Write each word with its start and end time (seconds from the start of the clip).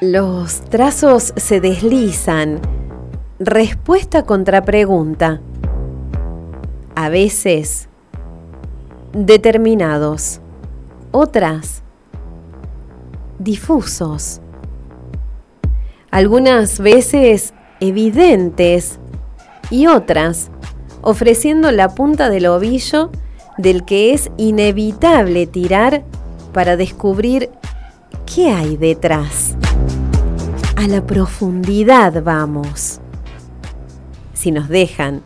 Los 0.00 0.62
trazos 0.70 1.34
se 1.36 1.60
deslizan. 1.60 2.60
Respuesta 3.38 4.22
contra 4.22 4.62
pregunta. 4.62 5.42
A 6.94 7.10
veces 7.10 7.90
determinados. 9.12 10.40
Otras 11.10 11.82
difusos. 13.38 14.40
Algunas 16.10 16.80
veces 16.80 17.52
evidentes 17.80 18.98
y 19.68 19.88
otras 19.88 20.50
ofreciendo 21.02 21.70
la 21.70 21.90
punta 21.90 22.30
del 22.30 22.46
ovillo 22.46 23.10
del 23.58 23.84
que 23.84 24.12
es 24.14 24.30
inevitable 24.36 25.46
tirar 25.46 26.04
para 26.52 26.76
descubrir 26.76 27.50
qué 28.32 28.50
hay 28.50 28.76
detrás. 28.76 29.56
A 30.76 30.88
la 30.88 31.04
profundidad 31.04 32.22
vamos. 32.22 33.00
Si 34.32 34.50
nos 34.50 34.68
dejan, 34.68 35.22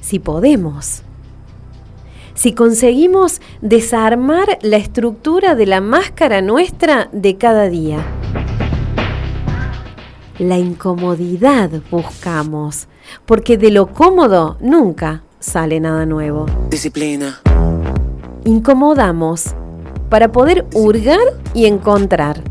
si 0.00 0.18
podemos, 0.18 1.02
si 2.34 2.52
conseguimos 2.52 3.40
desarmar 3.60 4.58
la 4.62 4.76
estructura 4.76 5.54
de 5.54 5.66
la 5.66 5.80
máscara 5.80 6.40
nuestra 6.40 7.08
de 7.12 7.36
cada 7.36 7.68
día. 7.68 7.98
La 10.38 10.56
incomodidad 10.56 11.70
buscamos, 11.90 12.86
porque 13.26 13.58
de 13.58 13.72
lo 13.72 13.88
cómodo 13.88 14.56
nunca 14.60 15.24
sale 15.40 15.80
nada 15.80 16.06
nuevo. 16.06 16.46
Disciplina. 16.70 17.40
Incomodamos 18.44 19.54
para 20.08 20.32
poder 20.32 20.66
hurgar 20.74 21.18
y 21.54 21.66
encontrar. 21.66 22.42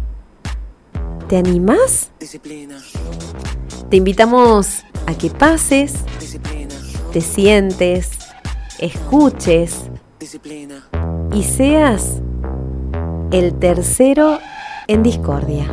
¿Te 1.27 1.37
animás? 1.37 2.11
Disciplina. 2.19 2.77
Te 3.89 3.97
invitamos 3.97 4.83
a 5.05 5.13
que 5.17 5.29
pases, 5.29 5.93
Disciplina. 6.19 6.75
te 7.11 7.21
sientes, 7.21 8.11
escuches 8.79 9.83
Disciplina. 10.19 10.87
y 11.33 11.43
seas 11.43 12.21
el 13.31 13.53
tercero 13.55 14.39
en 14.87 15.03
discordia. 15.03 15.65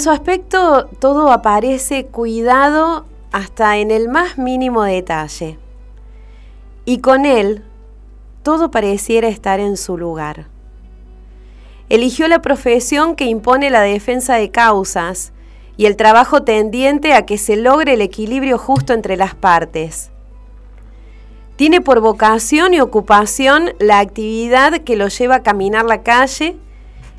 En 0.00 0.04
su 0.04 0.10
aspecto 0.12 0.86
todo 0.98 1.30
aparece 1.30 2.06
cuidado 2.06 3.04
hasta 3.32 3.76
en 3.76 3.90
el 3.90 4.08
más 4.08 4.38
mínimo 4.38 4.82
detalle. 4.82 5.58
Y 6.86 7.00
con 7.00 7.26
él 7.26 7.64
todo 8.42 8.70
pareciera 8.70 9.28
estar 9.28 9.60
en 9.60 9.76
su 9.76 9.98
lugar. 9.98 10.46
Eligió 11.90 12.28
la 12.28 12.40
profesión 12.40 13.14
que 13.14 13.26
impone 13.26 13.68
la 13.68 13.82
defensa 13.82 14.36
de 14.36 14.50
causas 14.50 15.34
y 15.76 15.84
el 15.84 15.96
trabajo 15.96 16.44
tendiente 16.44 17.12
a 17.12 17.26
que 17.26 17.36
se 17.36 17.56
logre 17.56 17.92
el 17.92 18.00
equilibrio 18.00 18.56
justo 18.56 18.94
entre 18.94 19.18
las 19.18 19.34
partes. 19.34 20.10
Tiene 21.56 21.82
por 21.82 22.00
vocación 22.00 22.72
y 22.72 22.80
ocupación 22.80 23.74
la 23.78 23.98
actividad 23.98 24.78
que 24.78 24.96
lo 24.96 25.08
lleva 25.08 25.34
a 25.34 25.42
caminar 25.42 25.84
la 25.84 26.02
calle 26.02 26.56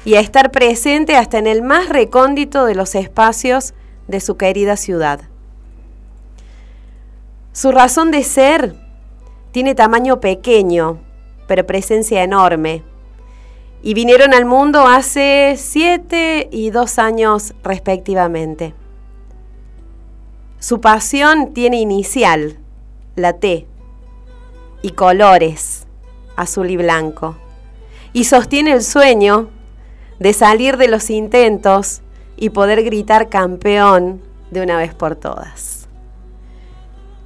y 0.04 0.16
a 0.16 0.20
estar 0.20 0.52
presente 0.52 1.16
hasta 1.16 1.38
en 1.38 1.48
el 1.48 1.62
más 1.62 1.90
recóndito 1.90 2.66
de 2.66 2.76
los 2.76 2.96
espacios 2.96 3.74
de 4.08 4.20
su 4.20 4.36
querida 4.38 4.76
ciudad. 4.78 5.22
Su 7.54 7.72
razón 7.72 8.12
de 8.12 8.24
ser 8.24 8.76
tiene 9.52 9.76
tamaño 9.76 10.20
pequeño, 10.20 11.00
pero 11.48 11.66
presencia 11.66 12.24
enorme. 12.24 12.84
Y 13.84 13.94
vinieron 13.94 14.34
al 14.34 14.46
mundo 14.46 14.88
hace 14.88 15.56
siete 15.58 16.48
y 16.52 16.70
dos 16.70 16.98
años 16.98 17.54
respectivamente. 17.64 18.74
Su 20.60 20.80
pasión 20.80 21.54
tiene 21.54 21.80
inicial, 21.80 22.60
la 23.16 23.34
T, 23.34 23.68
y 24.84 24.92
colores, 24.92 25.88
azul 26.36 26.70
y 26.70 26.78
blanco. 26.78 27.36
Y 28.14 28.26
sostiene 28.26 28.72
el 28.72 28.84
sueño 28.84 29.50
de 30.22 30.34
salir 30.34 30.78
de 30.78 30.88
los 30.88 31.10
intentos 31.10 32.02
y 32.38 32.52
poder 32.52 32.84
gritar 32.84 33.28
campeón 33.28 34.22
de 34.52 34.62
una 34.62 34.78
vez 34.78 34.94
por 34.94 35.16
todas. 35.16 35.88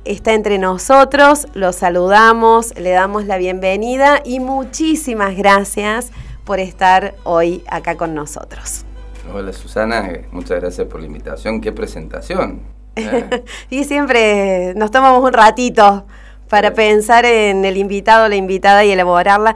Está 0.05 0.31
entre 0.31 0.59
nosotros, 0.59 1.47
lo 1.55 1.73
saludamos, 1.73 2.73
le 2.79 2.91
damos 2.91 3.25
la 3.25 3.37
bienvenida 3.37 4.21
y 4.23 4.39
muchísimas 4.39 5.35
gracias 5.35 6.11
por 6.45 6.61
estar 6.61 7.15
hoy 7.25 7.65
acá 7.67 7.97
con 7.97 8.15
nosotros. 8.15 8.85
Hola 9.33 9.51
Susana, 9.51 10.07
eh, 10.07 10.25
muchas 10.31 10.61
gracias 10.61 10.87
por 10.87 11.01
la 11.01 11.07
invitación. 11.07 11.59
Qué 11.59 11.73
presentación. 11.73 12.61
¿eh? 12.95 13.43
y 13.69 13.83
siempre 13.83 14.73
nos 14.75 14.89
tomamos 14.89 15.21
un 15.21 15.33
ratito 15.33 16.05
para 16.47 16.73
pensar 16.73 17.25
en 17.25 17.65
el 17.65 17.75
invitado, 17.75 18.29
la 18.29 18.37
invitada 18.37 18.85
y 18.85 18.91
elaborarla. 18.91 19.53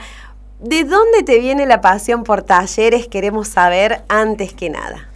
¿De 0.59 0.84
dónde 0.84 1.24
te 1.24 1.40
viene 1.40 1.66
la 1.66 1.80
pasión 1.80 2.25
por 2.25 2.44
talleres? 2.44 3.08
Queremos 3.08 3.47
saber 3.47 4.02
antes 4.09 4.52
que 4.52 4.70
nada. 4.70 5.08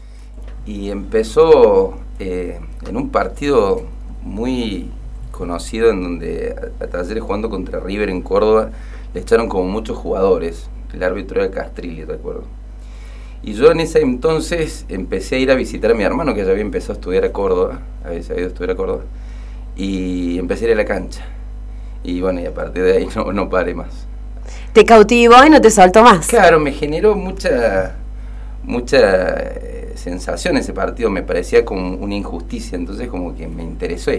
Y 0.65 0.89
empezó 0.89 1.95
eh, 2.19 2.61
en 2.87 2.95
un 2.95 3.09
partido 3.09 3.83
muy 4.21 4.89
conocido 5.31 5.89
en 5.89 6.01
donde 6.01 6.55
a, 6.79 6.87
Talleres 6.87 7.21
jugando 7.21 7.49
contra 7.49 7.81
River 7.81 8.09
en 8.09 8.21
Córdoba 8.21 8.69
le 9.13 9.19
echaron 9.19 9.49
como 9.49 9.65
muchos 9.65 9.97
jugadores. 9.97 10.69
El 10.93 11.03
árbitro 11.03 11.43
era 11.43 11.51
Castrilli, 11.51 12.05
recuerdo. 12.05 12.43
Y 13.41 13.51
yo 13.51 13.69
en 13.69 13.81
ese 13.81 13.99
entonces 13.99 14.85
empecé 14.87 15.35
a 15.35 15.39
ir 15.39 15.51
a 15.51 15.55
visitar 15.55 15.91
a 15.91 15.93
mi 15.93 16.03
hermano 16.03 16.33
que 16.33 16.45
ya 16.45 16.51
había 16.51 16.61
empezado 16.61 16.93
a 16.93 16.95
estudiar 16.95 17.25
a 17.25 17.33
Córdoba, 17.33 17.81
había 18.05 18.19
ido 18.19 18.47
estudiar 18.47 18.71
a 18.71 18.75
Córdoba, 18.75 19.03
y 19.75 20.39
empecé 20.39 20.63
a 20.63 20.67
ir 20.69 20.73
a 20.75 20.77
la 20.77 20.85
cancha. 20.85 21.25
Y 22.01 22.21
bueno, 22.21 22.39
y 22.39 22.45
a 22.45 22.53
partir 22.53 22.83
de 22.83 22.95
ahí 22.95 23.09
no, 23.17 23.33
no 23.33 23.49
paré 23.49 23.73
más. 23.73 24.07
Te 24.73 24.85
cautivó 24.85 25.35
y 25.45 25.49
no 25.49 25.61
te 25.61 25.69
soltó 25.69 26.03
más. 26.03 26.27
Claro, 26.27 26.59
me 26.59 26.71
generó 26.71 27.15
mucha, 27.15 27.95
mucha 28.63 28.97
eh, 28.99 29.93
sensación 29.95 30.57
ese 30.57 30.73
partido, 30.73 31.09
me 31.09 31.23
parecía 31.23 31.63
como 31.63 31.95
una 31.95 32.15
injusticia, 32.15 32.75
entonces 32.75 33.07
como 33.07 33.35
que 33.35 33.47
me 33.47 33.63
interesó 33.63 34.11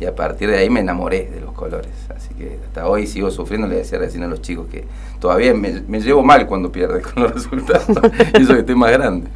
y 0.00 0.04
a 0.06 0.14
partir 0.14 0.48
de 0.50 0.58
ahí 0.58 0.70
me 0.70 0.80
enamoré 0.80 1.28
de 1.32 1.40
los 1.40 1.52
colores, 1.52 1.90
así 2.14 2.32
que 2.34 2.58
hasta 2.66 2.86
hoy 2.86 3.06
sigo 3.06 3.30
sufriendo, 3.30 3.66
le 3.66 3.76
decía 3.76 3.98
recién 3.98 4.22
a 4.22 4.28
los 4.28 4.40
chicos 4.40 4.68
que 4.70 4.84
todavía 5.18 5.52
me, 5.54 5.82
me 5.88 6.00
llevo 6.00 6.22
mal 6.22 6.46
cuando 6.46 6.70
pierdes 6.70 7.04
con 7.04 7.24
los 7.24 7.34
resultados, 7.34 7.88
y 8.38 8.42
eso 8.42 8.54
que 8.54 8.60
estoy 8.60 8.76
más 8.76 8.92
grande. 8.92 9.28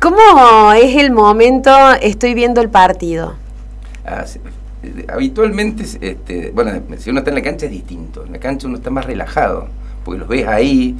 ¿Cómo 0.00 0.72
es 0.72 0.96
el 0.96 1.10
momento, 1.10 1.70
estoy 2.00 2.34
viendo 2.34 2.60
el 2.60 2.70
partido? 2.70 3.34
Ah, 4.04 4.24
sí, 4.26 4.40
habitualmente, 5.08 5.84
este, 6.00 6.50
bueno, 6.50 6.72
si 6.98 7.10
uno 7.10 7.20
está 7.20 7.30
en 7.30 7.36
la 7.36 7.42
cancha 7.42 7.66
es 7.66 7.72
distinto, 7.72 8.24
en 8.24 8.32
la 8.32 8.38
cancha 8.38 8.66
uno 8.66 8.76
está 8.76 8.90
más 8.90 9.04
relajado, 9.04 9.68
porque 10.04 10.20
los 10.20 10.28
ves 10.28 10.46
ahí. 10.46 10.96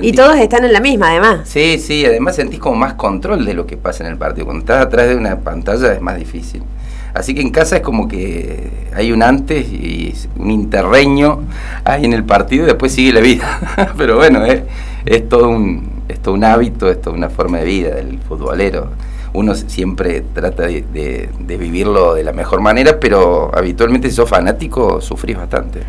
Y 0.00 0.12
todos 0.12 0.36
están 0.36 0.64
en 0.64 0.72
la 0.72 0.80
misma, 0.80 1.10
además. 1.10 1.48
Sí, 1.48 1.78
sí, 1.78 2.04
además 2.06 2.36
sentís 2.36 2.60
como 2.60 2.76
más 2.76 2.94
control 2.94 3.44
de 3.44 3.54
lo 3.54 3.66
que 3.66 3.76
pasa 3.76 4.04
en 4.04 4.12
el 4.12 4.18
partido. 4.18 4.46
Cuando 4.46 4.60
estás 4.60 4.86
atrás 4.86 5.08
de 5.08 5.16
una 5.16 5.40
pantalla 5.40 5.92
es 5.92 6.00
más 6.00 6.16
difícil. 6.16 6.62
Así 7.14 7.34
que 7.34 7.40
en 7.40 7.50
casa 7.50 7.76
es 7.76 7.82
como 7.82 8.06
que 8.06 8.70
hay 8.94 9.10
un 9.10 9.22
antes 9.22 9.66
y 9.72 10.14
un 10.36 10.50
interreño 10.50 11.40
ahí 11.82 12.04
en 12.04 12.12
el 12.12 12.24
partido 12.24 12.64
y 12.64 12.66
después 12.66 12.92
sigue 12.92 13.12
la 13.12 13.20
vida. 13.20 13.94
Pero 13.96 14.16
bueno, 14.16 14.44
es, 14.44 14.62
es, 15.04 15.28
todo 15.28 15.48
un, 15.48 16.02
es 16.08 16.20
todo 16.20 16.34
un 16.34 16.44
hábito, 16.44 16.90
es 16.90 17.00
toda 17.00 17.16
una 17.16 17.30
forma 17.30 17.58
de 17.58 17.64
vida 17.64 17.94
del 17.94 18.18
futbolero. 18.18 18.90
Uno 19.36 19.54
siempre 19.54 20.22
trata 20.32 20.62
de, 20.62 20.82
de- 20.92 21.28
de 21.38 21.56
vivirlo 21.58 22.14
de 22.14 22.24
la 22.24 22.32
mejor 22.32 22.60
manera, 22.62 22.98
pero 22.98 23.50
habitualmente 23.54 24.08
si 24.08 24.16
sos 24.16 24.28
fanático 24.30 25.00
sufrís 25.02 25.36
bastante. 25.36 25.80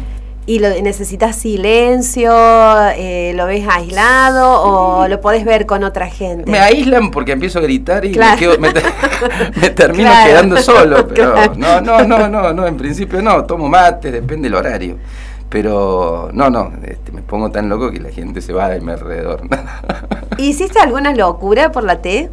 ¿Y 0.45 0.59
lo, 0.59 0.69
necesitas 0.81 1.35
silencio? 1.35 2.31
eh, 2.95 3.31
¿Lo 3.35 3.45
ves 3.45 3.65
aislado 3.69 4.61
o 4.63 5.07
lo 5.07 5.19
podés 5.21 5.43
ver 5.45 5.65
con 5.65 5.83
otra 5.83 6.07
gente? 6.07 6.49
Me 6.49 6.59
aíslan 6.59 7.09
porque 7.11 7.31
empiezo 7.33 7.59
a 7.59 7.61
gritar 7.61 8.03
y 8.05 8.11
Claro. 8.11 8.33
me, 8.33 8.39
quedo- 8.39 8.59
me 8.59 8.73
te- 8.73 8.81
me 9.61 9.69
termino 9.71 10.09
Claro. 10.09 10.29
quedando 10.29 10.57
solo. 10.57 11.07
Pero 11.13 11.33
Claro. 11.33 11.53
no, 11.55 11.81
no, 11.81 12.03
no, 12.05 12.27
no, 12.29 12.53
no, 12.53 12.67
en 12.67 12.75
principio 12.77 13.21
no, 13.21 13.45
tomo 13.45 13.67
mate, 13.69 14.11
depende 14.11 14.49
del 14.49 14.55
horario. 14.55 14.97
Pero 15.49 16.29
no, 16.33 16.49
no, 16.49 16.73
este, 16.85 17.11
me 17.13 17.21
pongo 17.21 17.49
tan 17.51 17.69
loco 17.69 17.91
que 17.91 17.99
la 18.01 18.09
gente 18.09 18.41
se 18.41 18.51
va 18.51 18.67
de 18.69 18.81
mi 18.81 18.91
alrededor. 18.91 19.41
¿Hiciste 20.37 20.79
alguna 20.79 21.13
locura 21.13 21.71
por 21.71 21.83
la 21.83 22.01
T? 22.01 22.29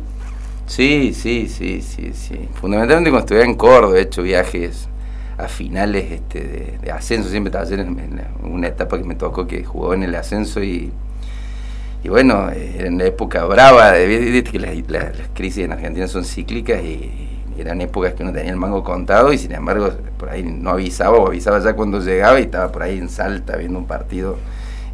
Sí, 0.66 1.12
sí, 1.14 1.48
sí, 1.48 1.82
sí, 1.82 2.12
sí. 2.14 2.48
Fundamentalmente 2.54 3.10
cuando 3.10 3.24
estuve 3.26 3.44
en 3.44 3.54
Córdoba 3.54 3.98
he 3.98 4.02
hecho 4.02 4.22
viajes 4.22 4.88
a 5.36 5.48
finales 5.48 6.10
este, 6.12 6.78
de, 6.82 6.90
ascenso, 6.92 7.28
siempre 7.28 7.50
estaba 7.50 7.68
en, 7.82 8.22
una 8.42 8.68
etapa 8.68 8.96
que 8.98 9.04
me 9.04 9.14
tocó 9.14 9.46
que 9.46 9.64
jugó 9.64 9.92
en 9.94 10.04
el 10.04 10.14
ascenso 10.14 10.62
y, 10.62 10.90
y 12.02 12.08
bueno, 12.08 12.50
era 12.50 12.88
en 12.88 12.98
la 12.98 13.04
época 13.06 13.44
brava, 13.44 13.92
viste 13.92 14.52
que 14.52 14.58
las, 14.58 14.74
las- 14.88 15.28
crisis 15.34 15.64
en 15.64 15.72
Argentina 15.72 16.06
son 16.06 16.24
cíclicas 16.24 16.82
y 16.84 17.10
eran 17.58 17.80
épocas 17.80 18.14
que 18.14 18.22
uno 18.22 18.32
tenía 18.32 18.50
el 18.50 18.56
mango 18.58 18.82
contado 18.84 19.32
y 19.32 19.38
sin 19.38 19.52
embargo 19.52 19.90
por 20.18 20.28
ahí 20.28 20.42
no 20.42 20.70
avisaba 20.70 21.16
o 21.18 21.28
avisaba 21.28 21.60
ya 21.60 21.74
cuando 21.74 22.00
llegaba 22.00 22.38
y 22.40 22.44
estaba 22.44 22.70
por 22.70 22.82
ahí 22.82 22.98
en 22.98 23.08
Salta 23.08 23.56
viendo 23.56 23.78
un 23.78 23.86
partido 23.86 24.36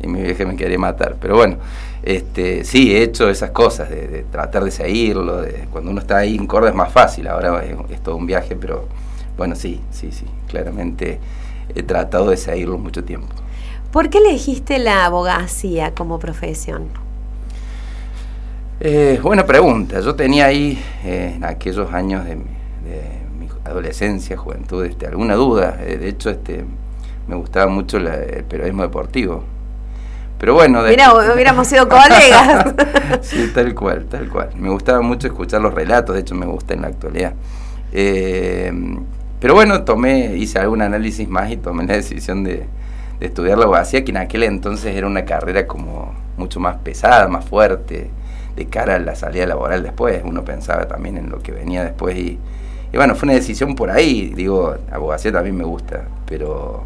y 0.00 0.06
mi 0.06 0.22
vieja 0.22 0.44
me 0.46 0.56
quería 0.56 0.78
matar. 0.78 1.16
Pero 1.20 1.36
bueno, 1.36 1.56
este, 2.02 2.64
sí, 2.64 2.94
he 2.94 3.02
hecho 3.02 3.28
esas 3.28 3.50
cosas, 3.50 3.90
de, 3.90 4.08
de 4.08 4.22
tratar 4.24 4.64
de 4.64 4.70
seguirlo, 4.70 5.42
de, 5.42 5.66
cuando 5.70 5.90
uno 5.90 6.00
está 6.00 6.18
ahí 6.18 6.36
en 6.36 6.46
Córdoba 6.46 6.70
es 6.70 6.76
más 6.76 6.92
fácil, 6.92 7.28
ahora 7.28 7.62
es, 7.64 7.74
es 7.90 8.00
todo 8.02 8.16
un 8.16 8.26
viaje, 8.26 8.56
pero 8.56 8.86
bueno, 9.36 9.54
sí, 9.56 9.80
sí, 9.90 10.10
sí, 10.12 10.24
claramente 10.48 11.18
he 11.74 11.82
tratado 11.82 12.30
de 12.30 12.36
seguirlo 12.36 12.78
mucho 12.78 13.04
tiempo. 13.04 13.28
¿Por 13.92 14.08
qué 14.08 14.18
elegiste 14.18 14.78
la 14.78 15.04
abogacía 15.04 15.94
como 15.94 16.18
profesión? 16.18 16.88
Eh, 18.80 19.18
buena 19.22 19.44
pregunta. 19.44 20.00
Yo 20.00 20.14
tenía 20.14 20.46
ahí, 20.46 20.82
eh, 21.04 21.34
en 21.36 21.44
aquellos 21.44 21.92
años 21.92 22.24
de, 22.24 22.36
mi- 22.36 22.44
de 22.84 23.02
mi 23.38 23.48
adolescencia, 23.64 24.36
juventud, 24.36 24.84
este, 24.84 25.06
alguna 25.06 25.34
duda. 25.34 25.78
Eh, 25.84 25.98
de 25.98 26.08
hecho, 26.08 26.30
este, 26.30 26.64
me 27.28 27.36
gustaba 27.36 27.70
mucho 27.70 27.98
la- 27.98 28.16
el 28.16 28.44
periodismo 28.44 28.82
deportivo. 28.82 29.44
Pero 30.40 30.54
bueno... 30.54 30.82
de- 30.82 30.90
Mira, 30.90 31.12
hubiéramos 31.14 31.66
sido 31.68 31.86
colegas. 31.88 32.74
sí, 33.20 33.50
tal 33.54 33.74
cual, 33.74 34.06
tal 34.06 34.28
cual. 34.28 34.48
Me 34.56 34.70
gustaba 34.70 35.00
mucho 35.02 35.26
escuchar 35.26 35.60
los 35.60 35.72
relatos, 35.74 36.14
de 36.14 36.22
hecho 36.22 36.34
me 36.34 36.46
gusta 36.46 36.74
en 36.74 36.80
la 36.82 36.88
actualidad. 36.88 37.34
Eh, 37.92 38.72
pero 39.38 39.54
bueno, 39.54 39.84
tomé, 39.84 40.36
hice 40.36 40.58
algún 40.58 40.82
análisis 40.82 41.28
más 41.28 41.50
y 41.50 41.56
tomé 41.56 41.84
la 41.86 41.94
decisión 41.94 42.44
de, 42.44 42.66
de 43.18 43.26
estudiar 43.26 43.58
la 43.58 43.64
abogacía, 43.64 44.04
que 44.04 44.10
en 44.10 44.18
aquel 44.18 44.42
entonces 44.44 44.94
era 44.96 45.06
una 45.06 45.24
carrera 45.24 45.66
como 45.66 46.14
mucho 46.36 46.60
más 46.60 46.76
pesada, 46.78 47.28
más 47.28 47.44
fuerte, 47.44 48.10
de 48.56 48.66
cara 48.66 48.96
a 48.96 48.98
la 48.98 49.14
salida 49.14 49.46
laboral 49.46 49.82
después. 49.82 50.22
Uno 50.24 50.44
pensaba 50.44 50.86
también 50.88 51.16
en 51.16 51.30
lo 51.30 51.38
que 51.40 51.52
venía 51.52 51.84
después 51.84 52.16
y, 52.16 52.38
y 52.92 52.96
bueno, 52.96 53.14
fue 53.14 53.26
una 53.26 53.34
decisión 53.34 53.74
por 53.74 53.90
ahí. 53.90 54.32
Digo, 54.34 54.74
abogacía 54.92 55.32
también 55.32 55.56
me 55.56 55.64
gusta, 55.64 56.04
pero 56.26 56.84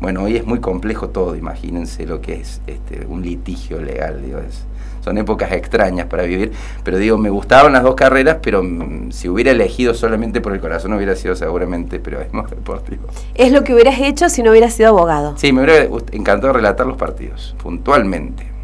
bueno, 0.00 0.22
hoy 0.24 0.36
es 0.36 0.46
muy 0.46 0.60
complejo 0.60 1.08
todo, 1.08 1.36
imagínense 1.36 2.06
lo 2.06 2.20
que 2.20 2.34
es 2.34 2.60
este, 2.66 3.06
un 3.06 3.22
litigio 3.22 3.80
legal, 3.80 4.22
digo, 4.24 4.38
es, 4.38 4.64
son 5.02 5.18
épocas 5.18 5.52
extrañas 5.52 6.06
para 6.06 6.24
vivir, 6.24 6.52
pero 6.82 6.98
digo, 6.98 7.16
me 7.16 7.30
gustaban 7.30 7.72
las 7.72 7.82
dos 7.82 7.94
carreras, 7.94 8.38
pero 8.42 8.62
mm, 8.62 9.12
si 9.12 9.28
hubiera 9.28 9.52
elegido 9.52 9.94
solamente 9.94 10.40
por 10.40 10.52
el 10.52 10.60
corazón 10.60 10.92
hubiera 10.92 11.14
sido 11.14 11.36
seguramente 11.36 12.00
periodismo 12.00 12.42
deportivo. 12.42 13.04
es 13.34 13.52
lo 13.52 13.62
que 13.64 13.72
hubieras 13.72 14.00
hecho 14.00 14.28
si 14.28 14.42
no 14.42 14.50
hubieras 14.50 14.74
sido 14.74 14.88
abogado. 14.88 15.34
Sí, 15.36 15.52
me 15.52 15.62
hubiera 15.62 15.88
encantado 16.12 16.52
relatar 16.52 16.86
los 16.86 16.96
partidos, 16.96 17.54
puntualmente. 17.62 18.55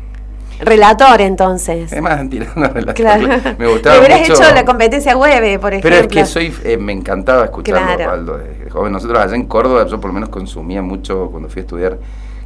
Relator, 0.64 1.20
entonces. 1.20 1.92
Además, 1.92 2.28
tirando 2.30 2.60
a 2.64 2.68
relatar, 2.68 2.94
Claro. 2.94 3.28
me 3.58 3.66
gustaba 3.66 3.96
Te 3.96 4.00
hubieras 4.00 4.20
mucho- 4.28 4.42
hecho 4.42 4.54
la 4.54 4.64
competencia 4.64 5.16
web, 5.16 5.60
por 5.60 5.72
ejemplo. 5.74 5.90
Pero 5.90 5.96
es 5.96 6.06
que 6.08 6.24
soy, 6.26 6.54
eh, 6.64 6.76
me 6.76 6.92
encantaba 6.92 7.44
escucharlo, 7.44 7.86
Claro. 7.86 8.04
Osvaldo, 8.04 8.38
de 8.38 8.70
joven. 8.70 8.92
Nosotros 8.92 9.18
allá 9.20 9.34
en 9.34 9.46
Córdoba, 9.46 9.86
yo 9.86 10.00
por 10.00 10.08
lo 10.10 10.14
menos 10.14 10.28
consumía 10.28 10.82
mucho 10.82 11.28
cuando 11.30 11.48
fui 11.48 11.60
a 11.60 11.62
estudiar 11.62 11.98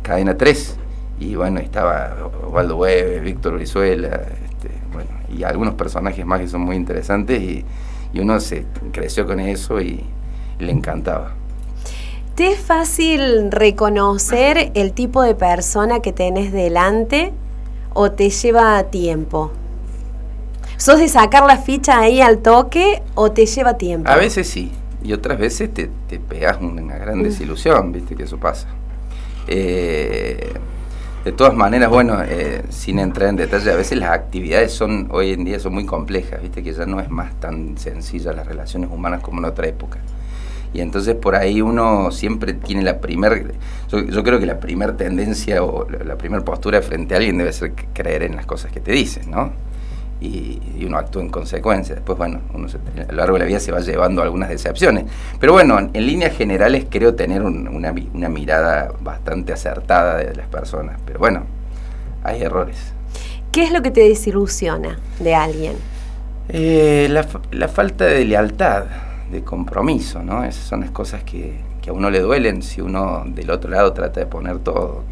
Cadena 0.03 0.37
3. 0.37 0.77
Y 1.21 1.35
bueno, 1.35 1.61
estaba 1.61 2.15
Osvaldo 2.47 2.77
Hueve, 2.77 3.21
Víctor 3.21 3.55
Brizuela, 3.55 4.09
este, 4.45 4.69
bueno, 4.93 5.09
y 5.35 5.45
algunos 5.45 5.75
personajes 5.75 6.27
más 6.27 6.41
que 6.41 6.49
son 6.49 6.61
muy 6.63 6.77
interesantes. 6.77 7.41
Y, 7.41 7.65
y 8.13 8.21
uno 8.21 8.39
se 8.41 8.67
creció 8.93 9.27
con 9.27 9.41
eso 9.41 9.81
y, 9.81 10.05
y 10.59 10.65
le 10.65 10.73
encantaba. 10.73 11.33
¿Te 12.35 12.53
es 12.53 12.61
fácil 12.61 13.51
reconocer 13.51 14.71
el 14.75 14.93
tipo 14.93 15.23
de 15.23 15.35
persona 15.35 16.01
que 16.01 16.13
tenés 16.13 16.53
delante 16.53 17.33
o 17.97 18.13
te 18.13 18.31
lleva 18.31 18.83
tiempo? 18.85 19.51
¿Sos 20.77 20.99
de 20.99 21.09
sacar 21.09 21.45
la 21.45 21.57
ficha 21.57 21.99
ahí 21.99 22.21
al 22.21 22.39
toque 22.39 23.03
o 23.15 23.33
te 23.33 23.47
lleva 23.47 23.79
tiempo? 23.79 24.11
A 24.11 24.17
veces 24.17 24.47
sí, 24.47 24.71
y 25.03 25.13
otras 25.15 25.39
veces 25.39 25.73
te, 25.73 25.91
te 26.07 26.19
pegas 26.19 26.59
una 26.61 26.99
gran 26.99 27.23
desilusión, 27.23 27.93
viste 27.93 28.15
que 28.15 28.25
eso 28.25 28.37
pasa. 28.37 28.69
Eh, 29.49 30.53
de 31.25 31.33
todas 31.33 31.55
maneras, 31.55 31.91
bueno, 31.91 32.23
eh, 32.23 32.63
sin 32.69 32.99
entrar 32.99 33.31
en 33.31 33.37
detalle, 33.37 33.73
a 33.73 33.77
veces 33.77 33.99
las 33.99 34.11
actividades 34.11 34.73
son 34.73 35.09
hoy 35.11 35.33
en 35.33 35.45
día 35.45 35.59
son 35.59 35.75
muy 35.75 35.87
complejas, 35.87 36.43
viste 36.43 36.63
que 36.63 36.73
ya 36.73 36.87
no 36.87 37.01
es 37.01 37.09
más 37.11 37.35
tan 37.41 37.79
sencilla 37.79 38.33
las 38.33 38.47
relaciones 38.47 38.91
humanas 38.93 39.23
como 39.23 39.39
en 39.39 39.47
otra 39.47 39.67
época. 39.67 39.99
Y 40.77 40.81
entonces 40.83 41.15
por 41.15 41.35
ahí 41.37 41.63
uno 41.63 42.11
siempre 42.11 42.53
tiene 42.53 42.83
la 42.83 42.99
primer, 43.01 43.55
yo, 43.91 44.01
yo 44.05 44.23
creo 44.23 44.39
que 44.39 44.45
la 44.45 44.61
primer 44.61 44.95
tendencia 44.99 45.63
o 45.63 45.89
la, 45.89 46.05
la 46.05 46.19
primer 46.19 46.43
postura 46.45 46.83
frente 46.83 47.15
a 47.15 47.17
alguien 47.17 47.39
debe 47.39 47.51
ser 47.55 47.73
creer 47.95 48.25
en 48.25 48.37
las 48.37 48.45
cosas 48.45 48.71
que 48.71 48.81
te 48.81 48.93
dicen, 48.93 49.31
¿no? 49.31 49.53
Y, 50.21 50.61
y 50.79 50.85
uno 50.87 50.99
actúa 50.99 51.23
en 51.23 51.31
consecuencia. 51.31 51.95
Después, 51.95 52.19
bueno, 52.19 52.41
uno 52.53 52.69
se- 52.69 52.77
a 52.77 53.11
lo 53.11 53.17
largo 53.17 53.35
de 53.35 53.39
la 53.41 53.45
vida 53.47 53.59
se 53.59 53.73
va 53.73 53.81
llevando 53.81 54.21
algunas 54.21 54.51
decepciones. 54.51 55.05
Pero 55.41 55.53
bueno, 55.55 55.79
en, 55.79 55.91
en 55.95 56.05
líneas 56.07 56.37
generales 56.37 56.85
creo 56.91 57.15
tener 57.15 57.43
un- 57.43 57.69
una, 57.69 57.95
una 58.13 58.29
mirada 58.29 58.93
bastante 59.01 59.55
acertada 59.55 60.17
de 60.19 60.35
las 60.35 60.47
personas. 60.49 61.01
Pero 61.07 61.19
bueno, 61.19 61.45
hay 62.23 62.43
errores. 62.43 62.77
¿Qué 63.51 63.63
es 63.65 63.73
lo 63.73 63.81
que 63.81 63.91
te 63.91 64.01
desilusiona 64.01 64.99
de 65.21 65.35
alguien? 65.35 65.73
Eh, 66.51 67.09
la, 67.11 67.27
la 67.51 67.69
falta 67.69 68.05
de 68.05 68.25
lealtad, 68.27 68.85
de 69.31 69.43
compromiso, 69.43 70.23
¿no? 70.23 70.45
Esas 70.45 70.65
son 70.65 70.81
las 70.81 70.91
cosas 70.91 71.23
que, 71.25 71.55
que 71.83 71.91
a 71.91 71.93
uno 71.93 72.11
le 72.11 72.21
duelen 72.21 72.63
si 72.63 72.81
uno 72.81 73.25
del 73.27 73.51
otro 73.51 73.71
lado 73.71 73.93
trata 73.93 74.21
de 74.21 74.27
poner 74.27 74.59
todo. 74.61 75.03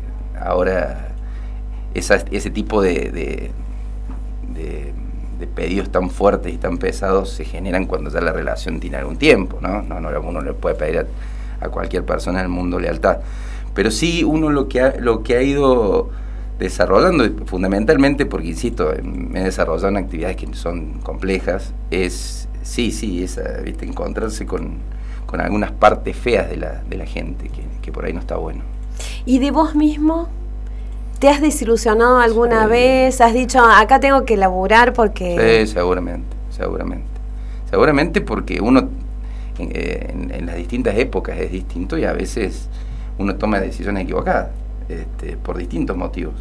Ahora, 0.41 1.09
esa- 1.95 2.25
ese 2.31 2.51
tipo 2.51 2.81
de, 2.83 3.11
de, 3.11 3.51
de- 4.55 4.93
de 5.39 5.47
pedidos 5.49 5.91
tan 5.91 6.11
fuertes 6.11 6.55
y 6.55 6.59
tan 6.59 6.79
pesados 6.79 7.31
se 7.31 7.45
generan 7.45 7.87
cuando 7.87 8.09
ya 8.11 8.21
la 8.21 8.33
relación 8.33 8.79
tiene 8.79 8.99
algún 8.99 9.17
tiempo, 9.17 9.59
¿no? 9.61 9.83
No, 9.83 10.01
no 10.01 10.09
uno 10.21 10.41
le 10.41 10.53
puede 10.53 10.77
pedir 10.77 11.07
a, 11.61 11.65
a 11.67 11.69
cualquier 11.71 12.05
persona 12.05 12.39
del 12.39 12.49
mundo 12.49 12.79
lealtad. 12.79 13.19
Pero 13.75 13.91
sí 13.91 14.23
uno 14.23 14.51
lo 14.51 14.69
que 14.69 14.81
ha, 14.81 14.95
lo 15.01 15.25
que 15.25 15.37
ha 15.37 15.43
ido 15.43 16.11
desarrollando, 16.61 17.25
fundamentalmente 17.47 18.27
porque, 18.27 18.47
insisto, 18.49 18.93
me 19.03 19.41
he 19.41 19.45
desarrollado 19.45 19.89
en 19.89 19.97
actividades 19.97 20.37
que 20.37 20.55
son 20.55 21.01
complejas, 21.01 21.75
es, 21.91 22.44
sí, 22.65 22.91
sí, 22.91 23.23
esa, 23.23 23.61
¿viste? 23.63 23.87
encontrarse 23.87 24.45
con, 24.47 24.79
con 25.27 25.41
algunas 25.41 25.71
partes 25.71 26.17
feas 26.17 26.51
de 26.51 26.57
la, 26.57 26.83
de 26.89 26.97
la 26.97 27.07
gente, 27.07 27.49
que, 27.49 27.63
que 27.81 27.93
por 27.93 28.05
ahí 28.05 28.13
no 28.13 28.19
está 28.21 28.37
bueno. 28.37 28.63
¿Y 29.25 29.39
de 29.39 29.51
vos 29.53 29.75
mismo? 29.77 30.29
¿Te 31.21 31.29
has 31.29 31.41
desilusionado 31.41 32.19
alguna 32.19 32.65
Sí. 32.65 32.71
vez? 32.71 33.21
¿Has 33.21 33.33
dicho, 33.35 33.61
acá 33.65 34.01
tengo 34.01 34.25
que 34.25 34.37
laburar 34.37 34.93
porque... 34.93 35.65
Sí, 35.67 35.73
seguramente, 35.73 36.37
seguramente. 36.51 37.07
Seguramente 37.71 38.21
porque 38.21 38.61
uno 38.61 38.89
en, 39.59 40.31
en 40.33 40.47
las 40.47 40.57
distintas 40.57 40.97
épocas 40.99 41.39
es 41.39 41.51
distinto 41.53 41.97
y 41.97 42.05
a 42.05 42.13
veces 42.13 42.69
uno 43.19 43.37
toma 43.37 43.61
decisiones 43.61 44.03
equivocadas 44.05 44.49
este, 44.89 45.37
por 45.37 45.57
distintos 45.57 45.97
motivos. 45.97 46.35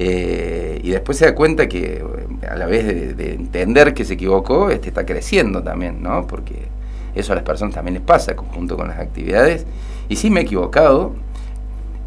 Eh, 0.00 0.80
y 0.84 0.90
después 0.90 1.18
se 1.18 1.24
da 1.24 1.34
cuenta 1.34 1.68
que 1.68 1.96
eh, 1.96 2.46
a 2.48 2.54
la 2.54 2.66
vez 2.66 2.86
de, 2.86 3.14
de 3.14 3.34
entender 3.34 3.94
que 3.94 4.04
se 4.04 4.14
equivocó, 4.14 4.70
este, 4.70 4.88
está 4.88 5.04
creciendo 5.04 5.62
también, 5.64 6.00
¿no? 6.00 6.24
Porque 6.28 6.54
eso 7.16 7.32
a 7.32 7.34
las 7.34 7.44
personas 7.44 7.74
también 7.74 7.94
les 7.94 8.02
pasa, 8.02 8.34
junto 8.36 8.76
con 8.76 8.88
las 8.88 8.98
actividades. 9.00 9.66
Y 10.08 10.16
sí 10.16 10.30
me 10.30 10.40
he 10.40 10.42
equivocado. 10.44 11.12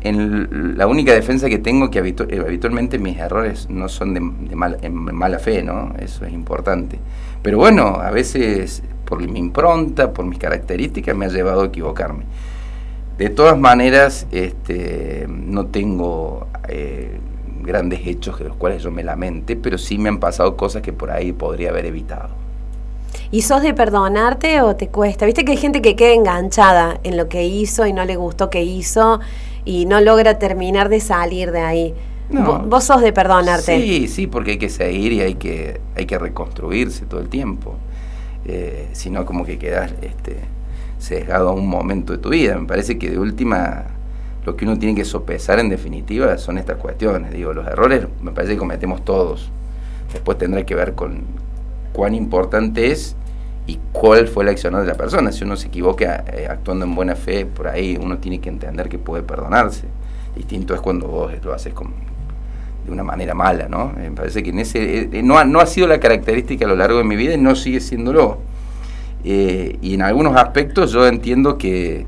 En 0.04 0.78
la 0.80 0.88
única 0.88 1.14
defensa 1.14 1.48
que 1.48 1.60
tengo, 1.60 1.92
que 1.92 2.00
eh, 2.00 2.40
habitualmente 2.40 2.98
mis 2.98 3.18
errores 3.18 3.70
no 3.70 3.88
son 3.88 4.16
de, 4.16 4.20
en 4.82 4.94
mala 4.96 5.38
fe, 5.38 5.62
¿no? 5.62 5.94
Eso 6.00 6.26
es 6.26 6.34
importante. 6.34 6.98
Pero 7.44 7.60
bueno, 7.60 8.00
a 8.02 8.10
veces 8.10 8.82
por 9.06 9.22
mi 9.28 9.38
impronta, 9.38 10.12
por 10.12 10.26
mis 10.26 10.40
características, 10.40 11.16
me 11.16 11.26
ha 11.26 11.30
llevado 11.30 11.64
a 11.64 11.66
equivocarme. 11.66 12.24
De 13.20 13.30
todas 13.30 13.60
maneras, 13.60 14.26
este, 14.32 15.28
no 15.28 15.68
tengo 15.68 16.48
grandes 17.72 18.06
hechos 18.06 18.38
de 18.40 18.46
los 18.46 18.56
cuales 18.58 18.84
yo 18.84 18.92
me 18.92 19.04
lamente, 19.04 19.56
pero 19.56 19.78
sí 19.78 19.98
me 19.98 20.10
han 20.10 20.20
pasado 20.20 20.56
cosas 20.58 20.82
que 20.82 20.94
por 20.94 21.12
ahí 21.12 21.32
podría 21.34 21.70
haber 21.70 21.86
evitado. 21.86 22.30
¿Y 23.32 23.42
sos 23.44 23.62
de 23.62 23.74
perdonarte 23.74 24.62
o 24.62 24.76
te 24.76 24.88
cuesta? 24.90 25.26
Viste 25.26 25.46
que 25.46 25.52
hay 25.52 25.58
gente 25.58 25.82
que 25.82 25.96
queda 25.96 26.14
enganchada 26.14 27.00
en 27.04 27.16
lo 27.18 27.30
que 27.30 27.46
hizo 27.46 27.86
y 27.86 27.94
no 27.94 28.04
le 28.06 28.16
gustó 28.18 28.50
que 28.50 28.64
hizo 28.64 29.20
y 29.64 29.86
no 29.86 30.02
logra 30.02 30.38
terminar 30.38 30.90
de 30.90 31.00
salir 31.00 31.52
de 31.52 31.62
ahí. 31.62 31.94
No. 32.30 32.46
Vo- 32.46 32.70
Vos 32.70 32.84
sos 32.86 33.02
de 33.02 33.12
perdonarte. 33.14 33.80
Sí, 33.82 34.08
sí, 34.08 34.28
porque 34.28 34.52
hay 34.52 34.58
que 34.58 34.70
seguir 34.70 35.14
y 35.14 35.22
hay 35.22 35.36
que, 35.36 35.80
hay 35.96 36.06
que 36.06 36.18
reconstruirse 36.18 37.06
todo 37.06 37.20
el 37.22 37.30
tiempo. 37.30 37.76
Eh, 38.46 38.88
si 38.94 39.10
no, 39.10 39.26
como 39.26 39.46
que 39.46 39.58
quedas 39.58 39.94
este, 40.02 40.38
sesgado 40.98 41.50
a 41.50 41.54
un 41.54 41.68
momento 41.68 42.14
de 42.14 42.20
tu 42.20 42.30
vida. 42.30 42.58
Me 42.58 42.68
parece 42.68 42.98
que 42.98 43.10
de 43.10 43.20
última, 43.20 43.86
lo 44.46 44.56
que 44.56 44.66
uno 44.66 44.78
tiene 44.78 44.96
que 44.96 45.06
sopesar 45.06 45.60
en 45.60 45.70
definitiva 45.70 46.38
son 46.38 46.58
estas 46.58 46.78
cuestiones. 46.78 47.32
Digo, 47.32 47.54
los 47.54 47.68
errores 47.68 48.08
me 48.22 48.32
parece 48.32 48.54
que 48.54 48.60
cometemos 48.60 49.06
todos. 49.06 49.52
Después 50.12 50.38
tendrá 50.38 50.66
que 50.66 50.76
ver 50.76 50.94
con 50.94 51.24
cuán 51.94 52.16
importante 52.16 52.92
es 52.92 53.16
y 53.68 53.80
cuál 53.92 54.28
fue 54.28 54.44
la 54.44 54.52
acción 54.52 54.74
de 54.74 54.86
la 54.86 54.96
persona. 54.96 55.32
Si 55.32 55.44
uno 55.44 55.56
se 55.56 55.68
equivoca 55.68 56.24
eh, 56.34 56.48
actuando 56.50 56.86
en 56.86 56.96
buena 56.96 57.16
fe, 57.16 57.46
por 57.46 57.68
ahí 57.68 57.98
uno 58.02 58.18
tiene 58.18 58.40
que 58.40 58.50
entender 58.50 58.90
que 58.90 58.98
puede 58.98 59.24
perdonarse. 59.24 59.88
Distinto 60.36 60.74
es 60.74 60.82
cuando 60.82 61.08
vos 61.08 61.32
lo 61.44 61.54
haces 61.54 61.74
con, 61.74 61.94
de 62.86 62.92
una 62.92 63.04
manera 63.04 63.34
mala, 63.34 63.68
¿no? 63.68 63.94
Me 63.96 64.10
parece 64.12 64.42
que 64.42 64.50
en 64.50 64.60
ese 64.60 65.10
eh, 65.12 65.24
no, 65.24 65.38
ha, 65.38 65.46
no 65.46 65.60
ha 65.60 65.66
sido 65.66 65.88
la 65.88 66.00
característica 66.00 66.66
a 66.66 66.68
lo 66.68 66.76
largo 66.76 66.98
de 66.98 67.04
mi 67.04 67.16
vida 67.16 67.34
y 67.34 67.38
no 67.38 67.56
sigue 67.56 67.80
siéndolo. 67.80 68.40
Eh, 69.24 69.78
y 69.82 69.94
en 69.94 70.02
algunos 70.02 70.36
aspectos 70.36 70.92
yo 70.92 71.06
entiendo 71.06 71.58
que, 71.58 72.08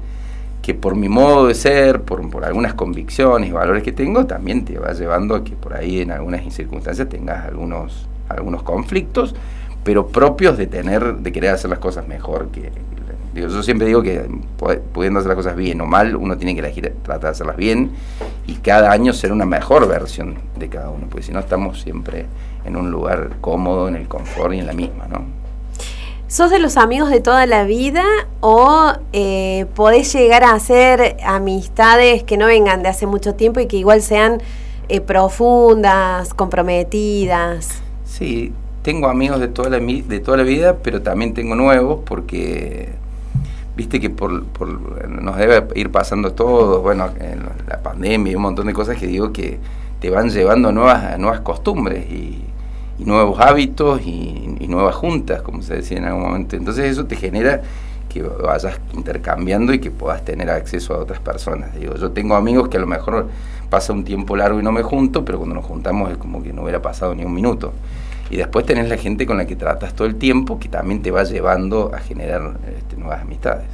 que 0.64 0.74
por 0.74 0.96
mi 0.96 1.10
modo 1.10 1.48
de 1.48 1.56
ser, 1.56 2.02
por, 2.04 2.28
por, 2.30 2.46
algunas 2.46 2.74
convicciones 2.74 3.50
y 3.50 3.52
valores 3.52 3.84
que 3.84 3.92
tengo, 3.92 4.26
también 4.26 4.64
te 4.64 4.80
va 4.80 4.94
llevando 4.94 5.36
a 5.36 5.44
que 5.44 5.52
por 5.58 5.76
ahí 5.76 6.00
en 6.00 6.10
algunas 6.10 6.42
circunstancias 6.54 7.10
tengas 7.10 7.46
algunos, 7.46 8.08
algunos 8.30 8.64
conflictos, 8.64 9.36
pero 9.84 10.08
propios 10.08 10.58
de 10.58 10.68
tener, 10.68 11.18
de 11.18 11.32
querer 11.34 11.52
hacer 11.52 11.70
las 11.70 11.80
cosas 11.80 12.08
mejor 12.08 12.48
que, 12.48 12.72
yo 13.36 13.62
siempre 13.62 13.88
digo 13.88 14.02
que 14.02 14.26
pudiendo 14.94 15.20
hacer 15.20 15.28
las 15.28 15.36
cosas 15.36 15.58
bien 15.58 15.82
o 15.82 15.86
mal, 15.86 16.16
uno 16.16 16.38
tiene 16.38 16.54
que 16.54 16.62
elegir 16.62 16.94
tratar 17.04 17.22
de 17.22 17.30
hacerlas 17.30 17.58
bien 17.58 17.92
y 18.48 18.56
cada 18.56 18.90
año 18.90 19.12
ser 19.12 19.34
una 19.34 19.46
mejor 19.46 19.86
versión 19.90 20.36
de 20.58 20.70
cada 20.70 20.92
uno, 20.92 21.08
porque 21.10 21.26
si 21.26 21.34
no 21.34 21.40
estamos 21.40 21.82
siempre 21.82 22.26
en 22.64 22.78
un 22.78 22.90
lugar 22.90 23.32
cómodo, 23.42 23.90
en 23.90 23.98
el 23.98 24.08
confort 24.08 24.54
y 24.54 24.60
en 24.60 24.68
la 24.68 24.74
misma, 24.74 25.08
¿no? 25.10 25.43
¿Sos 26.34 26.50
de 26.50 26.58
los 26.58 26.78
amigos 26.78 27.12
de 27.12 27.20
toda 27.20 27.46
la 27.46 27.64
vida 27.64 28.04
o 28.40 28.94
eh, 29.12 29.68
podés 29.76 30.12
llegar 30.16 30.44
a 30.44 30.54
hacer 30.54 31.16
amistades 31.24 32.24
que 32.24 32.38
no 32.38 32.48
vengan 32.48 32.82
de 32.82 32.90
hace 32.90 33.06
mucho 33.06 33.36
tiempo 33.36 33.60
y 33.60 33.68
que 33.68 33.78
igual 33.78 34.02
sean 34.02 34.42
eh, 34.90 35.00
profundas, 35.00 36.34
comprometidas? 36.34 37.84
Sí, 38.04 38.52
tengo 38.82 39.10
amigos 39.10 39.42
de 39.42 39.48
toda, 39.48 39.70
la, 39.70 39.78
de 39.78 40.20
toda 40.22 40.38
la 40.38 40.44
vida, 40.44 40.78
pero 40.82 41.04
también 41.04 41.36
tengo 41.36 41.54
nuevos 41.54 42.00
porque 42.04 42.90
viste 43.78 44.00
que 44.00 44.10
por, 44.10 44.44
por, 44.46 45.08
nos 45.08 45.38
debe 45.38 45.68
ir 45.76 45.92
pasando 45.92 46.34
todo, 46.34 46.82
bueno, 46.82 47.12
en 47.20 47.44
la 47.70 47.84
pandemia 47.84 48.32
y 48.32 48.36
un 48.36 48.42
montón 48.42 48.66
de 48.66 48.74
cosas 48.74 48.98
que 48.98 49.06
digo 49.06 49.32
que 49.32 49.60
te 50.00 50.10
van 50.10 50.32
llevando 50.32 50.70
a 50.70 50.72
nuevas, 50.72 51.20
nuevas 51.20 51.42
costumbres 51.42 52.10
y, 52.10 52.44
nuevos 53.00 53.40
hábitos 53.40 54.02
y, 54.06 54.58
y, 54.60 54.68
nuevas 54.68 54.96
juntas, 54.96 55.42
como 55.42 55.62
se 55.62 55.76
decía 55.76 55.98
en 55.98 56.06
algún 56.06 56.24
momento. 56.24 56.56
Entonces 56.56 56.86
eso 56.86 57.06
te 57.06 57.16
genera 57.16 57.62
que 58.10 58.22
vayas 58.22 58.80
intercambiando 58.94 59.74
y 59.74 59.80
que 59.80 59.90
puedas 59.90 60.24
tener 60.24 60.50
acceso 60.50 60.94
a 60.94 61.00
otras 61.00 61.20
personas. 61.20 61.74
Digo, 61.76 61.96
yo 61.96 62.12
tengo 62.12 62.36
amigos 62.36 62.70
que 62.70 62.78
a 62.78 62.80
lo 62.80 62.88
mejor 62.88 63.28
pasa 63.70 63.92
un 63.92 64.04
tiempo 64.04 64.36
largo 64.36 64.60
y 64.60 64.64
no 64.64 64.72
me 64.72 64.84
junto, 64.84 65.26
pero 65.26 65.40
cuando 65.40 65.56
nos 65.56 65.66
juntamos 65.66 66.12
es 66.12 66.18
como 66.18 66.44
que 66.44 66.54
no 66.54 66.62
hubiera 66.62 66.82
pasado 66.82 67.16
ni 67.16 67.26
un 67.26 67.34
minuto. 67.34 67.74
Y 68.30 68.38
después 68.38 68.66
tenés 68.66 68.88
la 68.88 68.98
gente 68.98 69.26
con 69.26 69.38
la 69.38 69.46
que 69.46 69.56
tratas 69.56 69.94
todo 69.94 70.08
el 70.08 70.16
tiempo 70.16 70.60
que 70.60 70.70
también 70.70 71.02
te 71.02 71.12
va 71.12 71.24
llevando 71.24 71.92
a 71.94 72.00
generar 72.00 72.58
este, 72.78 72.98
nuevas 72.98 73.22
amistades. 73.22 73.66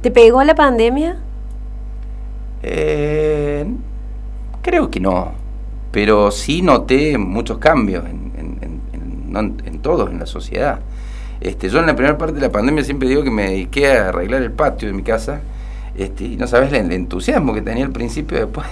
¿Te 0.00 0.10
pegó 0.10 0.42
la 0.44 0.54
pandemia? 0.54 1.18
Eh, 2.62 3.66
creo 4.62 4.90
que 4.90 4.98
no, 4.98 5.32
pero 5.92 6.30
sí 6.30 6.62
noté 6.62 7.18
muchos 7.18 7.58
cambios 7.58 8.04
en, 8.06 8.27
en, 9.28 9.36
en, 9.36 9.62
en 9.64 9.78
todos, 9.80 10.10
en 10.10 10.18
la 10.18 10.26
sociedad. 10.26 10.80
Este, 11.40 11.68
yo 11.68 11.78
en 11.78 11.86
la 11.86 11.94
primera 11.94 12.18
parte 12.18 12.34
de 12.34 12.40
la 12.40 12.50
pandemia 12.50 12.82
siempre 12.82 13.08
digo 13.08 13.22
que 13.22 13.30
me 13.30 13.50
dediqué 13.50 13.92
a 13.92 14.08
arreglar 14.08 14.42
el 14.42 14.50
patio 14.50 14.88
de 14.88 14.94
mi 14.94 15.02
casa 15.02 15.40
este, 15.98 16.24
y 16.24 16.36
no 16.36 16.46
sabes 16.46 16.72
el, 16.72 16.92
entusiasmo 16.92 17.52
que 17.52 17.60
tenía 17.60 17.84
al 17.84 17.90
principio, 17.90 18.38
después 18.38 18.66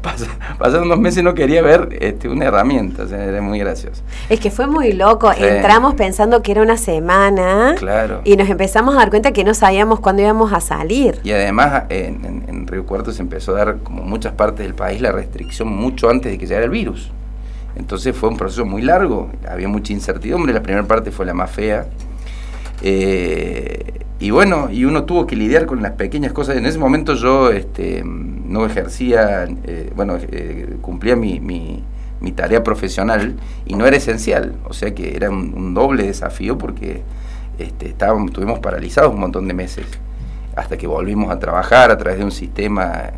pasaron 0.58 0.86
unos 0.86 1.00
meses 1.00 1.18
y 1.18 1.22
no 1.24 1.34
quería 1.34 1.60
ver 1.60 1.88
este, 2.00 2.28
una 2.28 2.44
herramienta, 2.44 3.02
o 3.02 3.08
sea, 3.08 3.24
era 3.24 3.42
muy 3.42 3.58
gracioso. 3.58 4.02
Es 4.28 4.38
que 4.38 4.52
fue 4.52 4.68
muy 4.68 4.92
loco, 4.92 5.32
entramos 5.32 5.94
pensando 5.94 6.40
que 6.40 6.52
era 6.52 6.62
una 6.62 6.76
semana 6.76 7.74
claro. 7.76 8.20
y 8.22 8.36
nos 8.36 8.48
empezamos 8.48 8.94
a 8.94 8.98
dar 8.98 9.10
cuenta 9.10 9.32
que 9.32 9.42
no 9.42 9.54
sabíamos 9.54 9.98
cuándo 9.98 10.22
íbamos 10.22 10.52
a 10.52 10.60
salir. 10.60 11.18
Y 11.24 11.32
además 11.32 11.84
en, 11.88 12.44
en, 12.46 12.66
Río 12.68 12.86
Cuarto 12.86 13.10
se 13.10 13.22
empezó 13.22 13.56
a 13.56 13.58
dar, 13.58 13.78
como 13.78 14.04
muchas 14.04 14.32
partes 14.32 14.64
del 14.64 14.74
país, 14.74 15.00
la 15.00 15.10
restricción 15.10 15.68
mucho 15.68 16.08
antes 16.08 16.30
de 16.30 16.38
que 16.38 16.46
llegara 16.46 16.64
el 16.64 16.70
virus. 16.70 17.10
Entonces 17.76 18.14
fue 18.14 18.28
un 18.28 18.36
proceso 18.36 18.64
muy 18.64 18.82
largo, 18.82 19.30
había 19.48 19.68
mucha 19.68 19.92
incertidumbre, 19.92 20.52
la 20.52 20.62
primera 20.62 20.86
parte 20.86 21.10
fue 21.10 21.24
la 21.26 21.34
más 21.34 21.50
fea. 21.50 21.86
Eh, 22.82 24.00
y 24.18 24.30
bueno, 24.30 24.68
y 24.70 24.84
uno 24.84 25.04
tuvo 25.04 25.26
que 25.26 25.36
lidiar 25.36 25.66
con 25.66 25.82
las 25.82 25.92
pequeñas 25.92 26.32
cosas. 26.32 26.56
En 26.56 26.66
ese 26.66 26.78
momento 26.78 27.14
yo 27.14 27.50
este, 27.50 28.02
no 28.04 28.66
ejercía, 28.66 29.48
eh, 29.64 29.90
bueno, 29.96 30.16
eh, 30.20 30.76
cumplía 30.80 31.16
mi, 31.16 31.40
mi, 31.40 31.82
tarea 32.36 32.62
profesional 32.62 33.34
y 33.66 33.74
no 33.74 33.86
era 33.86 33.96
esencial. 33.96 34.54
O 34.68 34.72
sea 34.72 34.94
que 34.94 35.16
era 35.16 35.28
un, 35.30 35.74
doble 35.74 36.04
desafío 36.04 36.56
porque 36.56 37.02
este, 37.58 37.88
estábamos, 37.88 38.26
estuvimos 38.26 38.60
paralizados 38.60 39.12
un 39.12 39.20
montón 39.20 39.48
de 39.48 39.54
meses 39.54 39.86
hasta 40.54 40.76
que 40.76 40.86
volvimos 40.86 41.30
a 41.30 41.38
trabajar 41.38 41.90
a 41.90 41.98
través 41.98 42.18
de 42.18 42.24
un 42.24 42.30
sistema 42.30 43.10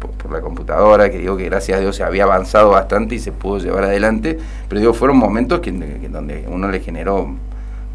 por, 0.00 0.10
por, 0.10 0.32
la 0.32 0.40
computadora, 0.40 1.10
que 1.10 1.18
digo 1.18 1.36
que 1.36 1.44
gracias 1.44 1.78
a 1.78 1.80
Dios 1.80 1.94
se 1.94 2.02
había 2.02 2.24
avanzado 2.24 2.70
bastante 2.70 3.14
y 3.14 3.18
se 3.20 3.30
pudo 3.30 3.58
llevar 3.58 3.84
adelante, 3.84 4.38
pero 4.68 4.80
digo, 4.80 4.94
fueron 4.94 5.18
momentos 5.18 5.60
que, 5.60 5.72
que 5.72 6.08
donde 6.08 6.46
uno 6.48 6.68
le 6.68 6.80
generó 6.80 7.34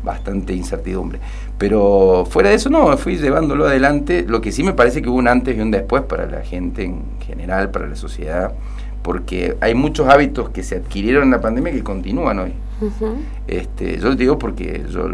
bastante 0.05 0.53
incertidumbre. 0.53 1.19
Pero 1.57 2.25
fuera 2.29 2.49
de 2.49 2.55
eso, 2.55 2.69
no, 2.69 2.95
fui 2.97 3.17
llevándolo 3.17 3.65
adelante. 3.65 4.25
Lo 4.27 4.39
que 4.39 4.51
sí 4.51 4.63
me 4.63 4.73
parece 4.73 5.01
que 5.01 5.09
hubo 5.09 5.17
un 5.17 5.27
antes 5.27 5.57
y 5.57 5.59
un 5.59 5.71
después 5.71 6.03
para 6.03 6.25
la 6.27 6.41
gente 6.41 6.83
en 6.83 7.01
general, 7.25 7.71
para 7.71 7.87
la 7.87 7.95
sociedad, 7.95 8.53
porque 9.01 9.57
hay 9.61 9.73
muchos 9.73 10.07
hábitos 10.07 10.49
que 10.49 10.63
se 10.63 10.77
adquirieron 10.77 11.23
en 11.23 11.31
la 11.31 11.41
pandemia 11.41 11.73
que 11.73 11.83
continúan 11.83 12.39
hoy. 12.39 12.53
Uh 12.81 12.85
-huh. 12.85 13.15
este, 13.47 13.97
yo 13.99 14.09
lo 14.09 14.15
digo 14.15 14.37
porque 14.37 14.83
yo, 14.89 15.07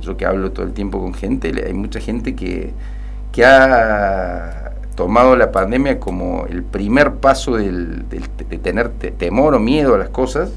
yo 0.00 0.16
que 0.16 0.24
hablo 0.24 0.52
todo 0.52 0.66
el 0.66 0.72
tiempo 0.72 1.00
con 1.00 1.14
gente, 1.14 1.52
hay 1.66 1.72
mucha 1.72 1.98
gente 1.98 2.36
que, 2.36 2.70
que 3.32 3.44
ha 3.44 4.47
tomado 4.98 5.36
la 5.36 5.52
pandemia 5.52 6.00
como 6.00 6.46
el 6.46 6.64
primer 6.64 7.14
paso 7.14 7.54
del, 7.54 8.08
de 8.08 8.58
tener 8.58 8.88
temor 8.88 9.54
o 9.54 9.60
miedo 9.60 9.94
a 9.94 9.98
las 9.98 10.08
cosas 10.08 10.50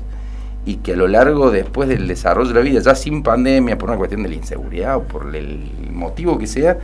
y 0.65 0.77
que 0.77 0.93
a 0.93 0.95
lo 0.95 1.07
largo 1.07 1.51
después 1.51 1.87
del 1.87 2.07
desarrollo 2.07 2.47
de 2.47 2.55
la 2.55 2.61
vida, 2.61 2.79
ya 2.79 2.95
sin 2.95 3.21
pandemia, 3.21 3.77
por 3.77 3.89
una 3.89 3.99
cuestión 3.99 4.23
de 4.23 4.29
la 4.29 4.35
inseguridad 4.35 4.97
o 4.97 5.03
por 5.03 5.35
el 5.35 5.69
motivo 5.91 6.39
que 6.39 6.47
sea, 6.47 6.79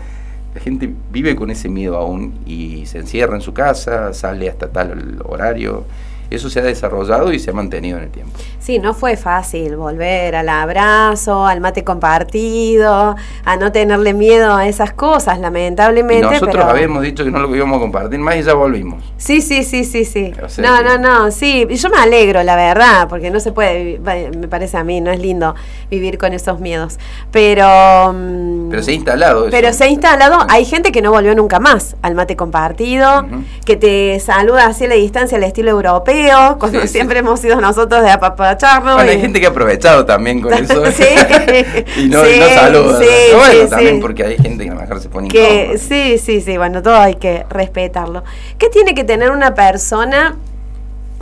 la 0.53 0.61
gente 0.61 0.93
vive 1.11 1.35
con 1.35 1.49
ese 1.49 1.67
miedo 1.67 1.97
aún 1.97 2.35
y 2.45 2.85
se 2.85 2.99
encierra 2.99 3.33
en 3.33 3.41
su 3.41 3.55
casa, 3.55 4.13
sale 4.13 4.49
hasta 4.49 4.67
tal 4.67 5.19
horario 5.25 5.85
eso 6.29 6.49
se 6.49 6.59
ha 6.59 6.63
desarrollado 6.63 7.31
y 7.33 7.39
se 7.39 7.51
ha 7.51 7.53
mantenido 7.53 7.97
en 7.97 8.05
el 8.05 8.09
tiempo. 8.09 8.37
Sí, 8.59 8.79
no 8.79 8.93
fue 8.93 9.15
fácil 9.17 9.77
volver 9.77 10.35
al 10.35 10.49
abrazo, 10.49 11.45
al 11.45 11.61
mate 11.61 11.83
compartido, 11.83 13.15
a 13.45 13.55
no 13.57 13.71
tenerle 13.71 14.13
miedo 14.13 14.53
a 14.53 14.67
esas 14.67 14.91
cosas, 14.93 15.39
lamentablemente. 15.39 16.21
Nosotros 16.25 16.55
pero... 16.55 16.69
habíamos 16.69 17.03
dicho 17.03 17.23
que 17.23 17.31
no 17.31 17.39
lo 17.39 17.55
íbamos 17.55 17.77
a 17.77 17.79
compartir 17.79 18.19
más 18.19 18.35
y 18.35 18.43
ya 18.43 18.53
volvimos. 18.53 19.03
Sí, 19.17 19.41
sí, 19.41 19.63
sí, 19.63 19.83
sí, 19.85 20.03
sí. 20.05 20.33
O 20.43 20.49
sea 20.49 20.69
no, 20.69 20.77
que- 20.77 20.83
no, 20.83 20.97
no, 20.97 21.31
sí. 21.31 21.65
Y 21.69 21.75
Yo 21.75 21.89
me 21.89 21.97
alegro, 21.97 22.43
la 22.43 22.55
verdad, 22.55 23.07
porque 23.07 23.29
no 23.29 23.39
se 23.39 23.51
puede, 23.51 23.99
me 23.99 24.47
parece 24.47 24.77
a 24.77 24.83
mí, 24.83 24.99
no 25.01 25.11
es 25.11 25.19
lindo 25.19 25.55
vivir 25.89 26.17
con 26.17 26.33
esos 26.33 26.59
miedos. 26.59 26.97
Pero... 27.31 28.11
mm, 28.13 28.69
Pero 28.69 28.83
se 28.83 28.91
ha 28.91 28.93
instalado 28.95 29.41
eso. 29.43 29.51
Pero 29.51 29.71
se 29.73 29.83
ha 29.85 29.87
instalado, 29.87 30.39
hay 30.49 30.65
gente 30.65 30.91
que 30.91 31.01
no 31.01 31.11
volvió 31.11 31.33
nunca 31.35 31.59
más 31.59 31.95
al 32.01 32.15
mate 32.15 32.35
compartido, 32.35 33.25
que 33.65 33.75
te 33.77 34.19
saluda 34.19 34.65
así 34.67 34.85
a 34.85 34.89
la 34.89 34.95
distancia 34.95 35.37
al 35.37 35.43
estilo 35.43 35.71
europeo, 35.71 36.16
cuando 36.59 36.81
Sí, 36.81 36.87
sí. 36.87 36.93
siempre 36.93 37.19
hemos 37.19 37.39
sido 37.39 37.59
nosotros 37.61 38.01
de 38.03 38.09
apapacharnos. 38.11 38.95
Bueno, 38.95 39.09
hay 39.11 39.17
y- 39.17 39.21
gente 39.21 39.39
que 39.39 39.45
ha 39.47 39.49
aprovechado 39.49 40.05
también 40.05 40.41
con 40.41 40.53
eso. 40.53 40.85
Sí. 40.91 41.03
y, 41.97 42.09
no, 42.09 42.25
y 42.27 42.33
Sí, 42.33 42.39
no 42.39 42.45
saluda. 42.49 42.99
Pero 42.99 43.37
bueno, 43.37 43.69
también 43.69 43.99
porque 43.99 44.23
hay 44.23 44.37
gente 44.37 44.63
que 44.63 44.69
a 44.69 44.73
lo 44.73 44.81
mejor 44.81 44.99
se 45.01 45.09
pone 45.09 45.27
que 45.29 45.61
incómoda. 45.63 45.77
sí, 45.79 46.17
sí, 46.17 46.41
sí, 46.41 46.57
bueno, 46.57 46.81
todo 46.81 46.95
hay 46.97 47.15
que 47.15 47.45
respetarlo. 47.49 48.23
¿Qué 48.57 48.69
tiene 48.69 48.93
que 48.93 49.03
tener 49.03 49.31
una 49.31 49.53
persona 49.55 50.35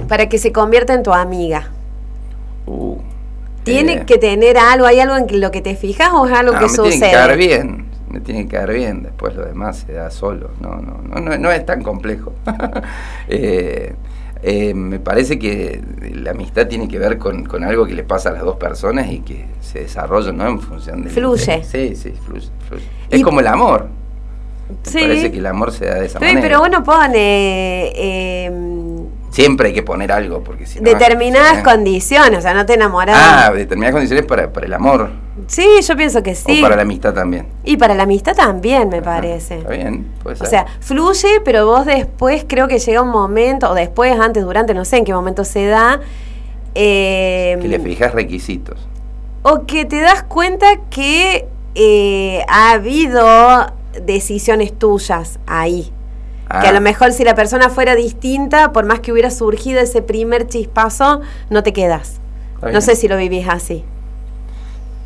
para 0.07 0.27
que 0.29 0.37
se 0.37 0.51
convierta 0.51 0.93
en 0.93 1.03
tu 1.03 1.13
amiga? 1.13 1.69
Uh, 2.65 2.97
¿Tiene 3.63 3.93
eh, 3.93 4.03
que 4.05 4.17
tener 4.17 4.57
algo, 4.57 4.85
hay 4.85 4.99
algo 4.99 5.15
en 5.17 5.39
lo 5.41 5.51
que 5.51 5.61
te 5.61 5.75
fijas 5.75 6.09
o 6.13 6.25
es 6.27 6.33
algo 6.33 6.53
no, 6.53 6.59
que 6.59 6.65
me 6.65 6.69
sucede? 6.71 7.09
tiene 7.09 7.27
que 7.27 7.35
bien. 7.35 7.85
Me 8.09 8.19
tiene 8.21 8.43
que 8.47 8.55
caer 8.55 8.71
bien. 8.73 9.03
Después 9.03 9.35
lo 9.35 9.43
demás 9.43 9.83
se 9.85 9.93
da 9.93 10.09
solo. 10.11 10.51
No, 10.61 10.75
no, 10.75 11.01
no, 11.03 11.19
no, 11.19 11.37
no 11.37 11.51
es 11.51 11.65
tan 11.65 11.81
complejo. 11.81 12.33
Eh, 13.27 13.93
eh, 14.47 14.73
me 14.75 14.99
parece 14.99 15.39
que 15.39 15.81
la 16.13 16.31
amistad 16.31 16.67
tiene 16.67 16.87
que 16.87 16.99
ver 16.99 17.17
con, 17.17 17.45
con 17.45 17.63
algo 17.63 17.87
que 17.87 17.93
le 17.95 18.03
pasa 18.03 18.29
a 18.29 18.33
las 18.33 18.43
dos 18.43 18.57
personas 18.57 19.09
y 19.11 19.19
que 19.21 19.45
se 19.59 19.79
desarrolla 19.79 20.31
¿no? 20.31 20.47
en 20.47 20.59
función 20.59 21.03
de... 21.03 21.09
Fluye. 21.09 21.63
Sí, 21.63 21.95
sí, 21.95 22.13
fluye. 22.25 22.47
fluye. 22.69 22.83
Es 23.09 23.23
como 23.23 23.39
el 23.39 23.47
amor. 23.47 23.87
Me 24.69 24.75
Sí. 24.91 24.99
parece 24.99 25.31
que 25.31 25.39
el 25.39 25.45
amor 25.47 25.71
se 25.71 25.85
da 25.85 25.95
de 25.95 26.05
esa 26.05 26.19
Sí, 26.19 26.25
manera. 26.25 26.41
pero 26.41 26.63
uno 26.63 26.83
pone 26.83 27.91
eh, 27.95 28.51
Siempre 29.35 29.67
hay 29.67 29.73
que 29.73 29.83
poner 29.83 30.11
algo, 30.11 30.43
porque 30.43 30.65
si 30.65 30.79
no... 30.79 30.89
determinadas 30.89 31.61
condiciones, 31.63 32.39
o 32.39 32.41
sea, 32.41 32.53
no 32.53 32.65
te 32.65 32.75
enamoras. 32.75 33.17
Ah, 33.19 33.51
determinadas 33.53 33.93
condiciones 33.93 34.25
para, 34.25 34.51
para 34.53 34.65
el 34.65 34.73
amor. 34.73 35.09
Sí, 35.47 35.67
yo 35.85 35.95
pienso 35.97 36.23
que 36.23 36.35
sí. 36.35 36.59
O 36.59 36.61
para 36.61 36.77
la 36.77 36.83
amistad 36.83 37.13
también. 37.13 37.45
Y 37.65 37.75
para 37.75 37.93
la 37.95 38.03
amistad 38.03 38.33
también, 38.35 38.87
me 38.87 38.97
Ajá, 38.99 39.05
parece. 39.05 39.57
Está 39.57 39.69
bien, 39.71 40.05
puede 40.23 40.35
O 40.35 40.39
ser. 40.39 40.47
sea, 40.47 40.65
fluye, 40.79 41.41
pero 41.43 41.65
vos 41.65 41.85
después 41.85 42.45
creo 42.47 42.67
que 42.69 42.79
llega 42.79 43.01
un 43.01 43.09
momento, 43.09 43.69
o 43.69 43.73
después, 43.73 44.17
antes, 44.19 44.43
durante, 44.43 44.73
no 44.73 44.85
sé 44.85 44.97
en 44.97 45.05
qué 45.05 45.13
momento 45.13 45.43
se 45.43 45.65
da, 45.65 45.99
Eh, 46.73 47.57
Que 47.61 47.67
le 47.67 47.79
fijas 47.79 48.13
requisitos. 48.13 48.77
o 49.43 49.65
que 49.65 49.85
te 49.85 49.99
das 50.01 50.23
cuenta 50.23 50.65
que 50.89 51.47
eh, 51.75 52.43
ha 52.47 52.71
habido 52.71 53.25
decisiones 54.01 54.77
tuyas 54.77 55.39
ahí. 55.47 55.91
Que 56.49 56.67
a 56.67 56.69
Ah, 56.69 56.73
lo 56.73 56.81
mejor 56.81 57.11
si 57.11 57.23
la 57.23 57.33
persona 57.35 57.69
fuera 57.69 57.95
distinta, 57.95 58.71
por 58.71 58.85
más 58.85 58.99
que 58.99 59.11
hubiera 59.11 59.31
surgido 59.31 59.79
ese 59.79 60.01
primer 60.01 60.47
chispazo, 60.47 61.21
no 61.49 61.63
te 61.63 61.73
quedas. 61.73 62.19
No 62.71 62.81
sé 62.81 62.95
si 62.95 63.07
lo 63.07 63.17
vivís 63.17 63.47
así. 63.47 63.83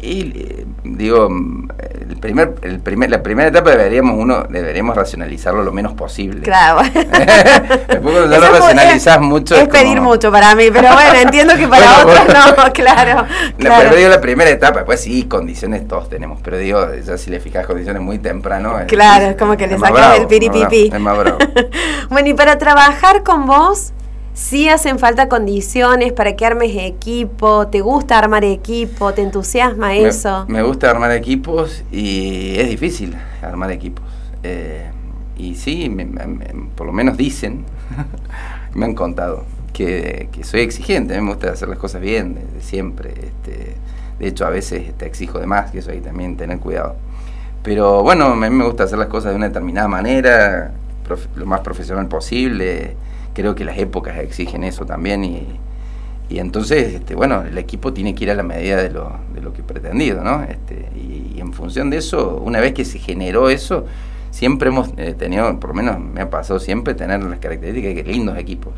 Y 0.01 0.21
eh, 0.33 0.65
digo, 0.83 1.29
mm, 1.29 1.67
el 2.09 2.17
primer, 2.17 2.55
el 2.61 2.79
primer, 2.79 3.09
la 3.09 3.21
primera 3.21 3.49
etapa 3.49 3.71
deberíamos 3.71 4.15
uno, 4.17 4.43
deberíamos 4.49 4.95
racionalizarlo 4.95 5.61
lo 5.61 5.71
menos 5.73 5.93
posible. 5.93 6.41
Claro. 6.41 6.81
Después 6.93 7.99
cuando 8.01 8.27
lo 8.27 8.39
racionalizás 8.39 9.15
es- 9.17 9.21
mucho. 9.21 9.55
Es, 9.55 9.61
como- 9.61 9.71
pedir 9.73 9.99
mucho 10.01 10.31
para 10.31 10.55
mí, 10.55 10.65
pero 10.71 10.93
bueno, 10.93 11.13
entiendo 11.21 11.55
que 11.55 11.67
para 11.67 12.03
Bueno, 12.03 12.11
otros 12.11 12.25
bueno. 12.25 12.65
no, 12.65 12.73
claro. 12.73 13.15
La, 13.27 13.51
claro. 13.57 13.83
pero 13.83 13.95
digo 13.97 14.09
la 14.09 14.21
primera 14.21 14.49
etapa, 14.49 14.79
después 14.79 15.01
sí, 15.01 15.25
condiciones 15.25 15.87
todos 15.87 16.07
tenemos, 16.09 16.39
pero 16.43 16.57
digo, 16.57 16.87
ya 17.05 17.17
si 17.17 17.29
le 17.29 17.39
fijas 17.39 17.65
condiciones 17.67 18.01
muy 18.01 18.19
temprano. 18.19 18.77
Claro, 18.87 19.25
es 19.25 19.35
como 19.35 19.57
que 19.57 19.67
le 19.67 19.77
sacas 19.77 20.17
el 20.19 20.27
bravo, 20.27 20.69
Es 20.71 20.99
más 20.99 21.17
bravo. 21.17 21.37
bueno, 22.09 22.29
y 22.29 22.33
para 22.33 22.57
trabajar 22.57 23.23
con 23.23 23.45
vos, 23.45 23.91
sí 24.39 24.69
hacen 24.69 24.99
falta 24.99 25.27
condiciones 25.27 26.13
para 26.13 26.35
que 26.35 26.45
armes 26.45 26.71
equipo, 26.75 27.67
te 27.67 27.81
gusta 27.81 28.17
armar 28.17 28.45
equipo, 28.45 29.13
te 29.13 29.21
entusiasma 29.21 29.95
eso. 29.95 30.45
Me, 30.47 30.63
gusta 30.63 30.89
armar 30.89 31.11
equipos 31.11 31.83
y 31.91 32.55
es 32.57 32.69
difícil 32.69 33.15
armar 33.41 33.71
equipos. 33.71 34.03
Eh, 34.43 34.89
y 35.37 35.55
sí, 35.55 35.89
me- 35.89 36.05
por 36.75 36.87
lo 36.87 36.93
menos 36.93 37.17
dicen, 37.17 37.65
me 38.73 38.85
han 38.85 38.95
contado, 38.95 39.43
que, 39.73 40.29
que 40.31 40.43
soy 40.43 40.61
exigente, 40.61 41.13
a 41.13 41.17
mí 41.19 41.23
me 41.25 41.31
gusta 41.33 41.51
hacer 41.51 41.67
las 41.67 41.77
cosas 41.77 42.01
bien, 42.01 42.35
desde 42.35 42.65
siempre. 42.65 43.09
Este, 43.11 43.75
de 44.19 44.27
hecho, 44.27 44.45
a 44.45 44.49
veces 44.49 44.93
te 44.97 45.05
exijo 45.05 45.39
de 45.39 45.47
más, 45.47 45.71
que 45.71 45.79
eso 45.79 45.91
hay 45.91 45.99
también 46.01 46.37
tener 46.37 46.59
cuidado. 46.59 46.95
Pero 47.63 48.03
bueno, 48.03 48.25
a 48.27 48.35
mí 48.35 48.49
me 48.49 48.63
gusta 48.65 48.83
hacer 48.85 48.97
las 48.97 49.09
cosas 49.09 49.31
de 49.31 49.35
una 49.37 49.47
determinada 49.47 49.87
manera, 49.89 50.71
prof- 51.05 51.27
lo 51.35 51.45
más 51.45 51.59
profesional 51.61 52.07
posible. 52.07 52.95
Creo 53.39 53.55
que 53.55 53.63
las 53.63 53.77
épocas 53.77 54.17
exigen 54.17 54.65
eso 54.65 54.85
también 54.85 55.23
y, 55.23 55.47
y 56.27 56.39
entonces, 56.39 56.95
este, 56.95 57.15
bueno, 57.15 57.41
el 57.43 57.57
equipo 57.57 57.93
tiene 57.93 58.13
que 58.13 58.25
ir 58.25 58.31
a 58.31 58.33
la 58.33 58.43
medida 58.43 58.83
de 58.83 58.89
lo, 58.89 59.15
de 59.33 59.39
lo 59.39 59.53
que 59.53 59.63
pretendido, 59.63 60.25
¿no? 60.25 60.43
Este, 60.43 60.89
y, 60.93 61.37
y 61.37 61.39
en 61.39 61.53
función 61.53 61.89
de 61.89 61.99
eso, 61.99 62.35
una 62.43 62.59
vez 62.59 62.73
que 62.73 62.83
se 62.83 62.99
generó 62.99 63.49
eso, 63.49 63.85
siempre 64.29 64.67
hemos 64.67 64.89
eh, 64.97 65.15
tenido, 65.17 65.57
por 65.57 65.69
lo 65.69 65.75
menos 65.75 66.01
me 66.01 66.19
ha 66.19 66.29
pasado 66.29 66.59
siempre, 66.59 66.95
tener 66.95 67.23
las 67.23 67.39
características 67.39 67.95
de 67.95 68.03
que 68.03 68.11
lindos 68.11 68.37
equipos. 68.37 68.73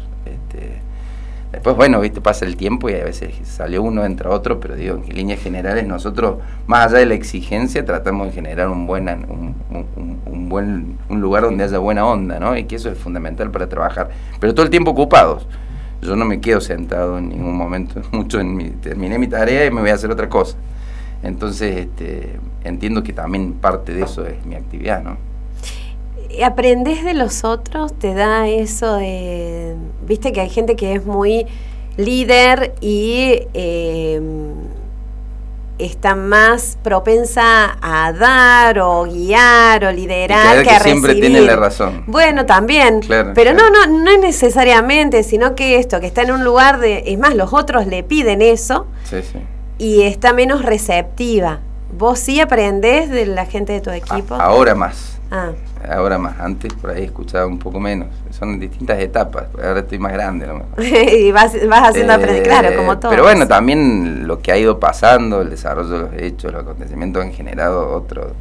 Después, 1.52 1.76
bueno, 1.76 2.00
viste, 2.00 2.22
pasa 2.22 2.46
el 2.46 2.56
tiempo 2.56 2.90
y 2.90 2.94
a 2.94 3.04
veces 3.04 3.34
sale 3.44 3.78
uno, 3.78 4.06
entra 4.06 4.30
otro, 4.30 4.60
pero 4.62 4.76
digo, 4.76 4.96
en 5.06 5.14
líneas 5.14 5.40
generales 5.42 5.86
nosotros, 5.86 6.38
más 6.66 6.88
allá 6.88 7.00
de 7.00 7.06
la 7.08 7.14
exigencia, 7.14 7.84
tratamos 7.84 8.28
de 8.28 8.34
generar 8.34 8.70
un 8.70 8.88
buen, 8.88 9.08
un- 9.10 9.56
un 10.26 10.50
buen 10.50 10.98
un 11.10 11.20
lugar 11.22 11.44
donde 11.44 11.64
haya 11.66 11.78
buena 11.78 12.06
onda, 12.06 12.40
¿no? 12.40 12.56
Y 12.58 12.64
que 12.64 12.78
eso 12.78 12.90
es 12.90 12.98
fundamental 12.98 13.52
para 13.52 13.68
trabajar. 13.68 14.10
Pero 14.40 14.54
todo 14.54 14.64
el 14.66 14.70
tiempo 14.70 14.92
ocupados. 14.92 15.46
Yo 16.02 16.16
no 16.16 16.26
me 16.26 16.40
quedo 16.42 16.62
sentado 16.62 17.18
en 17.18 17.30
ningún 17.30 17.56
momento, 17.56 18.02
mucho 18.12 18.40
en 18.40 18.56
mi, 18.56 18.70
terminé 18.70 19.20
mi 19.20 19.28
tarea 19.28 19.66
y 19.66 19.72
me 19.72 19.82
voy 19.82 19.90
a 19.92 19.96
hacer 19.96 20.10
otra 20.10 20.30
cosa. 20.30 20.58
Entonces, 21.22 21.78
este, 21.78 22.40
entiendo 22.64 23.04
que 23.04 23.14
también 23.14 23.54
parte 23.54 23.94
de 23.94 24.04
eso 24.04 24.26
es 24.26 24.44
mi 24.46 24.56
actividad, 24.56 25.04
¿no? 25.04 25.18
¿Aprendes 26.44 27.04
de 27.04 27.14
los 27.14 27.44
otros? 27.44 27.94
¿Te 27.98 28.14
da 28.14 28.48
eso 28.48 28.96
de... 28.96 29.76
Viste 30.06 30.32
que 30.32 30.42
hay 30.42 30.50
gente 30.50 30.76
que 30.76 30.94
es 30.94 31.06
muy 31.06 31.46
líder 31.98 32.74
y 32.82 33.42
eh, 33.54 34.22
está 35.78 36.16
más 36.16 36.78
propensa 36.84 37.78
a 37.82 38.14
dar 38.14 38.80
o 38.80 39.04
guiar 39.04 39.84
o 39.86 39.92
Y 39.92 39.96
liderar 39.96 40.52
creer 40.52 40.64
que, 40.64 40.70
a 40.72 40.78
que 40.78 40.84
siempre 40.84 41.08
recibir. 41.14 41.32
tiene 41.32 41.46
la 41.46 41.56
razón. 41.56 42.04
Bueno, 42.08 42.46
también. 42.46 43.00
Claro, 43.02 43.32
pero 43.34 43.52
claro. 43.54 43.70
no, 43.72 43.88
no, 43.88 44.04
no 44.04 44.12
es 44.12 44.20
necesariamente, 44.20 45.24
sino 45.24 45.56
que 45.56 45.78
esto, 45.78 46.00
que 46.00 46.08
está 46.08 46.22
en 46.22 46.32
un 46.32 46.44
lugar 46.44 46.80
de... 46.80 47.04
Es 47.08 47.18
más, 47.18 47.36
los 47.36 47.52
otros 47.54 47.88
le 47.88 48.04
piden 48.04 48.42
eso 48.42 48.88
Sí, 49.04 49.18
sí. 49.24 49.40
y 49.78 50.04
está 50.04 50.34
menos 50.34 50.64
receptiva. 50.64 51.60
¿Vos 51.98 52.20
sí 52.20 52.40
aprendés 52.40 53.10
de 53.10 53.26
la 53.26 53.46
gente 53.46 53.74
de 53.74 53.82
tu 53.82 53.90
A- 53.90 53.98
equipo? 53.98 54.36
ahora 54.36 54.76
más. 54.76 55.20
Ah. 55.32 55.52
Ahora 55.90 56.18
más. 56.18 56.40
Antes 56.40 56.74
por 56.74 56.90
ahí 56.92 57.06
escuchaba 57.06 57.46
un 57.48 57.58
poco 57.58 57.80
menos. 57.80 58.10
Son 58.32 58.60
distintas 58.60 59.00
etapas. 59.00 59.46
Ahora 59.64 59.80
estoy 59.80 59.98
más 59.98 60.12
grande 60.12 60.46
a 60.46 60.50
lo 60.50 60.56
mejor. 60.56 60.84
y 61.14 61.32
vas, 61.32 61.54
vas 61.70 61.90
haciendo 61.90 62.12
Eh, 62.14 62.16
aprender, 62.18 62.44
claro, 62.44 62.76
como 62.76 62.98
todo. 63.00 63.12
Pero 63.12 63.24
bueno, 63.24 63.48
también 63.48 64.28
lo 64.28 64.42
que 64.42 64.52
ha 64.52 64.58
ido 64.58 64.80
pasando, 64.80 65.42
el 65.42 65.50
desarrollo 65.50 65.90
de 65.90 66.00
los 66.00 66.14
hechos, 66.22 66.52
los 66.52 66.64
acontecimientos 66.64 67.24
han 67.24 67.32
generado 67.32 67.96
otro, 67.96 68.34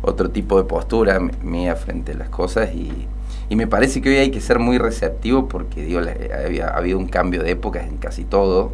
otro 0.00 0.30
tipo 0.30 0.56
de 0.56 0.64
postura 0.64 1.20
mía 1.20 1.76
frente 1.76 2.12
a 2.12 2.14
las 2.16 2.30
cosas 2.30 2.70
y, 2.74 3.06
y 3.50 3.56
me 3.56 3.66
parece 3.66 4.00
que 4.00 4.08
hoy 4.08 4.16
hay 4.16 4.30
que 4.30 4.40
ser 4.40 4.58
muy 4.58 4.78
receptivo 4.78 5.48
porque 5.48 5.82
digo, 5.84 6.00
la- 6.00 6.14
había, 6.46 6.68
ha 6.68 6.78
habido 6.78 6.98
un 6.98 7.08
cambio 7.08 7.42
de 7.42 7.50
épocas 7.50 7.84
en 7.86 7.98
casi 7.98 8.24
todo, 8.24 8.72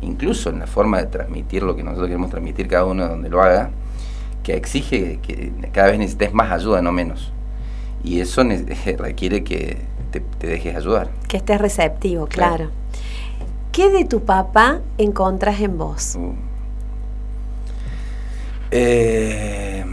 incluso 0.00 0.48
en 0.50 0.58
la 0.60 0.66
forma 0.66 0.98
de 0.98 1.06
transmitir 1.06 1.62
lo 1.62 1.76
que 1.76 1.82
nosotros 1.82 2.06
queremos 2.08 2.30
transmitir 2.30 2.66
cada 2.66 2.86
uno 2.86 3.06
donde 3.06 3.28
lo 3.28 3.42
haga, 3.42 3.70
que 4.48 4.56
exige 4.56 5.18
que 5.20 5.52
cada 5.72 5.88
vez 5.88 5.98
necesites 5.98 6.32
más 6.32 6.50
ayuda, 6.50 6.80
no 6.80 6.90
menos. 6.90 7.30
Y 8.02 8.20
eso 8.20 8.42
requiere 8.98 9.44
que 9.44 9.76
te, 10.10 10.20
te 10.20 10.46
dejes 10.46 10.74
ayudar. 10.74 11.10
Que 11.28 11.36
estés 11.36 11.60
receptivo, 11.60 12.26
Claro. 12.28 12.56
claro. 12.56 12.70
¿Qué 13.72 13.90
de 13.90 14.06
tu 14.06 14.20
papá 14.24 14.80
encontrás 14.96 15.60
en 15.60 15.76
vos? 15.76 16.16
Uh. 16.18 16.32
Eh, 18.70 19.84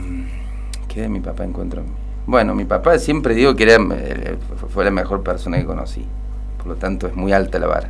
¿Qué 0.88 1.02
de 1.02 1.10
mi 1.10 1.20
papá 1.20 1.44
encuentro? 1.44 1.82
en 1.82 1.88
mí? 1.88 1.94
Bueno, 2.26 2.56
mi 2.56 2.64
papá 2.64 2.98
siempre 2.98 3.36
digo 3.36 3.56
que 3.58 3.64
era, 3.64 3.76
eh, 3.76 4.38
fue- 4.70 4.86
la 4.86 4.92
mejor 4.92 5.22
persona 5.22 5.58
que 5.58 5.66
conocí. 5.66 6.06
Por 6.58 6.68
lo 6.68 6.76
tanto, 6.76 7.08
es 7.08 7.16
muy 7.16 7.34
alta 7.34 7.60
la 7.60 7.68
vara. 7.68 7.90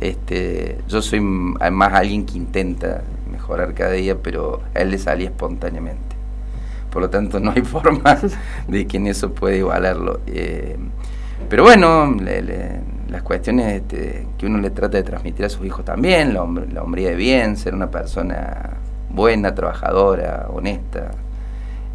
Este, 0.00 0.78
yo 0.88 1.00
soy 1.02 1.18
m- 1.18 1.54
además 1.60 1.92
alguien 1.92 2.24
que 2.26 2.38
intenta 2.38 3.02
mejorar 3.34 3.74
cada 3.74 3.92
día, 3.92 4.16
pero 4.22 4.62
a 4.74 4.80
él 4.80 4.90
le 4.90 4.98
salía 4.98 5.26
espontáneamente. 5.28 6.14
Por 6.90 7.02
lo 7.02 7.10
tanto, 7.10 7.40
no 7.40 7.50
hay 7.50 7.62
forma 7.76 8.18
de 8.68 8.86
que 8.86 8.96
en 8.98 9.06
eso 9.08 9.32
pueda 9.32 9.56
igualarlo. 9.56 10.20
Eh, 10.26 10.76
pero 11.48 11.64
bueno, 11.64 12.14
le- 12.20 12.80
las 13.08 13.22
cuestiones 13.22 13.82
este, 13.82 14.26
que 14.38 14.46
uno 14.46 14.58
le 14.58 14.70
trata 14.70 14.96
de 14.96 15.02
transmitir 15.02 15.44
a 15.44 15.48
sus 15.48 15.64
hijos 15.66 15.84
también, 15.84 16.34
la, 16.34 16.44
la 16.72 16.82
hombría 16.82 17.10
de 17.10 17.14
bien, 17.16 17.56
ser 17.56 17.74
una 17.74 17.90
persona 17.90 18.70
buena, 19.10 19.54
trabajadora, 19.54 20.46
honesta, 20.52 21.10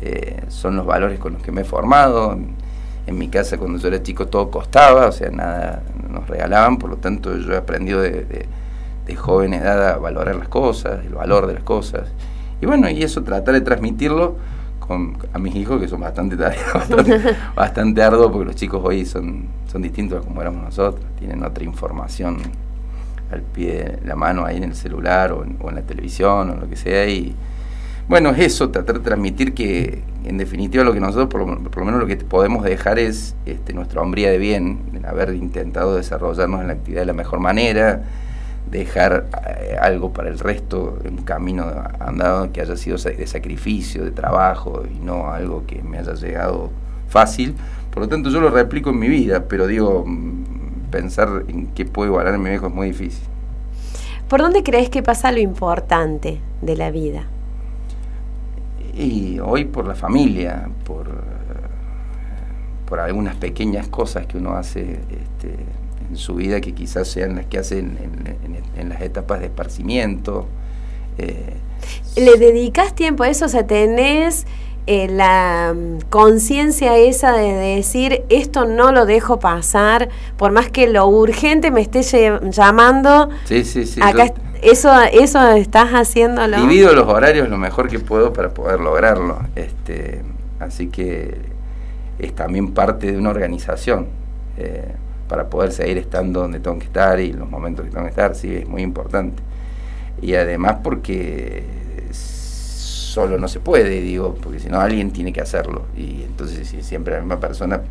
eh, 0.02 0.44
son 0.48 0.76
los 0.78 0.86
valores 0.86 1.20
con 1.20 1.34
los 1.34 1.42
que 1.42 1.52
me 1.52 1.62
he 1.62 1.66
formado. 1.66 2.38
En 3.08 3.18
mi 3.18 3.28
casa 3.28 3.58
cuando 3.58 3.80
yo 3.80 3.88
era 3.88 4.04
chico 4.04 4.28
todo 4.28 4.52
costaba, 4.52 5.08
o 5.08 5.12
sea, 5.12 5.30
nada 5.32 5.82
nos 6.10 6.28
regalaban, 6.28 6.78
por 6.78 6.92
lo 6.92 6.98
tanto 6.98 7.36
yo 7.38 7.54
he 7.54 7.58
aprendido 7.58 8.02
de, 8.02 8.46
de 9.10 9.16
joven 9.16 9.54
edad 9.54 9.90
a 9.90 9.98
valorar 9.98 10.36
las 10.36 10.48
cosas, 10.48 11.06
el 11.06 11.14
valor 11.14 11.48
de 11.48 11.56
las 11.56 11.64
cosas. 11.64 12.10
Y 12.62 12.66
bueno, 12.66 12.90
y 12.90 13.04
eso 13.04 13.24
tratar 13.24 13.54
de 13.54 13.62
transmitirlo 13.62 14.36
con, 14.80 15.18
a 15.34 15.40
mis 15.40 15.56
hijos, 15.56 15.82
que 15.82 15.88
son 15.88 16.02
bastante 16.02 16.36
bastante, 16.74 17.20
bastante 17.56 18.04
arduo, 18.04 18.32
porque 18.32 18.46
los 18.46 18.56
chicos 18.56 18.82
hoy 18.84 19.06
son, 19.06 19.46
son 19.72 19.82
distintos 19.82 20.24
a 20.24 20.28
como 20.28 20.42
éramos 20.42 20.64
nosotros, 20.64 21.04
tienen 21.18 21.44
otra 21.44 21.64
información 21.64 22.38
al 23.32 23.42
pie 23.42 24.00
de 24.02 24.08
la 24.08 24.16
mano 24.16 24.46
ahí 24.46 24.58
en 24.58 24.64
el 24.64 24.76
celular 24.76 25.32
o 25.32 25.44
en, 25.44 25.58
o 25.62 25.70
en 25.70 25.76
la 25.76 25.82
televisión 25.82 26.50
o 26.50 26.56
lo 26.56 26.70
que 26.70 26.76
sea. 26.76 27.08
Y 27.08 27.36
bueno, 28.08 28.32
es 28.32 28.40
eso, 28.40 28.70
tratar 28.70 28.98
de 28.98 29.02
transmitir 29.02 29.54
que 29.54 30.02
en 30.26 30.38
definitiva 30.38 30.84
lo 30.84 30.94
que 30.94 31.00
nosotros 31.00 31.30
por 31.30 31.48
lo, 31.48 31.60
por 31.70 31.78
lo 31.78 31.86
menos 31.86 32.00
lo 32.00 32.08
que 32.08 32.18
podemos 32.18 32.64
dejar 32.64 33.00
es 33.00 33.36
este, 33.46 33.74
nuestra 33.74 34.02
hombría 34.02 34.32
de 34.32 34.38
bien, 34.38 34.80
de 34.92 35.08
haber 35.08 35.36
intentado 35.36 35.96
desarrollarnos 35.96 36.62
en 36.62 36.68
la 36.68 36.74
actividad 36.74 37.02
de 37.02 37.06
la 37.06 37.14
mejor 37.14 37.40
manera, 37.40 38.04
dejar 38.70 39.28
eh, 39.48 39.78
algo 39.82 40.14
para 40.14 40.30
el 40.30 40.40
resto, 40.40 41.00
un 41.04 41.24
camino 41.24 41.66
andado 42.00 42.52
que 42.52 42.62
haya 42.62 42.76
sido 42.76 42.98
de 42.98 43.28
sacrificio, 43.28 44.04
de 44.04 44.12
trabajo 44.12 44.84
y 44.86 45.04
no 45.04 45.32
algo 45.32 45.66
que 45.66 45.82
me 45.82 45.98
haya 45.98 46.14
llegado 46.14 46.70
fácil. 47.08 47.56
Por 47.92 48.04
lo 48.04 48.10
tanto, 48.10 48.30
yo 48.30 48.40
lo 48.40 48.50
replico 48.50 48.92
en 48.92 49.00
mi 49.00 49.08
vida, 49.08 49.46
pero 49.46 49.68
digo, 49.68 50.04
mm, 50.06 50.90
pensar 50.92 51.44
en 51.48 51.68
qué 51.68 51.86
puedo 51.86 52.10
igualar 52.10 52.36
en 52.36 52.44
mi 52.44 52.50
viejo 52.50 52.68
es 52.68 52.74
muy 52.74 52.88
difícil. 52.88 53.24
¿Por 54.28 54.42
dónde 54.42 54.62
crees 54.62 54.90
que 54.90 55.02
pasa 55.02 55.32
lo 55.32 55.40
importante 55.40 56.40
de 56.62 56.76
la 56.76 56.92
vida? 56.92 57.24
Y 58.94 59.40
hoy 59.40 59.66
por 59.66 59.88
la 59.88 59.96
familia, 59.96 60.70
por, 60.86 61.08
eh, 61.08 61.12
por 62.86 63.00
algunas 63.00 63.36
pequeñas 63.36 63.88
cosas 63.88 64.28
que 64.28 64.38
uno 64.38 64.54
hace 64.54 65.00
este, 65.10 65.56
en 66.10 66.18
su 66.18 66.36
vida 66.36 66.60
que 66.62 66.74
quizás 66.74 67.08
sean 67.08 67.36
las 67.36 67.46
que 67.46 67.60
hacen 67.60 67.98
en, 68.02 68.56
en- 68.56 68.64
en 68.80 68.90
las 68.90 69.02
etapas 69.02 69.40
de 69.40 69.46
esparcimiento. 69.48 70.48
eh, 71.18 71.54
¿Le 72.16 72.38
dedicas 72.38 72.94
tiempo 72.96 73.24
a 73.24 73.30
eso? 73.30 73.46
O 73.46 73.50
sea, 73.50 73.66
tenés 73.68 74.46
eh, 74.88 75.08
la 75.10 75.74
mm, 75.76 76.10
conciencia 76.10 76.98
esa 76.98 77.32
de 77.34 77.54
decir 77.54 78.24
esto 78.30 78.66
no 78.66 78.92
lo 78.92 79.06
dejo 79.06 79.40
pasar, 79.40 80.10
por 80.38 80.52
más 80.52 80.70
que 80.72 80.88
lo 80.88 81.06
urgente 81.08 81.72
me 81.72 81.82
esté 81.82 82.02
llamando, 82.50 83.30
Sí, 83.46 83.64
sí, 83.64 83.86
sí. 83.86 84.00
acá 84.04 84.28
yo 84.28 84.34
eso, 84.62 84.92
eso 85.14 85.52
estás 85.52 85.92
haciéndolo. 85.92 86.58
divido 86.60 86.94
los 86.94 87.08
horarios 87.08 87.48
lo 87.48 87.58
mejor 87.58 87.88
que 87.88 88.00
puedo 88.00 88.34
para 88.34 88.50
poder 88.54 88.82
lograrlo. 88.82 89.40
Este, 89.56 90.22
así 90.60 90.88
que 90.88 91.34
es 92.18 92.36
también 92.36 92.74
parte 92.74 93.10
de 93.12 93.18
una 93.18 93.30
organización 93.30 94.08
eh, 94.58 94.84
para 95.30 95.50
poder 95.50 95.72
seguir 95.72 95.98
estando 96.00 96.42
donde 96.42 96.60
tengo 96.60 96.78
que 96.80 96.86
estar 96.86 97.20
y 97.20 97.32
los 97.32 97.50
momentos 97.50 97.86
que 97.86 97.92
tengo 97.92 98.04
que 98.04 98.10
estar, 98.10 98.36
sí, 98.36 98.54
es 98.54 98.68
muy 98.68 98.82
importante. 98.82 99.42
Y 100.22 100.34
además 100.34 100.78
porque 100.84 101.64
solo 102.12 103.38
no 103.38 103.48
se 103.48 103.60
puede, 103.60 104.02
digo, 104.02 104.36
porque 104.42 104.60
si 104.60 104.68
no 104.70 104.82
alguien 104.82 105.12
tiene 105.12 105.32
que 105.32 105.40
hacerlo. 105.40 105.84
Y 105.96 106.24
entonces 106.24 106.68
si 106.68 106.82
siempre 106.82 107.14
la 107.14 107.20
misma 107.20 107.40
persona 107.40 107.82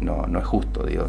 no, 0.00 0.26
no 0.26 0.38
es 0.38 0.46
justo, 0.46 0.84
digo. 0.84 1.08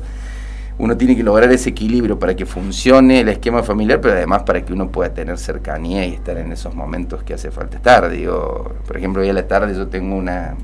Uno 0.79 0.97
tiene 0.97 1.15
que 1.15 1.21
lograr 1.21 1.51
ese 1.51 1.69
equilibrio 1.69 2.17
para 2.17 2.35
que 2.35 2.47
funcione 2.47 3.19
el 3.19 3.29
esquema 3.29 3.61
familiar, 3.61 4.01
pero 4.01 4.15
además 4.15 4.43
para 4.43 4.65
que 4.65 4.73
uno 4.73 4.89
pueda 4.89 5.13
tener 5.13 5.37
cercanía 5.37 6.07
y 6.07 6.13
estar 6.13 6.37
en 6.39 6.51
esos 6.51 6.73
momentos 6.73 7.23
que 7.23 7.35
hace 7.35 7.51
falta 7.51 7.77
estar. 7.77 8.09
Digo, 8.09 8.73
por 8.87 8.97
ejemplo, 8.97 9.21
hoy 9.21 9.29
a 9.29 9.33
la 9.33 9.47
tarde 9.47 9.75
yo 9.75 9.87
tengo 9.87 10.15
una, 10.15 10.55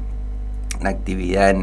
una 0.81 0.89
actividad 0.89 1.55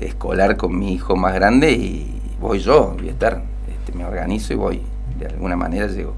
escolar 0.00 0.56
con 0.56 0.78
mi 0.78 0.94
hijo 0.94 1.16
más 1.16 1.34
grande 1.34 1.72
y 1.72 2.17
voy 2.40 2.58
yo, 2.60 2.94
voy 2.98 3.08
a 3.08 3.12
estar, 3.12 3.42
este, 3.68 3.92
me 3.96 4.04
organizo 4.04 4.52
y 4.52 4.56
voy, 4.56 4.82
de 5.18 5.26
alguna 5.26 5.56
manera 5.56 5.86
llego. 5.86 6.14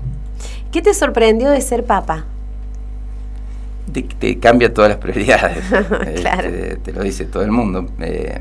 ¿Qué 0.72 0.82
te 0.82 0.94
sorprendió 0.94 1.50
de 1.50 1.60
ser 1.60 1.84
papá? 1.84 2.24
te, 3.92 4.02
te 4.02 4.38
cambia 4.38 4.72
todas 4.72 4.90
las 4.90 4.98
prioridades. 4.98 5.64
Claro. 6.20 6.48
Este, 6.48 6.76
te 6.76 6.92
lo 6.92 7.02
dice 7.02 7.24
todo 7.24 7.42
el 7.42 7.50
mundo. 7.50 7.88
Eh, 8.00 8.38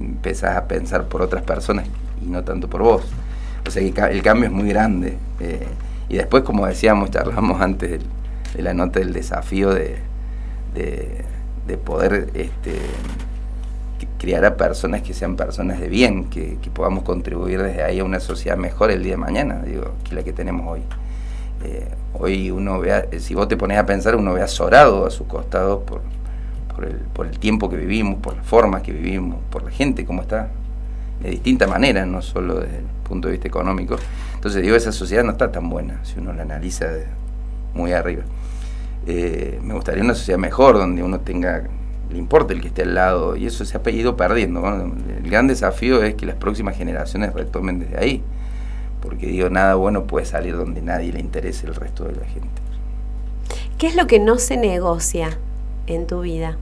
empezás 0.00 0.56
a 0.56 0.66
pensar 0.68 1.04
por 1.06 1.22
otras 1.22 1.42
personas 1.42 1.86
y 2.22 2.26
no 2.26 2.42
tanto 2.44 2.68
por 2.68 2.82
vos. 2.82 3.02
O 3.66 3.70
sea 3.70 3.82
que 3.82 4.12
el 4.12 4.22
cambio 4.22 4.46
es 4.46 4.52
muy 4.52 4.68
grande. 4.68 5.16
eh, 5.40 5.66
y 6.08 6.16
después, 6.16 6.42
como 6.42 6.66
decíamos, 6.66 7.10
charlamos 7.10 7.60
antes 7.60 8.00
de 8.54 8.62
la 8.62 8.74
nota 8.74 8.98
del 9.00 9.12
desafío 9.14 9.70
de, 9.70 9.96
de, 10.74 11.24
de 11.66 11.76
poder 11.78 12.28
este, 12.34 12.72
criar 14.22 14.44
a 14.44 14.56
personas 14.56 15.02
que 15.02 15.14
sean 15.14 15.34
personas 15.34 15.80
de 15.80 15.88
bien, 15.88 16.30
que, 16.30 16.56
que 16.62 16.70
podamos 16.70 17.02
contribuir 17.02 17.60
desde 17.60 17.82
ahí 17.82 17.98
a 17.98 18.04
una 18.04 18.20
sociedad 18.20 18.56
mejor 18.56 18.92
el 18.92 19.02
día 19.02 19.14
de 19.14 19.16
mañana, 19.16 19.60
digo, 19.66 19.94
que 20.08 20.14
la 20.14 20.22
que 20.22 20.32
tenemos 20.32 20.64
hoy. 20.68 20.82
Eh, 21.64 21.88
hoy 22.14 22.52
uno 22.52 22.78
ve, 22.78 22.92
a- 22.92 23.06
si 23.18 23.34
vos 23.34 23.48
te 23.48 23.56
pones 23.56 23.78
a 23.78 23.84
pensar, 23.84 24.14
uno 24.14 24.32
ve 24.32 24.40
azorado 24.40 25.06
a 25.06 25.10
su 25.10 25.26
costado 25.26 25.80
por, 25.80 26.02
por, 27.12 27.26
el, 27.26 27.38
tiempo 27.40 27.68
que 27.68 27.76
vivimos, 27.76 28.20
por 28.20 28.36
las 28.36 28.46
formas 28.46 28.82
que 28.82 28.92
vivimos, 28.92 29.38
por 29.50 29.64
la 29.64 29.72
gente, 29.72 30.04
cómo 30.04 30.22
está, 30.22 30.50
de 31.20 31.30
distinta 31.30 31.66
manera, 31.66 32.06
no 32.06 32.22
solo 32.22 32.60
desde 32.60 32.78
el 32.78 32.84
punto 33.08 33.26
de 33.26 33.32
vista 33.32 33.48
económico. 33.48 33.96
Entonces 34.36 34.62
digo, 34.62 34.76
esa 34.76 34.92
sociedad 34.92 35.24
no 35.24 35.32
está 35.32 35.50
tan 35.50 35.68
buena 35.68 35.98
si 36.04 36.20
uno 36.20 36.32
la 36.32 36.42
analiza 36.42 36.86
muy 37.74 37.92
arriba. 37.92 38.22
Eh, 39.04 39.58
me 39.64 39.74
gustaría 39.74 40.04
una 40.04 40.14
sociedad 40.14 40.38
mejor, 40.38 40.76
donde 40.78 41.02
uno 41.02 41.18
tenga, 41.18 41.64
le 42.12 42.18
importe 42.18 42.54
el 42.54 42.60
que 42.60 42.68
esté 42.68 42.82
al 42.82 42.94
lado, 42.94 43.36
y 43.36 43.46
eso 43.46 43.64
se 43.64 43.76
ha 43.76 43.90
ido 43.90 44.16
perdiendo. 44.16 44.60
¿no? 44.60 44.84
El 45.16 45.30
gran 45.30 45.46
desafío 45.48 46.02
es 46.02 46.14
que 46.14 46.26
las 46.26 46.36
próximas 46.36 46.76
generaciones 46.76 47.32
retomen 47.34 47.78
desde 47.80 47.98
ahí 47.98 48.22
porque 49.02 49.26
digo, 49.26 49.50
nada 49.50 49.74
bueno 49.74 50.04
puede 50.04 50.24
salir 50.26 50.56
donde 50.56 50.80
nadie 50.80 51.12
le 51.12 51.18
interese 51.18 51.66
el 51.66 51.74
resto 51.74 52.04
de 52.04 52.14
la 52.14 52.24
gente. 52.24 52.48
¿Qué 53.76 53.88
es 53.88 53.96
lo 53.96 54.06
que 54.06 54.20
no 54.20 54.38
se 54.38 54.56
negocia 54.56 55.38
en 55.88 56.06
tu 56.06 56.20
vida? 56.20 56.56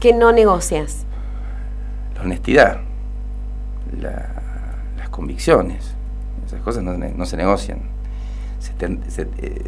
¿Qué 0.00 0.12
no 0.12 0.32
negocias? 0.32 1.04
La 2.16 2.22
honestidad, 2.22 2.80
la- 4.00 4.32
las 4.98 5.08
convicciones, 5.10 5.94
esas 6.44 6.60
cosas 6.62 6.82
no, 6.82 7.26
se 7.26 7.36
negocian. 7.36 7.78
Se, 8.58 8.72
eh, 9.38 9.62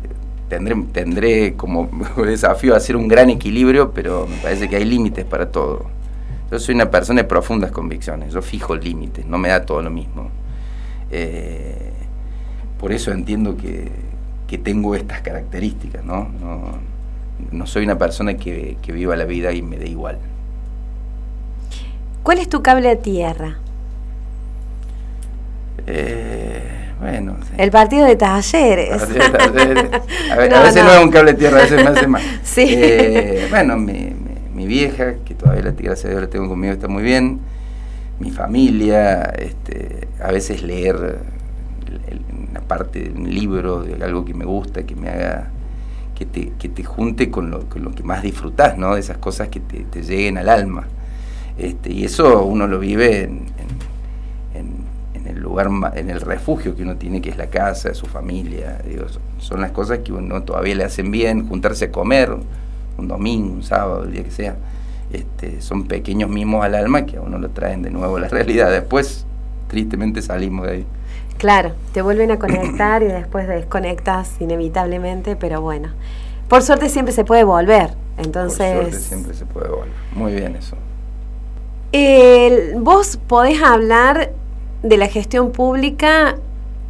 tendré, 0.53 0.77
tendré 0.93 1.55
como 1.55 1.89
desafío 2.27 2.77
hacer 2.77 2.97
un 2.97 3.09
gran 3.09 3.31
equilibrio, 3.31 3.93
pero 3.93 4.27
me 4.27 4.37
parece 4.37 4.69
que 4.69 4.77
hay 4.77 4.85
límites 4.85 5.25
para 5.25 5.51
todo. 5.51 5.87
Yo 6.51 6.59
soy 6.59 6.75
una 6.75 6.91
persona 6.91 7.23
de 7.23 7.29
profundas 7.29 7.71
convicciones, 7.71 8.35
yo 8.35 8.43
fijo 8.43 8.77
límites, 8.77 9.25
no 9.25 9.39
me 9.39 9.49
da 9.49 9.65
todo 9.65 9.81
lo 9.81 9.91
mismo. 9.91 10.29
Eh, 11.11 11.93
por 12.79 12.93
eso 12.93 13.13
entiendo 13.13 13.57
que, 13.57 13.89
que 14.47 14.59
tengo 14.59 14.95
estas 14.95 15.23
características, 15.23 16.05
¿no? 16.05 16.29
No, 16.41 16.61
no 17.51 17.67
soy 17.67 17.85
una 17.85 17.97
persona 17.97 18.35
que, 18.35 18.77
que 18.83 18.93
viva 18.93 19.17
la 19.17 19.25
vida 19.25 19.53
y 19.53 19.63
me 19.63 19.79
dé 19.79 19.89
igual. 19.89 20.19
¿Cuál 22.23 22.39
es 22.39 22.49
tu 22.51 22.63
cable 22.63 22.91
a 22.91 22.97
tierra? 22.97 23.57
Eh, 25.87 26.42
bueno, 27.03 27.37
sí. 27.43 27.53
El 27.59 27.71
partido 27.71 28.07
de 28.07 28.17
talleres. 28.17 29.03
A 30.31 30.37
ver, 30.37 30.51
No, 30.51 30.57
a 30.57 30.63
veces 30.63 30.83
no. 30.83 30.89
no. 30.91 30.99
es 30.99 31.05
un 31.05 31.11
cable 31.11 31.33
de 31.33 31.39
tierra, 31.39 31.59
a 31.59 31.63
veces 31.63 31.83
me 31.85 31.91
hace 31.91 32.07
mal. 32.07 32.23
Sí. 32.45 32.65
Eh, 32.69 33.47
bueno, 33.51 33.77
mi, 33.77 33.93
mi- 33.93 34.15
mi 34.55 34.67
vieja, 34.67 35.15
que 35.25 35.35
todavía 35.35 35.63
la, 35.65 35.73
gracias 35.73 36.05
a 36.07 36.09
Dios 36.11 36.21
la 36.23 36.29
tengo 36.31 36.49
conmigo, 36.49 36.73
está 36.73 36.89
muy 36.89 37.03
bien. 37.03 37.41
Mi 38.21 38.31
familia, 38.31 39.23
este, 39.37 40.07
a 40.23 40.31
veces 40.31 40.63
leer 40.63 41.19
una 42.51 42.61
parte 42.61 43.01
de 43.01 43.11
un 43.11 43.29
libro, 43.33 43.83
de 43.83 44.03
algo 44.05 44.25
que 44.25 44.35
me 44.35 44.45
gusta, 44.45 44.85
que 44.85 44.95
me 44.95 45.09
haga, 45.09 45.49
que 46.15 46.27
te, 46.27 46.53
que 46.59 46.69
te 46.69 46.85
junte 46.85 47.31
con 47.31 47.51
lo, 47.51 47.69
con 47.69 47.83
lo 47.83 47.91
que 47.93 48.03
más 48.03 48.23
disfrutás, 48.23 48.79
¿no? 48.79 48.95
De 48.95 49.01
esas 49.01 49.19
cosas 49.19 49.49
que 49.49 49.61
te, 49.61 49.81
te 49.85 50.03
lleguen 50.03 50.39
al 50.39 50.49
alma. 50.49 50.87
Este, 51.59 51.93
y 51.93 52.05
eso 52.05 52.45
uno 52.45 52.67
lo 52.67 52.79
vive 52.79 53.23
en, 53.25 53.31
en- 53.31 53.92
lugar, 55.43 55.69
en 55.95 56.11
el 56.11 56.21
refugio 56.21 56.75
que 56.77 56.83
uno 56.83 56.97
tiene, 56.97 57.21
que 57.21 57.31
es 57.31 57.37
la 57.37 57.49
casa, 57.49 57.93
su 57.95 58.07
familia. 58.07 58.79
Digo, 58.87 59.07
son, 59.39 59.61
las 59.61 59.71
cosas 59.73 59.99
que 60.01 60.13
uno 60.13 60.43
todavía 60.43 60.75
le 60.75 60.85
hacen 60.85 61.11
bien, 61.11 61.49
juntarse 61.49 61.87
a 61.87 61.93
comer 61.93 62.31
un 62.99 63.09
domingo, 63.09 63.53
un 63.55 63.63
sábado, 63.63 64.05
el 64.05 64.13
día 64.13 64.25
que 64.25 64.31
sea. 64.31 64.57
Este, 65.13 65.61
son 65.61 65.87
pequeños 65.89 66.31
mimos 66.31 66.65
al 66.65 66.75
alma 66.75 67.05
que 67.07 67.19
a 67.19 67.21
uno 67.21 67.39
lo 67.39 67.51
traen 67.51 67.83
de 67.83 67.91
nuevo 67.91 68.17
a 68.17 68.21
la 68.21 68.29
realidad. 68.31 68.71
Después, 68.71 69.27
tristemente, 69.69 70.23
salimos 70.23 70.67
de 70.67 70.73
ahí. 70.73 70.87
Claro, 71.39 71.73
te 71.93 72.03
vuelven 72.03 72.31
a 72.31 72.39
conectar 72.39 73.03
y 73.03 73.07
después 73.07 73.49
desconectas 73.49 74.41
inevitablemente, 74.41 75.37
pero 75.37 75.61
bueno. 75.61 75.89
Por 76.49 76.63
suerte 76.63 76.89
siempre 76.89 77.13
se 77.13 77.25
puede 77.25 77.45
volver. 77.45 77.95
Por 78.17 78.27
Entonces, 78.27 78.73
suerte 78.73 79.01
siempre 79.01 79.35
se 79.35 79.47
puede 79.47 79.69
volver. 79.69 79.93
Muy 80.13 80.33
bien 80.35 80.57
eso. 80.57 80.77
el- 81.93 82.75
vos 82.81 83.19
podés 83.29 83.61
hablar 83.63 84.33
de 84.83 84.97
la 84.97 85.09
gestión 85.09 85.53
pública 85.53 86.37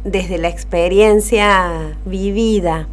desde 0.03 0.37
la 0.37 0.49
experiencia 0.49 1.95
vivida. 2.05 2.87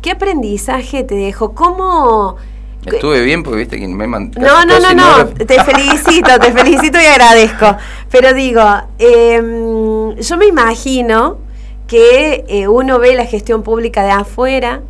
¿Qué 0.00 0.12
aprendizaje 0.12 1.04
te 1.04 1.14
dejó? 1.14 1.54
¿Cómo... 1.54 2.36
Estuve 2.84 3.22
bien 3.22 3.44
porque 3.44 3.58
viste 3.58 3.78
que 3.78 3.86
me 3.86 4.08
man- 4.08 4.32
No, 4.36 4.64
no, 4.64 4.80
no, 4.80 4.92
no, 4.92 5.26
te 5.28 5.62
felicito, 5.62 6.36
te 6.40 6.50
felicito 6.50 6.98
y 7.00 7.04
agradezco. 7.04 7.76
Pero 8.10 8.34
digo, 8.34 8.60
em, 8.98 10.16
yo 10.16 10.36
me 10.36 10.46
imagino 10.46 11.38
que 11.86 12.44
eh, 12.48 12.66
uno 12.66 12.98
ve 12.98 13.14
la 13.14 13.24
gestión 13.26 13.62
pública 13.62 14.02
de 14.02 14.10
afuera 14.10 14.80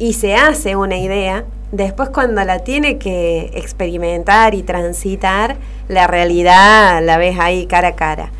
y 0.00 0.14
se 0.14 0.34
hace 0.34 0.74
una 0.74 0.96
idea, 0.98 1.44
después 1.70 2.08
cuando 2.08 2.42
la 2.44 2.60
tiene 2.60 2.98
que 2.98 3.52
experimentar 3.54 4.54
y 4.54 4.64
transitar, 4.64 5.56
la 5.86 6.08
realidad 6.08 7.00
la 7.04 7.16
ves 7.16 7.38
ahí 7.38 7.66
cara 7.66 7.88
a 7.88 7.94
cara. 7.94 8.32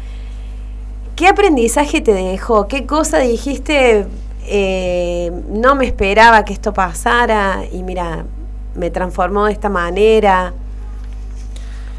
¿Qué 1.20 1.28
aprendizaje 1.28 2.00
te 2.00 2.14
dejó? 2.14 2.66
¿Qué 2.66 2.86
cosa 2.86 3.18
dijiste? 3.18 4.06
eh, 4.46 5.30
no 5.50 5.74
me 5.74 5.84
esperaba 5.84 6.46
que 6.46 6.54
esto 6.54 6.72
pasara 6.72 7.62
y 7.70 7.82
mira, 7.82 8.24
me 8.74 8.88
transformó 8.90 9.44
de 9.44 9.52
esta 9.52 9.68
manera. 9.68 10.54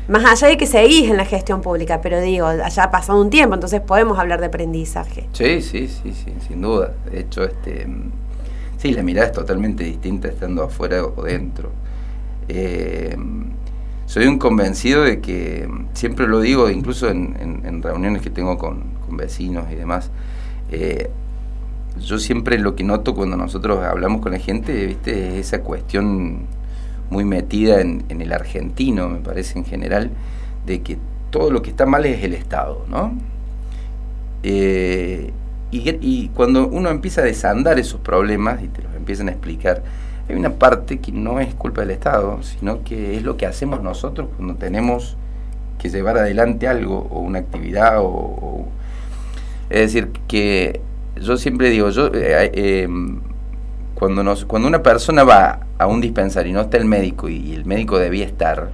Más 0.07 0.25
allá 0.25 0.47
de 0.47 0.57
que 0.57 0.65
seguís 0.65 1.07
en 1.07 1.17
la 1.17 1.25
gestión 1.25 1.62
pública, 1.62 2.01
pero 2.01 2.19
digo, 2.19 2.47
allá 2.47 2.86
ha 2.86 2.89
pasado 2.89 3.21
un 3.21 3.29
tiempo, 3.29 3.53
entonces 3.53 3.79
podemos 3.81 4.17
hablar 4.17 4.39
de 4.39 4.47
aprendizaje. 4.47 5.27
Sí, 5.34 5.62
sí, 5.62 5.88
sí, 5.88 6.13
sí, 6.13 6.34
sin 6.47 6.62
duda. 6.63 6.91
De 7.12 7.19
hecho, 7.19 7.43
este, 7.43 7.86
sí, 8.79 8.91
la 8.91 9.03
mirada 9.03 9.27
es 9.27 9.34
totalmente 9.34 9.84
distinta 9.84 10.29
estando 10.29 10.63
afuera 10.63 11.05
o 11.05 11.21
dentro. 11.21 11.69
Eh, 12.47 13.15
soy 14.07 14.25
un 14.25 14.39
convencido 14.39 15.03
de 15.03 15.21
que, 15.21 15.69
siempre 15.93 16.27
lo 16.27 16.39
digo, 16.39 16.71
incluso 16.71 17.07
en, 17.07 17.38
en- 17.39 17.65
en 17.67 17.84
reuniones 17.84 18.23
que 18.23 18.31
tengo 18.31 18.57
con, 18.57 18.99
vecinos 19.17 19.65
y 19.71 19.76
demás, 19.76 20.12
eh, 20.71 21.10
yo 22.00 22.19
siempre 22.19 22.58
lo 22.58 22.76
que 22.76 22.84
noto 22.84 23.13
cuando 23.15 23.38
nosotros 23.38 23.84
hablamos 23.84 24.21
con 24.21 24.32
la 24.32 24.39
gente, 24.39 24.86
viste, 24.86 25.39
es 25.39 25.47
esa 25.47 25.62
cuestión 25.62 26.45
muy 27.10 27.26
metida 27.26 27.82
en, 27.82 28.06
el 28.10 28.32
argentino, 28.32 29.10
me 29.10 29.19
parece 29.19 29.60
en 29.60 29.65
general, 29.65 30.12
de 30.65 30.82
que 30.82 30.97
todo 31.30 31.52
lo 31.52 31.62
que 31.62 31.69
está 31.69 31.86
mal 31.86 32.06
es 32.06 32.24
el 32.24 32.34
Estado, 32.34 32.86
¿no? 32.89 33.13
Eh, 34.43 35.32
y, 35.71 36.28
cuando 36.30 36.67
uno 36.67 36.89
empieza 36.89 37.21
a 37.21 37.24
desandar 37.24 37.80
esos 37.80 38.00
problemas 38.02 38.62
y 38.63 38.67
te 38.67 38.82
los 38.82 38.93
empiezan 38.95 39.30
a 39.30 39.32
explicar, 39.32 39.84
hay 40.28 40.36
una 40.36 40.52
parte 40.52 41.00
que 41.00 41.12
no 41.12 41.39
es 41.39 41.54
culpa 41.54 41.82
del 41.82 41.91
Estado, 41.91 42.41
sino 42.43 42.84
que 42.84 43.17
es 43.17 43.24
lo 43.24 43.38
que 43.38 43.45
hacemos 43.45 43.82
nosotros 43.82 44.30
cuando 44.36 44.56
tenemos 44.56 45.17
que 45.80 45.89
llevar 45.89 46.17
adelante 46.17 46.67
algo 46.67 47.08
o 47.10 47.19
una 47.19 47.39
actividad 47.39 48.00
o- 48.00 48.67
es 49.71 49.93
decir 49.93 50.10
que 50.27 50.81
yo 51.19 51.38
siempre 51.38 51.69
digo 51.69 51.89
yo 51.89 52.07
eh, 52.13 52.51
eh, 52.53 52.88
cuando 53.95 54.23
nos 54.23 54.45
cuando 54.45 54.67
una 54.67 54.81
persona 54.84 55.23
va 55.23 55.67
a 55.77 55.88
un 55.88 56.01
dispensario 56.01 56.49
y 56.49 56.53
no 56.53 56.62
está 56.62 56.77
el 56.77 56.86
médico 56.86 57.29
y, 57.29 57.36
y 57.38 57.53
el 57.53 57.65
médico 57.65 57.97
debía 57.99 58.25
estar 58.25 58.71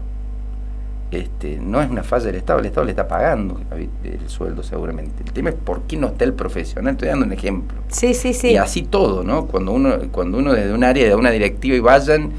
este, 1.09 1.57
no 1.61 1.81
es 1.81 1.89
una 1.89 2.03
falla 2.03 2.25
del 2.25 2.35
Estado, 2.35 2.59
el 2.59 2.65
Estado 2.65 2.83
le 2.85 2.91
está 2.91 3.07
pagando 3.07 3.61
el 3.71 4.27
sueldo 4.27 4.61
seguramente. 4.61 5.23
El 5.25 5.31
tema 5.31 5.49
es 5.51 5.55
por 5.55 5.83
qué 5.83 5.95
no 5.95 6.07
está 6.07 6.25
el 6.25 6.33
profesional. 6.33 6.95
Estoy 6.95 7.07
dando 7.07 7.25
un 7.25 7.31
ejemplo. 7.31 7.77
Sí, 7.87 8.13
sí, 8.13 8.33
sí. 8.33 8.49
Y 8.49 8.57
así 8.57 8.81
todo, 8.83 9.23
¿no? 9.23 9.45
Cuando 9.45 9.71
uno, 9.71 9.95
cuando 10.11 10.37
uno 10.37 10.51
desde 10.51 10.73
un 10.73 10.83
área, 10.83 11.07
de 11.07 11.15
una 11.15 11.31
directiva 11.31 11.77
y 11.77 11.79
vayan 11.79 12.31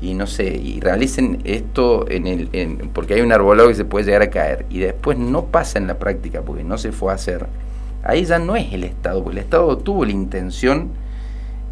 y 0.00 0.14
no 0.14 0.28
sé, 0.28 0.54
y 0.56 0.78
realicen 0.78 1.40
esto 1.44 2.08
en 2.08 2.28
el, 2.28 2.48
en- 2.52 2.90
porque 2.92 3.14
hay 3.14 3.22
un 3.22 3.32
arbolado 3.32 3.68
que 3.68 3.74
se 3.74 3.84
puede 3.84 4.04
llegar 4.04 4.22
a 4.22 4.30
caer 4.30 4.66
y 4.70 4.78
después 4.78 5.18
no 5.18 5.46
pasa 5.46 5.80
en 5.80 5.88
la 5.88 5.94
práctica 5.98 6.42
porque 6.42 6.62
no 6.62 6.78
se 6.78 6.92
fue 6.92 7.10
a 7.10 7.16
hacer. 7.16 7.46
Ahí 8.02 8.24
ya 8.24 8.38
no 8.38 8.56
es 8.56 8.72
el 8.72 8.84
Estado, 8.84 9.22
porque 9.22 9.38
el 9.38 9.44
Estado 9.44 9.78
tuvo 9.78 10.04
la 10.04 10.12
intención, 10.12 10.90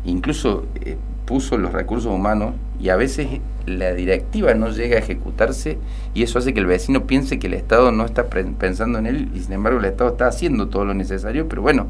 incluso 0.05 0.67
eh, 0.81 0.97
puso 1.27 1.59
los 1.59 1.73
recursos 1.73 2.13
humanos 2.13 2.55
y 2.81 2.89
a 2.89 2.97
veces 2.97 3.41
la 3.67 3.93
directiva 3.93 4.55
no 4.55 4.71
llega 4.71 4.97
a 4.97 4.99
ejecutarse 4.99 5.79
y 6.15 6.23
eso 6.23 6.39
hace 6.39 6.53
que 6.53 6.61
el 6.61 6.67
vecino 6.67 7.07
piense 7.07 7.39
que 7.39 7.47
el 7.47 7.55
Estado 7.55 7.93
no 7.93 8.05
está 8.05 8.27
pensando 8.27 8.99
en 8.99 9.07
él 9.07 9.29
y 9.35 9.41
sin 9.41 9.53
embargo 9.53 9.79
el 9.79 9.85
Estado 9.85 10.11
está 10.11 10.27
haciendo 10.27 10.69
todo 10.69 10.85
lo 10.85 10.95
necesario, 10.95 11.49
pero 11.49 11.63
bueno, 11.63 11.87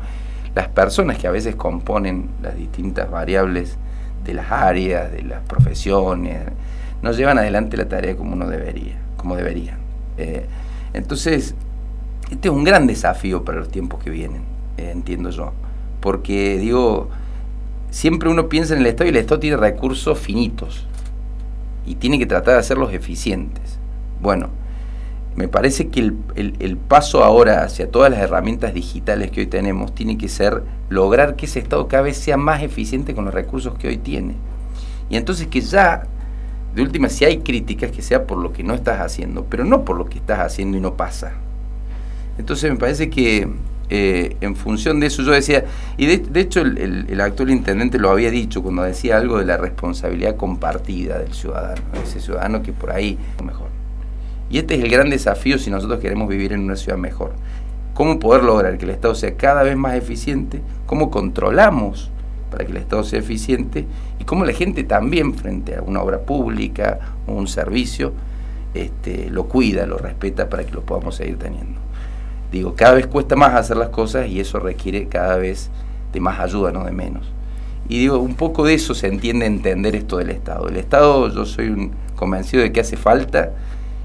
las 0.54 0.68
personas 0.68 1.16
que 1.18 1.26
a 1.26 1.30
veces 1.30 1.54
componen 1.54 2.28
las 2.42 2.56
distintas 2.56 3.10
variables 3.10 3.78
de 4.24 4.34
las 4.34 4.50
áreas, 4.50 5.10
de 5.10 5.22
las 5.22 5.40
profesiones, 5.40 6.40
no 7.02 7.12
llevan 7.12 7.38
adelante 7.38 7.76
la 7.76 7.88
tarea 7.88 8.16
como 8.16 8.34
uno 8.34 8.46
debería, 8.48 8.98
como 9.16 9.36
deberían. 9.36 9.78
Eh, 10.18 10.44
entonces, 10.92 11.54
este 12.30 12.48
es 12.48 12.54
un 12.54 12.64
gran 12.64 12.86
desafío 12.86 13.44
para 13.44 13.58
los 13.58 13.68
tiempos 13.70 14.02
que 14.02 14.10
vienen, 14.10 14.42
eh, 14.78 14.90
entiendo 14.92 15.30
yo, 15.30 15.52
porque 16.00 16.58
digo, 16.58 17.08
siempre 17.90 18.28
uno 18.28 18.48
piensa 18.48 18.74
en 18.74 18.80
el 18.80 18.86
Estado 18.86 19.06
y 19.06 19.10
el 19.10 19.16
Estado 19.16 19.40
tiene 19.40 19.56
recursos 19.56 20.18
finitos 20.18 20.86
y 21.86 21.96
tiene 21.96 22.18
que 22.18 22.26
tratar 22.26 22.54
de 22.54 22.60
hacerlos 22.60 22.92
eficientes. 22.92 23.78
Bueno, 24.22 24.50
me 25.36 25.48
parece 25.48 25.88
que 25.88 26.00
el, 26.00 26.16
el- 26.34 26.56
el 26.58 26.76
paso 26.76 27.24
ahora 27.24 27.62
hacia 27.64 27.90
todas 27.90 28.10
las 28.10 28.20
herramientas 28.20 28.74
digitales 28.74 29.30
que 29.30 29.40
hoy 29.40 29.46
tenemos 29.46 29.94
tiene 29.94 30.18
que 30.18 30.28
ser 30.28 30.62
lograr 30.88 31.36
que 31.36 31.46
ese 31.46 31.60
Estado 31.60 31.88
cada 31.88 32.02
vez 32.04 32.16
sea 32.18 32.36
más 32.36 32.62
eficiente 32.62 33.14
con 33.14 33.24
los 33.24 33.34
recursos 33.34 33.74
que 33.78 33.88
hoy 33.88 33.96
tiene. 33.98 34.34
Y 35.08 35.16
entonces 35.16 35.46
que 35.48 35.60
ya, 35.60 36.04
de 36.74 36.82
última, 36.82 37.08
si 37.08 37.24
hay 37.24 37.38
críticas, 37.38 37.90
que 37.92 38.02
sea 38.02 38.26
por 38.26 38.38
lo 38.38 38.52
que 38.52 38.62
no 38.62 38.74
estás 38.74 39.00
haciendo, 39.00 39.44
pero 39.48 39.64
no 39.64 39.84
por 39.84 39.96
lo 39.96 40.06
que 40.06 40.18
estás 40.18 40.40
haciendo 40.40 40.76
y 40.76 40.80
no 40.80 40.94
pasa. 40.96 41.32
Entonces 42.40 42.70
me 42.70 42.76
parece 42.78 43.08
que 43.10 43.48
eh, 43.90 44.36
en 44.40 44.54
función 44.56 44.98
de 45.00 45.06
eso 45.08 45.22
yo 45.22 45.32
decía, 45.32 45.64
y 45.96 46.06
de, 46.06 46.40
hecho 46.40 46.60
el, 46.60 46.78
el- 46.78 47.06
el 47.10 47.20
actual 47.20 47.50
intendente 47.50 47.98
lo 47.98 48.10
había 48.10 48.30
dicho 48.30 48.62
cuando 48.62 48.82
decía 48.82 49.16
algo 49.16 49.38
de 49.38 49.44
la 49.44 49.56
responsabilidad 49.56 50.36
compartida 50.36 51.18
del 51.18 51.32
ciudadano, 51.32 51.82
de 51.92 52.00
ese 52.02 52.20
ciudadano 52.20 52.62
que 52.62 52.72
por 52.72 52.92
ahí 52.92 53.18
es 53.38 53.44
mejor. 53.44 53.68
Y 54.48 54.58
este 54.58 54.74
es 54.76 54.82
el 54.84 54.90
gran 54.90 55.10
desafío 55.10 55.58
si 55.58 55.70
nosotros 55.70 56.00
queremos 56.00 56.28
vivir 56.28 56.52
en 56.52 56.60
una 56.60 56.76
ciudad 56.76 56.98
mejor. 56.98 57.32
¿Cómo 57.94 58.18
poder 58.18 58.42
lograr 58.44 58.78
que 58.78 58.84
el 58.84 58.90
Estado 58.92 59.14
sea 59.14 59.34
cada 59.36 59.62
vez 59.62 59.76
más 59.76 59.94
eficiente? 59.94 60.60
¿Cómo 60.86 61.10
controlamos 61.10 62.10
para 62.50 62.64
que 62.64 62.70
el 62.70 62.78
Estado 62.78 63.04
sea 63.04 63.18
eficiente? 63.18 63.84
Y 64.18 64.24
cómo 64.24 64.44
la 64.44 64.52
gente 64.52 64.82
también 64.84 65.34
frente 65.34 65.76
a 65.76 65.82
una 65.82 66.00
obra 66.00 66.20
pública 66.20 66.98
o 67.26 67.32
un 67.32 67.46
servicio 67.48 68.12
este, 68.72 69.28
lo 69.30 69.44
cuida, 69.46 69.84
lo 69.86 69.98
respeta 69.98 70.48
para 70.48 70.64
que 70.64 70.72
lo 70.72 70.82
podamos 70.82 71.16
seguir 71.16 71.36
teniendo. 71.38 71.78
Digo, 72.50 72.74
cada 72.74 72.94
vez 72.94 73.06
cuesta 73.06 73.36
más 73.36 73.54
hacer 73.54 73.76
las 73.76 73.90
cosas 73.90 74.28
y 74.28 74.40
eso 74.40 74.58
requiere 74.58 75.06
cada 75.06 75.36
vez 75.36 75.70
de 76.12 76.20
más 76.20 76.40
ayuda, 76.40 76.72
no 76.72 76.84
de 76.84 76.92
menos. 76.92 77.24
Y 77.88 77.98
digo, 77.98 78.18
un 78.18 78.34
poco 78.34 78.64
de 78.64 78.74
eso 78.74 78.94
se 78.94 79.06
entiende 79.06 79.46
entender 79.46 79.96
esto 79.96 80.18
del 80.18 80.30
Estado. 80.30 80.68
El 80.68 80.76
Estado, 80.76 81.28
yo 81.28 81.44
soy 81.44 81.68
un 81.68 81.92
convencido 82.16 82.62
de 82.62 82.72
que 82.72 82.80
hace 82.80 82.96
falta, 82.96 83.52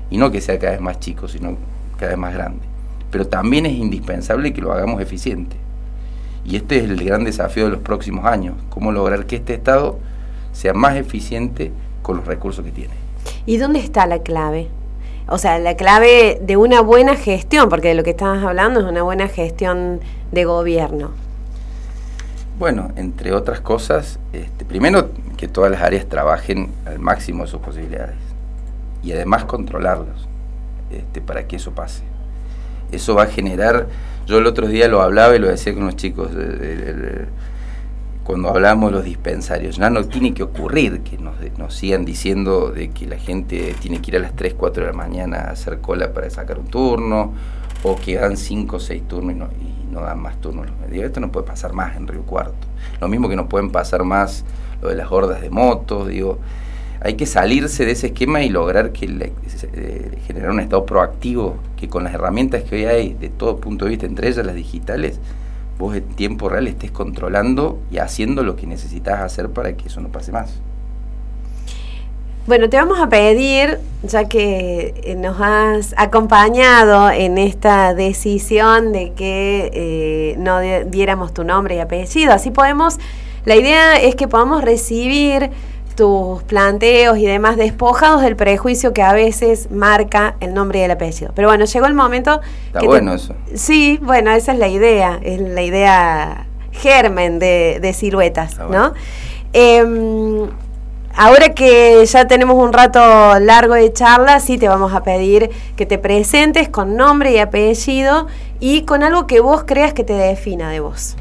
y 0.09 0.17
no 0.17 0.31
que 0.31 0.41
sea 0.41 0.59
cada 0.59 0.73
vez 0.73 0.81
más 0.81 0.99
chico, 0.99 1.27
sino 1.27 1.57
cada 1.97 2.11
vez 2.11 2.17
más 2.17 2.33
grande. 2.33 2.61
Pero 3.11 3.27
también 3.27 3.65
es 3.65 3.73
indispensable 3.73 4.53
que 4.53 4.61
lo 4.61 4.71
hagamos 4.73 5.01
eficiente. 5.01 5.55
Y 6.45 6.55
este 6.55 6.77
es 6.77 6.83
el 6.83 7.03
gran 7.03 7.23
desafío 7.23 7.65
de 7.65 7.71
los 7.71 7.79
próximos 7.79 8.25
años, 8.25 8.55
cómo 8.69 8.91
lograr 8.91 9.25
que 9.25 9.37
este 9.37 9.55
Estado 9.55 9.99
sea 10.51 10.73
más 10.73 10.95
eficiente 10.95 11.71
con 12.01 12.17
los 12.17 12.25
recursos 12.25 12.63
que 12.63 12.71
tiene. 12.71 12.93
¿Y 13.45 13.57
dónde 13.57 13.79
está 13.79 14.05
la 14.05 14.19
clave? 14.19 14.67
O 15.27 15.37
sea, 15.37 15.57
la 15.57 15.75
clave 15.75 16.39
de 16.41 16.55
una 16.55 16.81
buena 16.81 17.15
gestión, 17.15 17.67
porque 17.69 17.89
de 17.89 17.95
lo 17.95 18.03
que 18.03 18.11
estabas 18.11 18.43
hablando 18.43 18.79
es 18.79 18.85
una 18.85 19.01
buena 19.01 19.27
gestión 19.27 19.99
de 20.31 20.45
gobierno. 20.45 21.11
Bueno, 22.59 22.91
entre 22.95 23.33
otras 23.33 23.59
cosas, 23.59 24.19
este, 24.33 24.65
primero 24.65 25.09
que 25.35 25.47
todas 25.47 25.71
las 25.71 25.81
áreas 25.81 26.05
trabajen 26.05 26.71
al 26.85 26.99
máximo 26.99 27.43
de 27.43 27.49
sus 27.49 27.59
posibilidades 27.59 28.15
y 29.03 29.11
además 29.11 29.45
controlarlos 29.45 30.27
este, 30.91 31.21
para 31.21 31.47
que 31.47 31.57
eso 31.57 31.71
pase. 31.71 32.03
Eso 32.91 33.15
va 33.15 33.23
a 33.23 33.27
generar, 33.27 33.87
yo 34.27 34.37
el 34.37 34.45
otro 34.45 34.67
día 34.67 34.87
lo 34.87 35.01
hablaba 35.01 35.35
y 35.35 35.39
lo 35.39 35.47
decía 35.47 35.73
con 35.73 35.85
los 35.85 35.95
chicos, 35.95 36.29
cuando 38.25 38.49
hablamos 38.49 38.89
de 38.91 38.97
los 38.97 39.05
dispensarios, 39.05 39.77
ya 39.77 39.89
no 39.91 40.03
tiene 40.05 40.33
que 40.33 40.41
ocurrir 40.41 41.01
que 41.01 41.17
nos, 41.19 41.35
nos 41.59 41.75
sigan 41.75 42.05
diciendo 42.05 42.71
de 42.71 42.89
que 42.89 43.05
la 43.05 43.17
gente 43.17 43.75
tiene 43.79 44.01
que 44.01 44.09
ir 44.11 44.17
a 44.17 44.19
las 44.19 44.35
3, 44.35 44.55
4 44.55 44.83
de 44.83 44.91
la 44.91 44.97
mañana 44.97 45.37
a 45.41 45.51
hacer 45.51 45.79
cola 45.79 46.11
para 46.11 46.27
sacar 46.31 46.57
un 46.57 46.65
turno, 46.65 47.33
o 47.83 47.95
que 47.95 48.15
dan 48.15 48.35
5 48.35 48.77
o 48.77 48.79
6 48.79 49.03
turnos 49.07 49.33
y 49.35 49.37
no, 49.37 49.45
y 49.45 49.93
no 49.93 50.01
dan 50.01 50.19
más 50.19 50.41
turnos. 50.41 50.65
Digo, 50.89 51.03
esto 51.03 51.19
no 51.19 51.31
puede 51.31 51.45
pasar 51.45 51.73
más 51.73 51.95
en 51.97 52.07
Río 52.07 52.23
Cuarto. 52.23 52.67
Lo 52.99 53.07
mismo 53.07 53.29
que 53.29 53.35
no 53.35 53.47
pueden 53.47 53.69
pasar 53.69 54.03
más 54.03 54.43
lo 54.81 54.89
de 54.89 54.95
las 54.95 55.11
hordas 55.11 55.39
de 55.41 55.51
motos, 55.51 56.07
digo, 56.07 56.39
hay 57.01 57.13
que 57.13 57.27
salirse 57.27 57.85
de 57.85 57.91
ese 57.91 58.07
esquema 58.07 58.41
y 58.41 58.49
lograr 58.49 58.91
que 58.91 59.07
la- 59.07 59.25
eh, 59.25 60.17
generar 60.25 60.49
un 60.49 60.59
estado 60.61 60.83
proactivo 60.87 61.57
que 61.77 61.87
con 61.87 62.03
las 62.03 62.13
herramientas 62.15 62.63
que 62.63 62.75
hoy 62.77 62.85
hay 62.85 63.13
de 63.13 63.29
todo 63.29 63.57
punto 63.57 63.85
de 63.85 63.91
vista, 63.91 64.07
entre 64.07 64.29
ellas 64.29 64.43
las 64.43 64.55
digitales, 64.55 65.19
vos 65.77 65.95
en 65.95 66.03
tiempo 66.15 66.49
real 66.49 66.67
estés 66.67 66.91
controlando 66.91 67.79
y 67.91 67.97
haciendo 67.97 68.43
lo 68.43 68.55
que 68.55 68.67
necesitas 68.67 69.19
hacer 69.21 69.49
para 69.49 69.75
que 69.75 69.87
eso 69.87 70.01
no 70.01 70.09
pase 70.09 70.31
más. 70.31 70.49
Bueno, 72.47 72.69
te 72.69 72.77
vamos 72.77 72.99
a 72.99 73.09
pedir, 73.09 73.79
ya 74.03 74.25
que 74.29 74.93
eh, 75.03 75.15
nos 75.15 75.37
has 75.41 75.95
acompañado 75.97 77.09
en 77.09 77.39
esta 77.39 77.95
decisión 77.95 78.91
de 78.93 79.13
que 79.13 79.71
eh, 79.73 80.35
no 80.37 80.59
di- 80.59 80.83
diéramos 80.85 81.33
tu 81.33 81.43
nombre 81.43 81.75
y 81.77 81.79
apellido, 81.79 82.33
así 82.33 82.51
podemos, 82.51 82.99
la 83.45 83.55
idea 83.55 83.99
es 83.99 84.15
que 84.15 84.27
podamos 84.27 84.63
recibir 84.63 85.49
tus 85.95 86.43
planteos 86.43 87.17
y 87.17 87.25
demás 87.25 87.57
despojados 87.57 88.21
del 88.21 88.35
prejuicio 88.35 88.93
que 88.93 89.01
a 89.01 89.13
veces 89.13 89.71
marca 89.71 90.35
el 90.41 90.53
nombre 90.53 90.79
y 90.79 90.81
el 90.83 90.91
apellido. 90.91 91.31
Pero 91.35 91.47
bueno, 91.47 91.65
llegó 91.65 91.85
el 91.85 91.93
momento... 91.93 92.41
Está 92.67 92.79
que 92.79 92.85
te- 92.85 92.87
bueno 92.87 93.13
eso. 93.13 93.33
Sí, 93.53 93.99
bueno, 94.01 94.31
esa 94.31 94.53
es 94.53 94.59
la 94.59 94.67
idea, 94.67 95.19
es 95.23 95.39
la 95.39 95.61
idea 95.61 96.47
germen 96.71 97.39
de, 97.39 97.79
de 97.81 97.93
siluetas, 97.93 98.51
Está 98.51 98.63
¿no? 98.63 98.67
bueno. 98.69 98.93
Em, 99.53 100.49
ahora 101.15 101.53
que 101.53 102.05
ya 102.05 102.27
tenemos 102.27 102.57
un 102.57 102.73
rato 102.73 102.99
largo 103.39 103.75
de 103.75 103.93
charla, 103.93 104.41
sí 104.41 104.57
te 104.57 104.67
vamos 104.67 104.93
a 104.93 105.01
pedir 105.03 105.49
que 105.77 105.85
te 105.85 105.97
presentes 105.97 106.67
con 106.67 106.97
nombre 106.97 107.31
y 107.31 107.37
apellido 107.37 108.27
y 108.59 108.81
con 108.81 109.03
algo 109.03 109.27
que 109.27 109.39
vos 109.39 109.63
creas 109.65 109.93
que 109.93 110.03
te 110.03 110.11
defina 110.13 110.69
de 110.69 110.81
vos. 110.81 111.15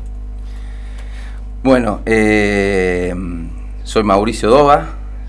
Bueno, 1.62 2.00
eh, 2.04 3.14
soy 3.84 4.02
Mauricio 4.02 4.50
Dova, 4.50 4.86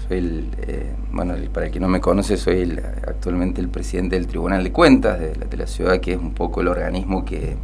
soy 0.08 0.18
el, 0.18 0.50
eh, 0.68 0.92
bueno, 1.12 1.36
para 1.54 1.68
el 1.68 1.72
que 1.72 1.80
no 1.80 1.88
me 1.88 2.00
conoce, 2.00 2.38
soy 2.38 2.62
el- 2.62 2.80
actualmente 3.08 3.62
el 3.62 3.70
presidente 3.70 4.16
del 4.16 4.28
Tribunal 4.28 4.64
de 4.64 4.72
Cuentas 4.72 5.20
de 5.20 5.58
la, 5.58 5.68
ciudad, 5.68 6.00
que 6.00 6.14
es 6.14 6.20
un 6.20 6.34
poco 6.34 6.62
el 6.62 6.68
organismo 6.70 7.26
que, 7.26 7.56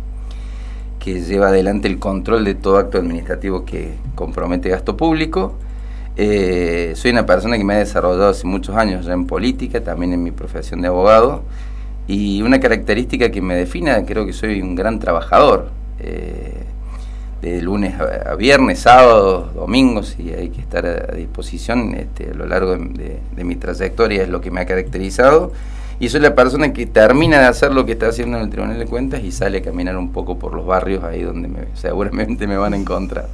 que 0.99 1.21
lleva 1.21 1.47
adelante 1.47 1.87
el 1.87 1.97
control 1.97 2.43
de 2.45 2.55
todo 2.55 2.77
acto 2.77 2.97
administrativo 2.97 3.65
que 3.65 3.95
compromete 4.15 4.69
gasto 4.69 4.97
público. 4.97 5.55
Eh, 6.17 6.91
soy 6.95 7.11
una 7.11 7.25
persona 7.25 7.57
que 7.57 7.63
me 7.63 7.75
ha 7.75 7.77
desarrollado 7.77 8.29
hace 8.29 8.45
muchos 8.45 8.75
años 8.75 9.05
ya 9.05 9.13
en 9.13 9.25
política, 9.27 9.81
también 9.81 10.13
en 10.13 10.21
mi 10.23 10.31
profesión 10.31 10.81
de 10.81 10.87
abogado, 10.89 11.43
y 12.07 12.41
una 12.41 12.59
característica 12.59 13.31
que 13.31 13.41
me 13.41 13.55
define, 13.55 14.03
creo 14.05 14.25
que 14.25 14.33
soy 14.33 14.61
un 14.61 14.75
gran 14.75 14.99
trabajador. 14.99 15.71
eh, 15.99 16.65
de 17.41 17.61
lunes 17.61 17.95
a, 17.99 18.35
viernes, 18.35 18.79
sábados, 18.79 19.53
domingos, 19.55 20.15
y 20.19 20.31
hay 20.31 20.49
que 20.49 20.61
estar 20.61 20.85
a, 20.85 21.15
disposición 21.15 21.95
este, 21.95 22.29
a 22.31 22.33
lo 22.33 22.45
largo 22.45 22.77
de, 22.77 22.85
de- 22.85 23.19
de 23.35 23.43
mi 23.43 23.55
trayectoria, 23.55 24.23
es 24.23 24.29
lo 24.29 24.41
que 24.41 24.51
me 24.51 24.61
ha 24.61 24.65
caracterizado. 24.65 25.51
Y 25.99 26.09
soy 26.09 26.19
la 26.21 26.33
persona 26.33 26.73
que 26.73 26.87
termina 26.87 27.39
de 27.39 27.45
hacer 27.45 27.71
lo 27.73 27.85
que 27.85 27.91
está 27.91 28.07
haciendo 28.07 28.37
en 28.37 28.43
el 28.45 28.49
Tribunal 28.49 28.79
de 28.79 28.85
Cuentas 28.87 29.21
y 29.23 29.31
sale 29.31 29.59
a 29.59 29.61
caminar 29.61 29.97
un 29.97 30.11
poco 30.11 30.39
por 30.39 30.55
los 30.55 30.65
barrios 30.65 31.03
ahí 31.03 31.21
donde 31.21 31.47
me, 31.47 31.59
seguramente 31.75 32.47
me 32.47 32.57
van 32.57 32.73
a 32.73 32.77
encontrar. 32.77 33.27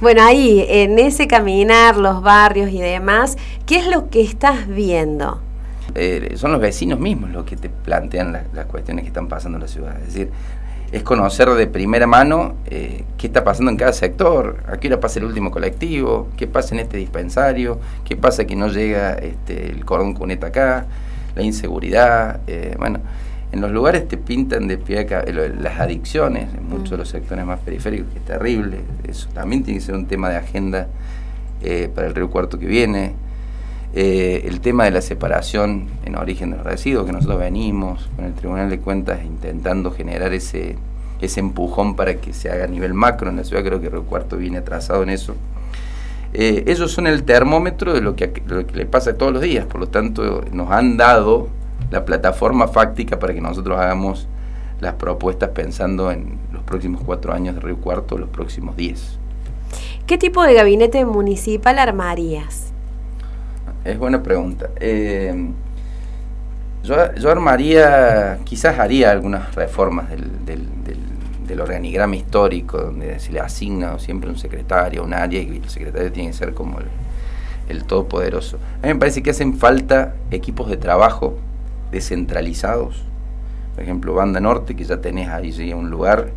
Bueno, 0.00 0.22
ahí, 0.22 0.64
en 0.66 0.98
ese 0.98 1.26
caminar, 1.26 1.98
los 1.98 2.22
barrios 2.22 2.70
y 2.70 2.80
demás, 2.80 3.36
¿qué 3.66 3.76
es 3.80 3.86
lo 3.88 4.08
que 4.08 4.22
estás 4.22 4.66
viendo? 4.66 5.40
Eh, 5.94 6.34
son 6.36 6.52
los 6.52 6.60
vecinos 6.60 6.98
mismos 6.98 7.30
los 7.30 7.44
que 7.44 7.56
te 7.56 7.68
plantean 7.68 8.32
las 8.52 8.66
cuestiones 8.66 9.02
que 9.02 9.08
están 9.08 9.28
pasando 9.28 9.56
en 9.58 9.62
la 9.62 9.68
ciudad. 9.68 9.96
Es 10.00 10.06
decir, 10.14 10.30
es 10.96 11.02
conocer 11.02 11.50
de 11.50 11.66
primera 11.66 12.06
mano 12.06 12.54
eh, 12.66 13.04
qué 13.18 13.26
está 13.26 13.44
pasando 13.44 13.70
en 13.70 13.76
cada 13.76 13.92
sector, 13.92 14.62
a 14.66 14.78
qué 14.78 14.88
hora 14.88 14.98
pasa 14.98 15.18
el 15.18 15.26
último 15.26 15.50
colectivo, 15.50 16.28
qué 16.38 16.46
pasa 16.46 16.74
en 16.74 16.80
este 16.80 16.96
dispensario, 16.96 17.78
qué 18.04 18.16
pasa 18.16 18.46
que 18.46 18.56
no 18.56 18.68
llega 18.68 19.12
este, 19.12 19.70
el 19.70 19.84
cordón 19.84 20.14
cuneta 20.14 20.46
acá, 20.46 20.86
la 21.34 21.42
inseguridad. 21.42 22.40
Eh, 22.46 22.74
bueno, 22.78 23.00
en 23.52 23.60
los 23.60 23.70
lugares 23.72 24.08
te 24.08 24.16
pintan 24.16 24.68
de 24.68 24.78
pie 24.78 25.00
acá, 25.00 25.22
las 25.26 25.78
adicciones, 25.78 26.48
en 26.54 26.66
muchos 26.66 26.92
de 26.92 26.96
los 26.96 27.08
sectores 27.10 27.44
más 27.44 27.60
periféricos, 27.60 28.10
que 28.14 28.18
es 28.18 28.24
terrible. 28.24 28.78
Eso 29.06 29.28
también 29.34 29.64
tiene 29.64 29.80
que 29.80 29.84
ser 29.84 29.94
un 29.96 30.06
tema 30.06 30.30
de 30.30 30.36
agenda 30.36 30.88
para 31.94 32.06
el 32.06 32.14
Río 32.14 32.30
Cuarto 32.30 32.58
que 32.58 32.66
viene. 32.66 33.12
Eh, 33.98 34.46
el 34.46 34.60
tema 34.60 34.84
de 34.84 34.90
la 34.90 35.00
separación 35.00 35.86
en 36.04 36.16
origen 36.16 36.50
de 36.50 36.58
los 36.58 36.66
residuos, 36.66 37.06
que 37.06 37.12
nosotros 37.12 37.38
venimos 37.38 38.10
con 38.14 38.26
el 38.26 38.34
Tribunal 38.34 38.68
de 38.68 38.78
Cuentas 38.78 39.24
intentando 39.24 39.90
generar 39.90 40.34
ese, 40.34 40.76
ese 41.22 41.40
empujón 41.40 41.96
para 41.96 42.16
que 42.16 42.34
se 42.34 42.50
haga 42.50 42.64
a 42.64 42.66
nivel 42.66 42.92
macro 42.92 43.30
en 43.30 43.36
la 43.36 43.44
ciudad, 43.44 43.64
creo 43.64 43.80
que 43.80 43.88
Río 43.88 44.02
Cuarto 44.02 44.36
viene 44.36 44.58
atrasado 44.58 45.02
en 45.02 45.08
eso. 45.08 45.34
Eh, 46.34 46.64
ellos 46.66 46.92
son 46.92 47.06
el 47.06 47.22
termómetro 47.22 47.94
de 47.94 48.02
lo 48.02 48.16
que, 48.16 48.42
lo 48.46 48.66
que 48.66 48.76
le 48.76 48.84
pasa 48.84 49.16
todos 49.16 49.32
los 49.32 49.40
días, 49.40 49.64
por 49.64 49.80
lo 49.80 49.88
tanto 49.88 50.44
nos 50.52 50.70
han 50.70 50.98
dado 50.98 51.48
la 51.90 52.04
plataforma 52.04 52.68
fáctica 52.68 53.18
para 53.18 53.32
que 53.32 53.40
nosotros 53.40 53.78
hagamos 53.78 54.28
las 54.78 54.92
propuestas 54.96 55.48
pensando 55.54 56.12
en 56.12 56.38
los 56.52 56.62
próximos 56.64 57.00
cuatro 57.02 57.32
años 57.32 57.54
de 57.54 57.62
Río 57.62 57.78
Cuarto, 57.78 58.18
los 58.18 58.28
próximos 58.28 58.76
diez. 58.76 59.18
¿Qué 60.06 60.18
tipo 60.18 60.42
de 60.42 60.52
gabinete 60.52 61.02
municipal 61.06 61.78
armarías? 61.78 62.74
Es 63.86 64.00
buena 64.00 64.20
pregunta. 64.20 64.70
Eh, 64.80 65.32
yo, 66.82 67.30
armaría, 67.30 68.40
quizás 68.42 68.80
haría 68.80 69.12
algunas 69.12 69.54
reformas 69.54 70.10
del, 70.10 70.44
del, 70.44 71.60
organigrama 71.60 72.16
histórico, 72.16 72.78
donde 72.78 73.20
se 73.20 73.32
le 73.32 73.38
asigna 73.38 73.98
siempre 74.00 74.28
un 74.28 74.36
secretario, 74.36 75.04
un 75.04 75.14
área, 75.14 75.40
y 75.40 75.58
el 75.62 75.68
secretario 75.70 76.10
tiene 76.12 76.30
que 76.30 76.36
ser 76.36 76.52
como 76.52 76.80
el, 77.68 77.84
todopoderoso. 77.84 78.58
A 78.82 78.86
mí 78.88 78.92
me 78.92 78.98
parece 78.98 79.22
que 79.22 79.30
hacen 79.30 79.54
falta 79.56 80.14
equipos 80.32 80.68
de 80.68 80.76
trabajo 80.76 81.38
descentralizados. 81.92 83.04
Por 83.74 83.84
ejemplo, 83.84 84.14
Banda 84.14 84.40
Norte, 84.40 84.74
que 84.74 84.84
ya 84.84 85.00
tenés 85.00 85.28
ahí 85.28 85.72
un 85.72 85.90
lugar, 85.90 86.30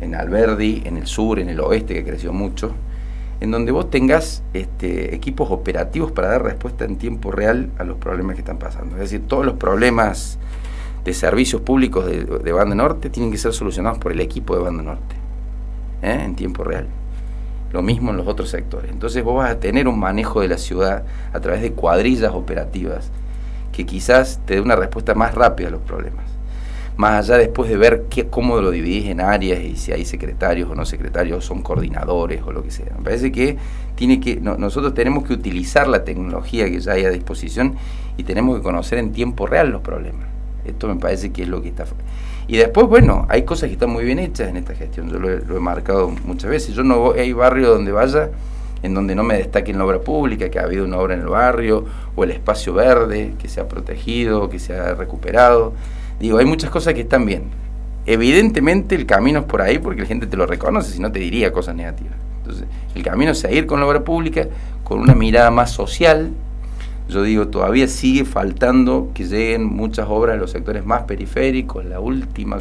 en 0.00 0.16
Alberdi, 0.16 0.82
en 0.84 0.96
el 0.96 1.06
sur, 1.06 1.38
en 1.38 1.48
el 1.48 1.60
oeste, 1.60 1.94
que 1.94 2.04
creció 2.04 2.32
mucho 2.32 2.74
en 3.42 3.50
donde 3.50 3.72
vos 3.72 3.90
tengas 3.90 4.44
este, 4.54 5.16
equipos 5.16 5.50
operativos 5.50 6.12
para 6.12 6.28
dar 6.28 6.44
respuesta 6.44 6.84
en 6.84 6.96
tiempo 6.96 7.32
real 7.32 7.70
a 7.76 7.82
los 7.82 7.96
problemas 7.96 8.36
que 8.36 8.40
están 8.42 8.58
pasando. 8.58 8.94
Es 8.94 9.00
decir, 9.00 9.26
todos 9.26 9.44
los 9.44 9.56
problemas 9.56 10.38
de 11.04 11.12
servicios 11.12 11.60
públicos 11.60 12.06
de, 12.06 12.52
Banda 12.52 12.76
Norte 12.76 13.10
tienen 13.10 13.32
que 13.32 13.38
ser 13.38 13.52
solucionados 13.52 13.98
por 13.98 14.12
el 14.12 14.20
equipo 14.20 14.54
de 14.54 14.62
Banda 14.62 14.84
Norte, 14.84 15.16
¿eh? 16.02 16.20
en 16.24 16.36
tiempo 16.36 16.62
real. 16.62 16.86
Lo 17.72 17.82
mismo 17.82 18.12
en 18.12 18.18
los 18.18 18.28
otros 18.28 18.48
sectores. 18.48 18.92
Entonces 18.92 19.24
vos 19.24 19.38
vas 19.38 19.50
a 19.50 19.58
tener 19.58 19.88
un 19.88 19.98
manejo 19.98 20.40
de 20.40 20.46
la 20.46 20.58
ciudad 20.58 21.02
a 21.32 21.40
través 21.40 21.62
de 21.62 21.72
cuadrillas 21.72 22.32
operativas 22.32 23.10
que 23.72 23.84
quizás 23.84 24.40
te 24.46 24.54
dé 24.54 24.60
una 24.60 24.76
respuesta 24.76 25.16
más 25.16 25.34
rápida 25.34 25.66
a 25.66 25.72
los 25.72 25.80
problemas 25.80 26.31
más 27.02 27.28
allá 27.28 27.36
después 27.36 27.68
de 27.68 27.76
ver 27.76 28.04
qué, 28.08 28.28
cómo 28.28 28.60
lo 28.60 28.70
dividís 28.70 29.06
en 29.06 29.20
áreas 29.20 29.60
y 29.60 29.74
si 29.74 29.90
hay 29.90 30.04
secretarios 30.04 30.70
o 30.70 30.76
no 30.76 30.86
secretarios, 30.86 31.44
son 31.44 31.60
coordinadores 31.60 32.40
o 32.46 32.52
lo 32.52 32.62
que 32.62 32.70
sea. 32.70 32.94
Me 32.96 33.02
parece 33.02 33.32
que, 33.32 33.56
tiene 33.96 34.20
que 34.20 34.36
nosotros 34.40 34.94
tenemos 34.94 35.24
que 35.24 35.32
utilizar 35.32 35.88
la 35.88 36.04
tecnología 36.04 36.70
que 36.70 36.78
ya 36.78 36.92
hay 36.92 37.04
a 37.04 37.10
disposición 37.10 37.74
y 38.16 38.22
tenemos 38.22 38.56
que 38.56 38.62
conocer 38.62 38.98
en 38.98 39.10
tiempo 39.10 39.48
real 39.48 39.70
los 39.70 39.82
problemas. 39.82 40.28
Esto 40.64 40.86
me 40.86 40.94
parece 40.94 41.32
que 41.32 41.42
es 41.42 41.48
lo 41.48 41.60
que 41.60 41.70
está... 41.70 41.86
Y 42.46 42.56
después, 42.56 42.86
bueno, 42.86 43.26
hay 43.28 43.42
cosas 43.42 43.66
que 43.66 43.72
están 43.72 43.90
muy 43.90 44.04
bien 44.04 44.20
hechas 44.20 44.48
en 44.48 44.56
esta 44.56 44.76
gestión, 44.76 45.10
yo 45.10 45.18
lo 45.18 45.28
he, 45.28 45.60
marcado 45.60 46.08
muchas 46.24 46.50
veces. 46.50 46.72
Yo 46.76 46.84
no 46.84 47.14
hay 47.14 47.32
barrio 47.32 47.70
donde 47.70 47.90
vaya 47.90 48.30
en 48.84 48.94
donde 48.94 49.16
no 49.16 49.24
me 49.24 49.38
destaquen 49.38 49.76
la 49.76 49.84
obra 49.84 49.98
pública, 49.98 50.50
que 50.50 50.60
ha 50.60 50.62
habido 50.62 50.84
una 50.84 50.98
obra 50.98 51.14
en 51.14 51.20
el 51.22 51.28
barrio, 51.28 51.84
o 52.14 52.22
el 52.22 52.30
espacio 52.30 52.72
verde, 52.74 53.34
que 53.40 53.48
se 53.48 53.60
ha 53.60 53.66
protegido, 53.66 54.48
que 54.48 54.60
se 54.60 54.76
ha 54.76 54.94
recuperado. 54.94 55.72
Digo, 56.22 56.38
hay 56.38 56.44
muchas 56.46 56.70
cosas 56.70 56.94
que 56.94 57.00
están 57.00 57.26
bien. 57.26 57.46
Evidentemente 58.06 58.94
el 58.94 59.06
camino 59.06 59.40
es 59.40 59.44
por 59.44 59.60
ahí 59.60 59.80
porque 59.80 60.02
la 60.02 60.06
gente 60.06 60.28
te 60.28 60.36
lo 60.36 60.46
reconoce, 60.46 60.92
si 60.92 61.00
no 61.00 61.10
te 61.10 61.18
diría 61.18 61.52
cosas 61.52 61.74
negativas. 61.74 62.14
Entonces, 62.38 62.64
el 62.94 63.02
camino 63.02 63.32
es 63.32 63.40
seguir 63.40 63.66
con 63.66 63.80
la 63.80 63.86
obra 63.86 64.04
pública, 64.04 64.46
con 64.84 65.00
una 65.00 65.16
mirada 65.16 65.50
más 65.50 65.72
social. 65.72 66.30
Yo 67.08 67.24
digo, 67.24 67.48
todavía 67.48 67.88
sigue 67.88 68.24
faltando 68.24 69.10
que 69.12 69.24
lleguen 69.24 69.64
muchas 69.64 70.06
obras 70.08 70.36
a 70.36 70.38
los 70.38 70.52
sectores 70.52 70.86
más 70.86 71.02
periféricos, 71.02 71.84
la 71.84 71.98
última 71.98 72.60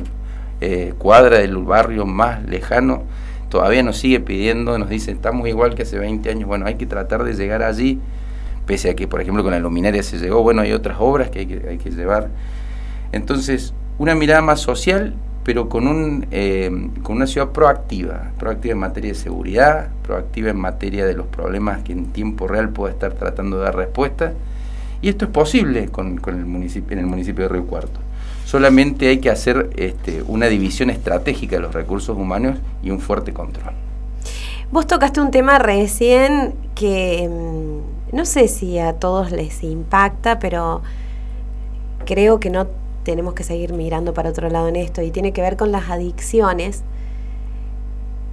eh, 0.60 0.96
cuadra 0.98 1.38
del 1.38 1.56
barrio 1.58 2.08
más 2.08 2.44
lejano, 2.50 3.04
todavía 3.50 3.84
nos 3.84 3.98
sigue 3.98 4.20
pidiendo, 4.20 4.76
nos 4.80 4.90
dice, 4.90 5.12
estamos 5.12 5.48
igual 5.48 5.76
que 5.76 5.84
hace 5.84 6.00
20 6.00 6.32
años, 6.32 6.48
bueno, 6.48 6.66
hay 6.66 6.76
que 6.76 6.88
tratar 6.88 7.24
de 7.24 7.36
llegar 7.36 7.62
allí, 7.62 8.00
pese 8.66 8.90
a 8.90 8.96
que, 8.96 9.08
por 9.08 9.22
ejemplo, 9.22 9.44
con 9.44 9.52
la 9.52 9.60
luminaria 9.60 10.02
se 10.02 10.18
llegó, 10.18 10.42
bueno, 10.42 10.64
hay 10.64 10.72
otras 10.72 10.98
obras 11.00 11.30
que 11.30 11.40
hay 11.40 11.46
que, 11.46 11.70
hay 11.70 11.78
que 11.78 11.92
llevar. 11.92 12.30
Entonces, 13.12 13.74
una 13.98 14.16
mirada 14.16 14.42
más 14.42 14.60
social, 14.60 15.14
pero 15.44 15.70
con, 15.70 15.88
un, 15.88 16.28
eh, 16.32 16.70
con 17.04 17.18
una 17.18 17.28
ciudad 17.28 17.50
proactiva, 17.50 18.32
proactiva 18.38 18.74
en 18.74 18.80
materia 18.80 19.12
de 19.12 19.16
seguridad, 19.16 19.90
proactiva 20.04 20.52
en 20.52 20.58
materia 20.58 21.06
de 21.06 21.14
los 21.14 21.28
problemas 21.28 21.84
que 21.84 21.94
en 21.94 22.08
tiempo 22.08 22.48
real 22.48 22.70
pueda 22.70 22.94
estar 22.94 23.14
tratando 23.14 23.58
de 23.58 23.64
dar 23.64 23.76
respuesta. 23.76 24.34
Y 25.02 25.10
esto 25.10 25.26
es 25.26 25.32
posible 25.32 25.90
con, 25.90 26.20
el 26.28 26.46
municipio, 26.46 26.94
en 26.94 27.00
el 27.00 27.08
municipio 27.08 27.44
de 27.44 27.50
Río 27.50 27.66
Cuarto. 27.66 28.00
Solamente 28.46 29.08
hay 29.08 29.20
que 29.20 29.30
hacer 29.30 29.70
este, 29.76 30.22
una 30.24 30.48
división 30.48 30.90
estratégica 30.90 31.56
de 31.56 31.64
los 31.64 31.74
recursos 31.74 32.18
humanos 32.18 32.60
y 32.84 32.92
un 32.92 33.00
fuerte 33.00 33.34
control. 33.34 33.74
Vos 34.72 34.88
tocaste 34.88 35.20
un 35.20 35.32
tema 35.32 35.58
recién 35.58 36.54
que 36.76 37.28
mm, 37.30 38.16
no 38.16 38.26
sé 38.26 38.48
si 38.48 38.78
a 38.78 38.94
todos 38.94 39.32
les 39.32 39.64
impacta, 39.64 40.40
pero 40.40 40.82
creo 42.06 42.40
que 42.40 42.50
no 42.50 42.68
tenemos 43.04 43.34
que 43.34 43.44
seguir 43.44 43.74
mirando 43.74 44.14
para 44.14 44.30
otro 44.30 44.50
lado 44.50 44.68
en 44.68 44.76
esto 44.76 45.02
y 45.02 45.12
tiene 45.12 45.34
que 45.34 45.42
ver 45.42 45.58
con 45.58 45.72
las 45.72 45.90
adicciones. 45.90 46.84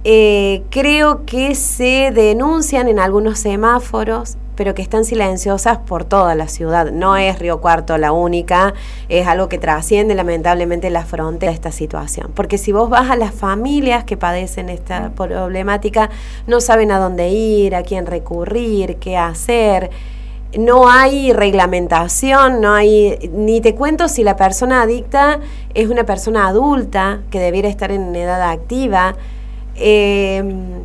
Eh, 0.03 0.63
creo 0.69 1.25
que 1.25 1.55
se 1.55 2.11
denuncian 2.13 2.87
en 2.87 2.99
algunos 2.99 3.39
semáforos, 3.39 4.37
pero 4.55 4.73
que 4.73 4.81
están 4.81 5.05
silenciosas 5.05 5.79
por 5.79 6.05
toda 6.05 6.35
la 6.35 6.47
ciudad. 6.47 6.91
No 6.91 7.17
es 7.17 7.39
Río 7.39 7.59
Cuarto 7.59 7.97
la 7.97 8.11
única, 8.11 8.73
es 9.09 9.27
algo 9.27 9.49
que 9.49 9.57
trasciende 9.57 10.15
lamentablemente 10.15 10.89
la 10.89 11.05
frontera 11.05 11.51
de 11.51 11.55
esta 11.55 11.71
situación. 11.71 12.31
Porque 12.33 12.57
si 12.57 12.71
vos 12.71 12.89
vas 12.89 13.09
a 13.09 13.15
las 13.15 13.33
familias 13.33 14.03
que 14.03 14.17
padecen 14.17 14.69
esta 14.69 15.11
problemática, 15.11 16.09
no 16.47 16.61
saben 16.61 16.91
a 16.91 16.99
dónde 16.99 17.29
ir, 17.29 17.75
a 17.75 17.83
quién 17.83 18.05
recurrir, 18.05 18.97
qué 18.97 19.17
hacer 19.17 19.89
no 20.57 20.89
hay 20.89 21.31
reglamentación, 21.31 22.61
no 22.61 22.73
hay, 22.73 23.29
ni 23.33 23.61
te 23.61 23.75
cuento 23.75 24.07
si 24.07 24.23
la 24.23 24.35
persona 24.35 24.81
adicta 24.81 25.39
es 25.73 25.89
una 25.89 26.05
persona 26.05 26.47
adulta 26.47 27.21
que 27.29 27.39
debiera 27.39 27.69
estar 27.69 27.91
en 27.91 28.15
edad 28.15 28.41
activa. 28.49 29.15
Em, 29.75 30.81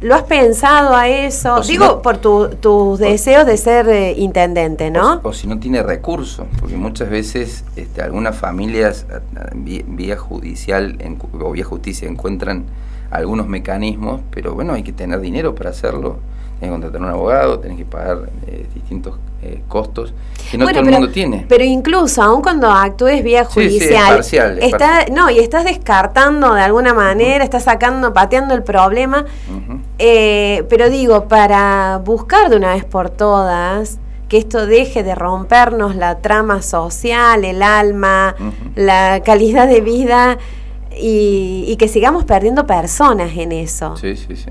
¿Lo 0.00 0.14
has 0.14 0.22
pensado 0.22 0.94
a 0.94 1.08
eso? 1.08 1.60
Digo, 1.62 2.02
por 2.02 2.18
tus 2.18 2.98
deseos 3.00 3.46
de 3.46 3.56
ser 3.56 3.88
eh, 3.88 4.14
intendente, 4.16 4.92
¿no? 4.92 5.20
O, 5.24 5.32
si 5.32 5.48
no 5.48 5.58
tiene 5.58 5.82
recursos, 5.82 6.46
porque 6.60 6.76
muchas 6.76 7.10
veces 7.10 7.64
este, 7.74 8.00
algunas 8.00 8.36
familias 8.36 9.06
vía, 9.54 10.16
judicial 10.16 10.96
o 11.40 11.50
vía 11.50 11.64
justicia 11.64 12.08
encuentran 12.08 12.64
algunos 13.10 13.48
mecanismos, 13.48 14.20
pero 14.30 14.54
bueno, 14.54 14.74
hay 14.74 14.84
que 14.84 14.92
tener 14.92 15.20
dinero 15.20 15.56
para 15.56 15.70
hacerlo 15.70 16.18
tenés 16.58 16.70
que 16.74 16.80
contratar 16.80 17.00
un 17.00 17.08
abogado, 17.08 17.58
tenés 17.60 17.78
que 17.78 17.84
pagar 17.84 18.30
eh, 18.46 18.66
distintos 18.74 19.18
eh, 19.42 19.62
costos 19.68 20.12
que 20.50 20.58
no 20.58 20.66
todo 20.66 20.80
el 20.80 20.90
mundo 20.90 21.10
tiene. 21.10 21.46
Pero 21.48 21.62
incluso, 21.62 22.22
aun 22.22 22.42
cuando 22.42 22.68
actúes 22.68 23.22
vía 23.22 23.44
judicial, 23.44 24.20
está, 24.60 25.06
no, 25.12 25.30
y 25.30 25.38
estás 25.38 25.64
descartando 25.64 26.54
de 26.54 26.62
alguna 26.62 26.94
manera, 26.94 27.44
estás 27.44 27.64
sacando, 27.64 28.12
pateando 28.12 28.54
el 28.54 28.64
problema, 28.64 29.24
eh, 29.98 30.64
pero 30.68 30.90
digo, 30.90 31.28
para 31.28 32.00
buscar 32.04 32.50
de 32.50 32.56
una 32.56 32.74
vez 32.74 32.84
por 32.84 33.10
todas 33.10 33.98
que 34.28 34.38
esto 34.38 34.66
deje 34.66 35.02
de 35.02 35.14
rompernos 35.14 35.94
la 35.94 36.18
trama 36.18 36.60
social, 36.60 37.44
el 37.44 37.62
alma, 37.62 38.34
la 38.74 39.22
calidad 39.24 39.68
de 39.68 39.80
vida 39.80 40.38
y, 41.00 41.64
y, 41.66 41.76
que 41.76 41.88
sigamos 41.88 42.24
perdiendo 42.24 42.66
personas 42.66 43.30
en 43.36 43.52
eso. 43.52 43.96
Sí, 43.96 44.16
sí, 44.16 44.36
sí. 44.36 44.50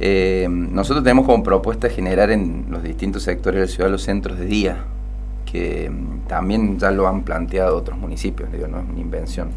Eh, 0.00 0.48
nosotros 0.50 1.04
tenemos 1.04 1.26
como 1.26 1.42
propuesta 1.44 1.88
generar 1.88 2.30
en 2.30 2.66
los 2.68 2.82
distintos 2.82 3.22
sectores 3.22 3.60
de 3.60 3.66
la 3.66 3.72
ciudad 3.72 3.90
los 3.90 4.02
centros 4.02 4.38
de 4.38 4.46
día, 4.46 4.84
que 5.50 5.88
mm, 5.88 6.26
también 6.26 6.78
ya 6.78 6.90
lo 6.90 7.06
han 7.06 7.22
planteado 7.22 7.76
otros 7.76 7.98
municipios, 7.98 8.50
digo, 8.50 8.66
no 8.66 8.80
es 8.80 8.88
una 8.88 9.00
invención, 9.00 9.50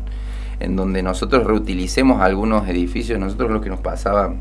en 0.60 0.76
donde 0.76 1.02
nosotros 1.02 1.46
reutilicemos 1.46 2.22
algunos 2.22 2.68
edificios, 2.68 3.20
nosotros 3.20 3.52
lo 3.52 3.62
que 3.62 3.70
nos 3.70 3.80
pasaba 3.80 4.34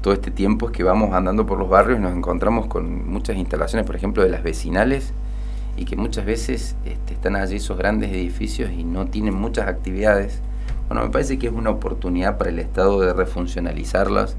todo 0.00 0.14
este 0.14 0.32
tiempo 0.32 0.66
es 0.66 0.72
que 0.72 0.82
vamos 0.82 1.14
andando 1.14 1.46
por 1.46 1.58
los 1.58 1.68
barrios 1.68 2.00
y 2.00 2.02
nos 2.02 2.14
encontramos 2.14 2.66
con 2.66 3.08
muchas 3.08 3.36
instalaciones, 3.36 3.86
por 3.86 3.94
ejemplo, 3.94 4.24
de 4.24 4.30
las 4.30 4.42
vecinales, 4.42 5.12
y 5.76 5.84
que 5.84 5.96
muchas 5.96 6.26
veces 6.26 6.76
este, 6.84 7.14
están 7.14 7.36
allí 7.36 7.56
esos 7.56 7.78
grandes 7.78 8.10
edificios 8.10 8.72
y 8.72 8.84
no 8.84 9.06
tienen 9.06 9.34
muchas 9.34 9.68
actividades. 9.68 10.40
Bueno, 10.88 11.04
me 11.04 11.10
parece 11.10 11.38
que 11.38 11.46
es 11.46 11.52
una 11.52 11.70
oportunidad 11.70 12.36
para 12.36 12.50
el 12.50 12.58
Estado 12.58 13.00
de 13.00 13.12
refuncionalizarlas 13.12 14.36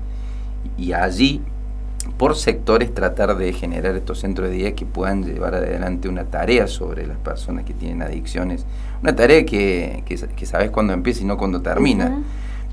y 0.78 0.93
allí, 0.93 1.41
por 2.18 2.36
sectores, 2.36 2.93
tratar 2.93 3.36
de 3.38 3.53
generar 3.53 3.95
estos 3.95 4.20
centros 4.20 4.49
de 4.49 4.55
día 4.55 4.76
que 4.76 4.86
puedan 4.86 5.24
llevar 5.24 5.55
adelante 5.55 6.09
una 6.09 6.26
tarea 6.26 6.68
sobre 6.68 7.07
las 7.07 7.18
personas 7.18 7.66
que 7.66 7.74
tienen 7.74 8.01
adicciones. 8.01 8.66
Una 9.01 9.16
tarea 9.16 9.45
que, 9.45 10.03
que, 10.05 10.45
sabes 10.45 10.72
cuándo 10.72 10.93
empieza 10.93 11.22
y 11.22 11.26
no 11.26 11.38
cuándo 11.38 11.61
termina 11.61 12.24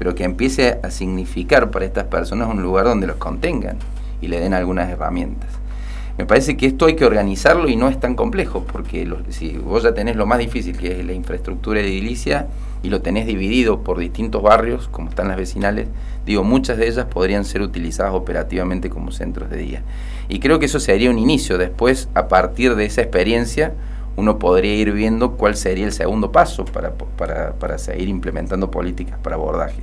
pero 0.00 0.14
que 0.14 0.24
empiece 0.24 0.80
a 0.82 0.90
significar 0.90 1.70
para 1.70 1.84
estas 1.84 2.04
personas 2.04 2.48
un 2.48 2.62
lugar 2.62 2.86
donde 2.86 3.06
los 3.06 3.16
contengan 3.16 3.76
y 4.22 4.28
le 4.28 4.40
den 4.40 4.54
algunas 4.54 4.88
herramientas. 4.88 5.50
Me 6.16 6.24
parece 6.24 6.56
que 6.56 6.64
esto 6.64 6.86
hay 6.86 6.96
que 6.96 7.04
organizarlo 7.04 7.68
y 7.68 7.76
no 7.76 7.86
es 7.86 8.00
tan 8.00 8.14
complejo, 8.14 8.64
porque 8.64 9.06
si 9.28 9.58
vos 9.58 9.82
ya 9.82 9.92
tenés 9.92 10.16
lo 10.16 10.24
más 10.24 10.38
difícil, 10.38 10.78
que 10.78 11.00
es 11.00 11.04
la 11.04 11.12
infraestructura 11.12 11.80
edilicia, 11.80 12.46
y 12.82 12.88
lo 12.88 13.02
tenés 13.02 13.26
dividido 13.26 13.82
por 13.82 13.98
distintos 13.98 14.42
barrios, 14.42 14.88
como 14.88 15.10
están 15.10 15.28
las 15.28 15.36
vecinales, 15.36 15.88
digo, 16.24 16.44
muchas 16.44 16.78
de 16.78 16.88
ellas 16.88 17.06
podrían 17.06 17.44
ser 17.44 17.62
utilizadas 17.62 18.14
operativamente 18.14 18.90
como 18.90 19.12
centros 19.12 19.50
de 19.50 19.56
día. 19.58 19.82
Y 20.28 20.40
creo 20.40 20.58
que 20.58 20.66
eso 20.66 20.80
sería 20.80 21.10
un 21.10 21.18
inicio. 21.18 21.58
Después, 21.58 22.08
a 22.14 22.28
partir 22.28 22.74
de 22.76 22.86
esa 22.86 23.02
experiencia, 23.02 23.74
uno 24.16 24.38
podría 24.38 24.74
ir 24.74 24.92
viendo 24.92 25.32
cuál 25.32 25.56
sería 25.56 25.86
el 25.86 25.92
segundo 25.92 26.32
paso 26.32 26.64
para, 26.64 26.92
para, 26.92 27.52
para 27.54 27.78
seguir 27.78 28.08
implementando 28.08 28.70
políticas 28.70 29.18
para 29.18 29.36
abordaje. 29.36 29.82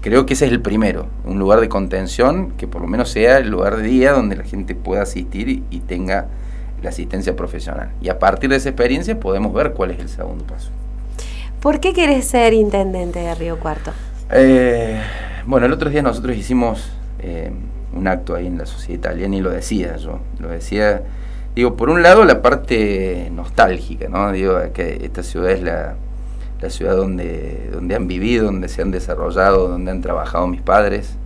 Creo 0.00 0.26
que 0.26 0.34
ese 0.34 0.46
es 0.46 0.52
el 0.52 0.60
primero, 0.60 1.08
un 1.24 1.40
lugar 1.40 1.60
de 1.60 1.68
contención 1.68 2.52
que 2.52 2.68
por 2.68 2.80
lo 2.80 2.86
menos 2.86 3.10
sea 3.10 3.38
el 3.38 3.48
lugar 3.48 3.76
de 3.76 3.82
día 3.82 4.12
donde 4.12 4.36
la 4.36 4.44
gente 4.44 4.76
pueda 4.76 5.02
asistir 5.02 5.64
y, 5.70 5.80
tenga 5.80 6.28
la 6.82 6.90
asistencia 6.90 7.34
profesional. 7.34 7.90
Y 8.00 8.08
a 8.08 8.20
partir 8.20 8.48
de 8.48 8.56
esa 8.56 8.68
experiencia 8.68 9.18
podemos 9.18 9.52
ver 9.52 9.72
cuál 9.72 9.90
es 9.90 9.98
el 9.98 10.08
segundo 10.08 10.44
paso. 10.44 10.70
¿Por 11.68 11.80
qué 11.80 11.92
quieres 11.92 12.24
ser 12.24 12.54
intendente 12.54 13.18
de 13.18 13.34
Río 13.34 13.58
Cuarto? 13.58 13.92
Eh, 14.30 14.98
bueno, 15.44 15.66
el 15.66 15.72
otro 15.74 15.90
día 15.90 16.00
nosotros 16.00 16.34
hicimos 16.34 16.90
eh, 17.18 17.52
un 17.92 18.08
acto 18.08 18.34
ahí 18.34 18.46
en 18.46 18.56
la 18.56 18.64
sociedad 18.64 18.98
italiana 18.98 19.36
y 19.36 19.42
lo 19.42 19.50
decía 19.50 19.98
yo, 19.98 20.18
lo 20.38 20.48
decía 20.48 21.02
Digo, 21.54 21.76
por 21.76 21.90
un 21.90 22.02
lado 22.02 22.24
la 22.24 22.40
parte 22.40 23.28
nostálgica, 23.34 24.08
¿no? 24.08 24.32
Digo, 24.32 24.58
que 24.72 25.04
esta 25.04 25.22
ciudad 25.22 25.50
es 25.50 25.60
la, 25.62 25.96
ciudad 26.70 26.96
donde, 26.96 27.68
donde 27.70 27.94
han 27.94 28.08
vivido, 28.08 28.46
donde 28.46 28.68
se 28.70 28.80
han 28.80 28.90
desarrollado, 28.90 29.68
donde 29.68 29.90
han 29.90 30.00
trabajado 30.00 30.46
mis 30.46 30.62
padres. 30.62 31.18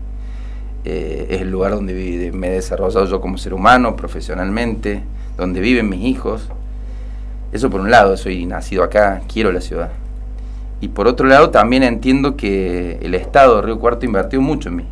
Eh, 0.84 1.28
es 1.30 1.42
el 1.42 1.52
lugar 1.52 1.70
donde 1.70 2.32
me 2.34 2.48
he 2.48 2.50
desarrollado 2.50 3.06
yo 3.06 3.20
como 3.20 3.38
ser 3.38 3.54
humano, 3.54 3.94
profesionalmente, 3.94 5.04
donde 5.36 5.60
viven 5.60 5.88
mis 5.88 6.00
hijos. 6.00 6.48
Eso 7.52 7.70
por 7.70 7.80
un 7.80 7.92
lado, 7.92 8.16
soy 8.16 8.44
nacido 8.44 8.82
acá, 8.82 9.22
quiero 9.28 9.52
la 9.52 9.60
ciudad. 9.60 10.01
Y 10.82 10.88
por 10.88 11.06
otro 11.06 11.28
lado 11.28 11.50
también 11.50 11.84
entiendo 11.84 12.36
que 12.36 12.98
el 13.02 13.14
Estado 13.14 13.54
de 13.56 13.62
Río 13.62 13.78
Cuarto 13.78 14.04
invirtió 14.04 14.40
mucho 14.42 14.68
en 14.68 14.76
mí. 14.76 14.84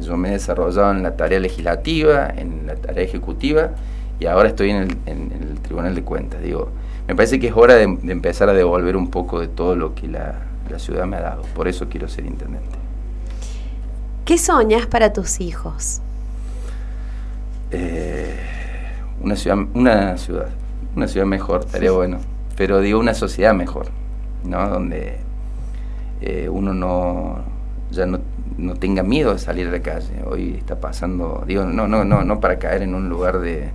Yo 0.00 0.16
me 0.16 0.28
he 0.28 0.32
desarrollado 0.32 0.90
en 0.90 1.04
la 1.04 1.16
tarea 1.16 1.38
legislativa, 1.38 2.28
en 2.36 2.66
la 2.66 2.74
tarea 2.74 3.04
ejecutiva 3.04 3.70
y 4.18 4.26
ahora 4.26 4.48
estoy 4.48 4.70
en 4.70 4.98
el, 5.06 5.60
Tribunal 5.62 5.94
de 5.94 6.02
Cuentas. 6.02 6.42
Digo, 6.42 6.70
me 7.06 7.14
parece 7.14 7.38
que 7.38 7.46
es 7.46 7.52
hora 7.56 7.76
de, 7.76 7.84
empezar 7.84 8.48
a 8.48 8.52
devolver 8.52 8.96
un 8.96 9.08
poco 9.08 9.38
de 9.38 9.46
todo 9.46 9.76
lo 9.76 9.94
que 9.94 10.08
la, 10.08 10.34
ciudad 10.78 11.06
me 11.06 11.16
ha 11.16 11.20
dado. 11.20 11.42
Por 11.54 11.68
eso 11.68 11.88
quiero 11.88 12.08
ser 12.08 12.26
intendente. 12.26 12.76
¿Qué 14.24 14.36
soñas 14.36 14.86
para 14.86 15.12
tus 15.12 15.40
hijos? 15.40 16.00
Eh, 17.70 18.36
una 19.20 19.36
ciudad, 19.36 19.58
una 19.74 20.18
ciudad, 20.18 20.48
una 20.96 21.06
ciudad 21.06 21.26
mejor, 21.26 21.60
estaría 21.60 21.92
bueno. 21.92 22.18
Pero 22.56 22.80
digo 22.80 22.98
una 22.98 23.14
sociedad 23.14 23.54
mejor, 23.54 23.86
¿no? 24.44 24.68
Donde 24.68 25.18
eh, 26.20 26.48
uno 26.48 26.74
no 26.74 27.58
ya 27.90 28.06
no, 28.06 28.20
no, 28.56 28.74
tenga 28.74 29.02
miedo 29.02 29.32
de 29.32 29.38
salir 29.38 29.68
a 29.68 29.70
la 29.70 29.80
calle. 29.80 30.22
Hoy 30.26 30.54
está 30.58 30.78
pasando, 30.80 31.44
digo, 31.46 31.64
no, 31.64 31.88
no, 31.88 32.04
no, 32.04 32.22
no 32.22 32.40
para 32.40 32.58
caer 32.58 32.82
en 32.82 32.94
un 32.94 33.08
lugar 33.08 33.40
de, 33.40 33.70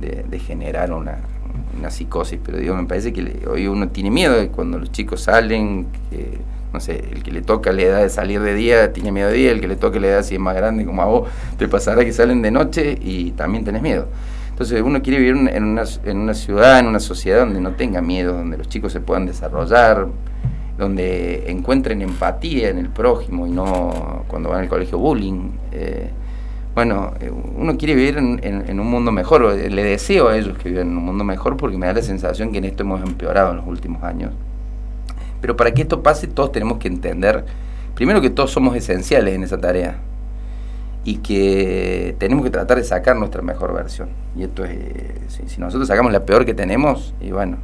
de, 0.00 0.38
generar 0.38 0.92
una, 0.92 1.18
psicosis, 1.90 2.38
pero 2.44 2.58
digo, 2.58 2.74
me 2.74 2.84
parece 2.84 3.12
que 3.12 3.46
hoy 3.48 3.66
uno 3.66 3.88
tiene 3.88 4.10
miedo 4.10 4.34
de 4.38 4.48
cuando 4.48 4.78
los 4.78 4.90
chicos 4.90 5.22
salen, 5.22 5.86
que, 6.10 6.38
no 6.72 6.80
sé, 6.80 7.04
el 7.12 7.22
que 7.22 7.30
le 7.30 7.42
toca 7.42 7.72
la 7.72 7.82
edad 7.82 8.02
de 8.02 8.10
salir 8.10 8.40
de 8.40 8.54
día 8.54 8.92
tiene 8.92 9.12
miedo 9.12 9.28
de 9.28 9.34
día, 9.34 9.52
el 9.52 9.60
que 9.60 9.68
le 9.68 9.76
toca 9.76 10.00
la 10.00 10.08
edad 10.08 10.22
si 10.22 10.34
es 10.34 10.40
más 10.40 10.56
grande 10.56 10.84
como 10.84 11.02
a 11.02 11.04
vos, 11.06 11.28
te 11.58 11.68
pasará 11.68 12.04
que 12.04 12.12
salen 12.12 12.42
de 12.42 12.50
noche 12.50 12.98
y 13.00 13.32
también 13.32 13.64
tenés 13.64 13.82
miedo. 13.82 14.06
Entonces 14.54 14.82
uno 14.82 15.02
quiere 15.02 15.18
vivir 15.18 15.34
en 15.52 15.64
una, 15.64 15.82
en 16.04 16.16
una 16.16 16.32
ciudad, 16.32 16.78
en 16.78 16.86
una 16.86 17.00
sociedad 17.00 17.40
donde 17.40 17.60
no 17.60 17.72
tenga 17.72 18.00
miedo, 18.00 18.34
donde 18.34 18.56
los 18.56 18.68
chicos 18.68 18.92
se 18.92 19.00
puedan 19.00 19.26
desarrollar, 19.26 20.06
donde 20.78 21.50
encuentren 21.50 22.02
empatía 22.02 22.68
en 22.68 22.78
el 22.78 22.88
prójimo 22.88 23.48
y 23.48 23.50
no 23.50 24.22
cuando 24.28 24.50
van 24.50 24.60
al 24.60 24.68
colegio 24.68 24.96
bullying. 24.96 25.50
Eh, 25.72 26.08
bueno, 26.72 27.14
eh, 27.18 27.32
uno 27.32 27.76
quiere 27.76 27.96
vivir 27.96 28.16
en, 28.16 28.78
un 28.78 28.86
mundo 28.86 29.10
mejor, 29.10 29.42
le 29.56 29.82
deseo 29.82 30.28
a 30.28 30.36
ellos 30.36 30.56
que 30.56 30.68
vivan 30.68 30.86
en 30.86 30.98
un 30.98 31.04
mundo 31.04 31.24
mejor 31.24 31.56
porque 31.56 31.76
me 31.76 31.86
da 31.86 31.94
la 31.94 32.02
sensación 32.02 32.52
que 32.52 32.58
en 32.58 32.66
esto 32.66 32.84
hemos 32.84 33.02
empeorado 33.02 33.50
en 33.50 33.56
los 33.56 33.66
últimos 33.66 34.04
años. 34.04 34.30
Pero 35.40 35.56
para 35.56 35.74
que 35.74 35.82
esto 35.82 36.00
pase 36.00 36.28
todos 36.28 36.52
tenemos 36.52 36.78
que 36.78 36.86
entender, 36.86 37.44
primero 37.96 38.20
que 38.20 38.30
todos 38.30 38.52
somos 38.52 38.76
esenciales 38.76 39.34
en 39.34 39.42
esa 39.42 39.58
tarea 39.58 39.98
y 41.04 41.16
que 41.18 42.16
tenemos 42.18 42.44
que 42.44 42.50
tratar 42.50 42.78
de 42.78 42.84
sacar 42.84 43.16
nuestra 43.16 43.42
mejor 43.42 43.74
versión. 43.74 44.08
Y 44.36 44.44
esto 44.44 44.64
es, 44.64 44.78
si, 45.46 45.60
nosotros 45.60 45.86
sacamos 45.86 46.12
la 46.12 46.24
peor 46.24 46.46
que 46.46 46.54
tenemos, 46.54 47.14
y 47.20 47.30
bueno, 47.30 47.58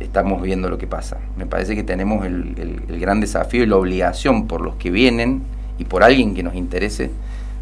estamos 0.00 0.42
viendo 0.42 0.68
lo 0.68 0.76
que 0.76 0.86
pasa. 0.86 1.18
Me 1.36 1.46
parece 1.46 1.76
que 1.76 1.84
tenemos 1.84 2.26
el, 2.26 2.82
el 2.88 3.00
gran 3.00 3.20
desafío 3.20 3.62
y 3.62 3.66
la 3.66 3.76
obligación 3.76 4.48
por 4.48 4.60
los 4.60 4.74
que 4.74 4.90
vienen 4.90 5.42
y 5.78 5.84
por 5.84 6.02
alguien 6.02 6.34
que 6.34 6.42
nos 6.42 6.54
interese 6.54 7.10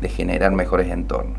de 0.01 0.09
generar 0.09 0.53
mejores 0.53 0.91
entornos. 0.91 1.39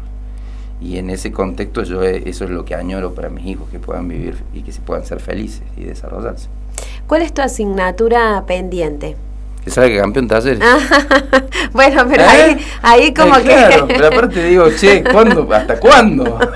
Y 0.79 0.97
en 0.97 1.09
ese 1.09 1.31
contexto 1.31 1.81
yo 1.83 2.03
eso 2.03 2.43
es 2.43 2.51
lo 2.51 2.63
que 2.63 2.75
añoro 2.75 3.15
para 3.15 3.29
mis 3.29 3.45
hijos, 3.47 3.67
que 3.69 3.79
puedan 3.79 4.07
vivir 4.07 4.35
y 4.53 4.61
que 4.61 4.71
se 4.71 4.81
puedan 4.81 5.05
ser 5.05 5.19
felices 5.19 5.63
y 5.75 5.83
desarrollarse. 5.83 6.49
¿Cuál 7.07 7.23
es 7.23 7.33
tu 7.33 7.41
asignatura 7.41 8.43
pendiente? 8.45 9.15
Que 9.67 9.73
sabe 9.73 9.89
que 9.89 9.99
campeón 9.99 10.29
taller. 10.29 10.59
bueno, 11.73 12.07
pero 12.09 12.23
¿Eh? 12.23 12.25
ahí, 12.25 12.65
ahí 12.81 13.13
como 13.13 13.35
eh, 13.35 13.43
claro, 13.43 13.85
pero 13.89 14.07
aparte 14.07 14.43
digo, 14.45 14.69
che, 14.71 15.03
¿cuándo? 15.03 15.45
¿Hasta 15.53 15.77
cuándo? 15.77 16.39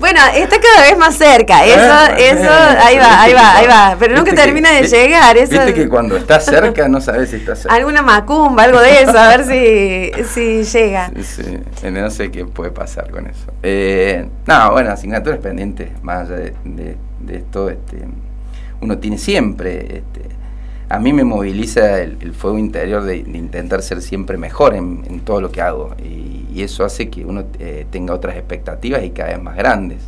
Bueno, 0.00 0.18
está 0.34 0.56
cada 0.58 0.88
vez 0.88 0.98
más 0.98 1.14
cerca. 1.14 1.64
Eso, 1.64 1.78
ah, 1.78 2.16
eso, 2.18 2.50
ahí 2.82 2.96
va, 2.96 3.22
ahí 3.22 3.32
va, 3.34 3.56
ahí 3.56 3.66
va. 3.66 3.96
Pero 3.98 4.16
nunca 4.16 4.34
termina 4.34 4.72
de 4.72 4.88
llegar. 4.88 5.36
Eso... 5.36 5.52
Viste 5.52 5.74
que 5.74 5.88
cuando 5.88 6.16
está 6.16 6.40
cerca 6.40 6.88
no 6.88 7.00
sabes 7.00 7.30
si 7.30 7.36
está 7.36 7.54
cerca. 7.54 7.74
Alguna 7.74 8.02
macumba, 8.02 8.64
algo 8.64 8.80
de 8.80 9.02
eso, 9.02 9.16
a 9.16 9.36
ver 9.36 9.44
si, 9.44 10.10
si 10.24 10.64
llega. 10.64 11.12
Sí, 11.22 11.44
sí, 11.80 11.90
no 11.90 12.10
sé 12.10 12.30
qué 12.30 12.46
puede 12.46 12.70
pasar 12.70 13.10
con 13.10 13.26
eso. 13.26 13.52
Eh, 13.62 14.26
no, 14.46 14.72
bueno, 14.72 14.90
asignaturas 14.90 15.38
pendientes, 15.38 15.90
más 16.02 16.28
allá 16.28 16.36
de, 16.36 16.96
de, 17.20 17.36
esto, 17.36 17.68
este, 17.68 17.98
uno 18.80 18.98
tiene 18.98 19.18
siempre. 19.18 19.98
Este, 19.98 20.39
a 20.90 20.98
mí 20.98 21.12
me 21.12 21.22
moviliza 21.22 22.02
el, 22.02 22.34
fuego 22.34 22.58
interior 22.58 23.04
de, 23.04 23.18
intentar 23.18 23.80
ser 23.80 24.02
siempre 24.02 24.36
mejor 24.36 24.74
en, 24.74 25.20
todo 25.20 25.40
lo 25.40 25.52
que 25.52 25.62
hago 25.62 25.94
y, 25.98 26.60
eso 26.60 26.84
hace 26.84 27.08
que 27.08 27.24
uno 27.24 27.44
eh, 27.58 27.86
tenga 27.90 28.12
otras 28.12 28.36
expectativas 28.36 29.02
y 29.02 29.10
cada 29.10 29.30
vez 29.30 29.42
más 29.42 29.56
grandes. 29.56 30.02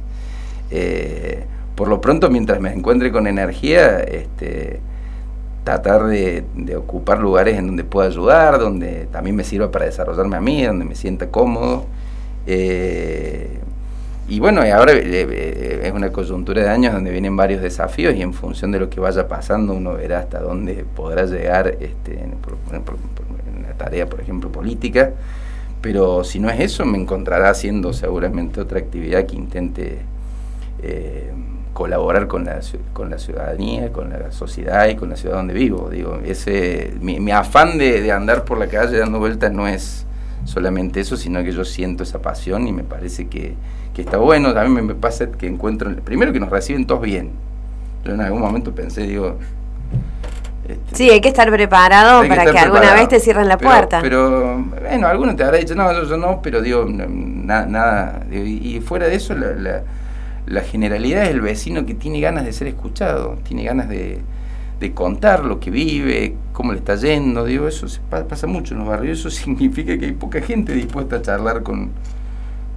Eh, 0.71 1.45
por 1.75 1.89
lo 1.89 1.99
pronto, 1.99 2.29
mientras 2.29 2.61
me 2.61 2.71
encuentre 2.75 3.11
con 3.11 3.27
energía, 3.27 4.01
este, 4.01 4.81
tratar 5.65 6.05
de, 6.05 6.45
ocupar 6.77 7.21
lugares 7.21 7.57
en 7.57 7.69
donde 7.69 7.85
pueda 7.85 8.09
ayudar, 8.09 8.59
donde 8.59 9.07
también 9.11 9.35
me 9.35 9.45
sirva 9.45 9.71
para 9.71 9.87
desarrollarme 9.87 10.37
a 10.37 10.41
mí, 10.43 10.63
donde 10.63 10.85
me 10.85 10.95
sienta 10.95 11.31
cómodo. 11.31 11.87
Eh, 12.47 13.59
y 14.33 14.41
bueno, 14.41 14.63
ahora 14.63 14.95
eh, 14.95 15.03
eh, 15.05 15.81
es 15.85 15.93
una 15.93 16.11
coyuntura 16.11 16.63
de 16.63 16.71
años 16.71 16.95
donde 16.95 17.11
vienen 17.11 17.37
varios 17.37 17.61
desafíos 17.61 18.15
y 18.15 18.23
en 18.23 18.33
función 18.33 18.73
de 18.73 18.79
lo 18.79 18.89
que 18.89 18.99
vaya 18.99 19.29
pasando 19.29 19.75
uno 19.75 19.93
verá 19.93 20.21
hasta 20.21 20.41
dónde 20.41 20.87
podrá 20.97 21.27
llegar 21.27 21.77
este, 21.81 22.19
en, 22.19 22.37
la 23.63 23.75
tarea, 23.75 24.07
por 24.07 24.23
ejemplo, 24.23 24.51
política. 24.51 25.11
Pero 25.83 26.25
si 26.25 26.41
no 26.41 26.49
es 26.49 26.61
eso, 26.61 26.87
me 26.87 26.97
encontrará 26.97 27.51
haciendo 27.51 27.93
seguramente 27.93 28.59
otra 28.59 28.79
actividad 28.79 29.27
que 29.27 29.37
intente 29.37 29.99
eh, 30.83 31.31
colaborar 31.75 32.27
con 32.27 32.47
la, 32.47 32.61
con 32.95 33.11
la 33.11 33.19
ciudadanía, 33.19 33.93
con 33.93 34.09
la 34.09 34.33
sociedad 34.33 34.89
y 34.89 34.97
con 34.97 35.11
la 35.11 35.17
ciudad 35.17 35.37
donde 35.37 35.53
vivo. 35.53 35.91
Digo, 35.91 36.21
ese, 36.25 36.95
mi, 37.03 37.31
afán 37.33 37.77
de, 37.77 38.01
de 38.01 38.11
andar 38.13 38.47
por 38.47 38.57
la 38.57 38.69
calle 38.69 38.97
dando 38.97 39.19
vueltas 39.19 39.53
no 39.53 39.69
es 39.69 40.07
solamente 40.45 41.01
eso, 41.01 41.17
sino 41.17 41.43
que 41.43 41.53
yo 41.53 41.65
siento 41.65 42.03
esa 42.03 42.21
pasión 42.21 42.67
y 42.67 42.73
me 42.73 42.83
parece 42.83 43.29
que, 43.29 43.55
que 43.95 44.03
está 44.03 44.19
bueno. 44.19 44.53
Mí 44.69 44.83
me 44.83 44.95
pasa 44.95 45.31
que 45.31 45.47
encuentro, 45.47 45.95
primero 45.97 46.33
que 46.33 46.41
nos 46.41 46.51
reciben 46.51 46.87
todos 46.87 47.03
bien. 47.03 47.31
Yo 48.05 48.13
en 48.13 48.21
algún 48.21 48.41
momento 48.41 48.75
pensé, 48.75 49.03
digo... 49.03 49.39
Este, 50.69 50.97
sí, 50.97 51.11
hay 51.11 51.21
que 51.21 51.29
estar 51.29 51.51
preparado 51.51 52.27
para 52.29 52.45
que, 52.47 52.59
alguna 52.59 52.95
vez 52.95 53.09
te 53.09 53.19
cierren 53.19 53.49
la 53.49 53.59
puerta. 53.59 54.01
Pero, 54.01 54.59
bueno, 54.59 55.07
alguno 55.09 55.35
te 55.35 55.43
habrá 55.43 55.59
dicho, 55.59 55.75
no, 55.75 56.05
yo, 56.05 56.17
no, 56.17 56.41
pero 56.41 56.63
digo, 56.63 56.87
nada. 56.89 58.25
y, 58.31 58.81
fuera 58.81 59.09
de 59.09 59.17
eso, 59.17 59.35
la, 59.35 59.83
la, 60.47 60.61
generalidad 60.63 61.25
es 61.25 61.31
el 61.31 61.41
vecino 61.41 61.85
que 61.85 61.95
tiene 61.95 62.21
ganas 62.21 62.45
de 62.45 62.53
ser 62.53 62.69
escuchado, 62.69 63.39
tiene 63.43 63.65
ganas 63.65 63.89
de, 63.89 64.21
de 64.83 64.93
contar 64.95 65.45
lo 65.45 65.61
que 65.61 65.71
vive, 65.71 66.35
cómo 66.53 66.73
le 66.73 66.79
está 66.79 66.97
yendo, 66.97 67.45
digo, 67.45 67.69
eso 67.69 67.87
se 67.87 68.01
pasa 68.01 68.49
mucho 68.49 68.75
en 68.75 68.81
los 68.81 68.89
barrios, 68.89 69.21
eso 69.21 69.31
significa 69.43 69.97
que 69.97 70.07
hay 70.07 70.13
poca 70.13 70.41
gente 70.41 70.75
dispuesta 70.75 71.17
a 71.17 71.23
charlar 71.23 71.63
con, 71.63 71.93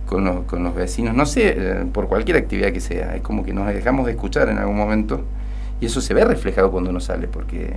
con, 0.06 0.24
los, 0.24 0.46
con 0.46 0.64
los 0.64 0.76
vecinos, 0.76 1.16
no 1.16 1.26
sé, 1.26 1.56
eh, 1.58 1.86
por 1.92 2.08
cualquier 2.08 2.38
actividad 2.38 2.72
que 2.72 2.80
sea, 2.80 3.16
es 3.16 3.24
como 3.24 3.44
que 3.44 3.54
nos 3.54 3.66
dejamos 3.66 4.06
de 4.06 4.12
escuchar 4.12 4.50
en 4.50 4.60
algún 4.60 4.78
momento 4.78 5.22
y 5.82 5.88
eso 5.88 6.00
se 6.00 6.14
ve 6.14 6.24
reflejado 6.24 6.70
cuando 6.70 6.92
uno 6.92 7.00
sale, 7.00 7.28
porque 7.28 7.76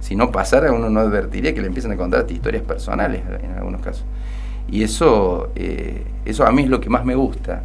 si 0.00 0.16
no 0.16 0.32
pasara 0.32 0.72
uno 0.72 0.90
no 0.90 0.98
advertiría 0.98 1.54
que 1.54 1.60
le 1.60 1.68
empiezan 1.68 1.92
a 1.92 1.96
contar 1.96 2.26
historias 2.28 2.64
personales 2.64 3.22
en 3.44 3.52
algunos 3.52 3.80
casos. 3.80 4.04
Y 4.68 4.82
eso, 4.82 5.52
eh, 5.54 6.02
eso 6.24 6.44
a 6.44 6.50
mí 6.50 6.64
es 6.64 6.68
lo 6.68 6.80
que 6.80 6.90
más 6.90 7.04
me 7.04 7.14
gusta, 7.14 7.62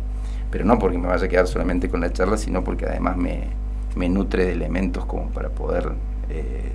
pero 0.51 0.63
no 0.63 0.77
porque 0.77 0.99
me 0.99 1.07
vaya 1.07 1.25
a 1.25 1.27
quedar 1.27 1.47
solamente 1.47 1.89
con 1.89 2.01
la 2.01 2.13
charla, 2.13 2.37
sino 2.37 2.63
porque 2.63 2.85
además 2.85 3.17
me, 3.17 3.62
me 3.95 4.09
nutre 4.09 4.45
de 4.45 4.51
elementos 4.53 5.05
como 5.05 5.29
para 5.29 5.49
poder 5.49 5.91
eh, 6.29 6.71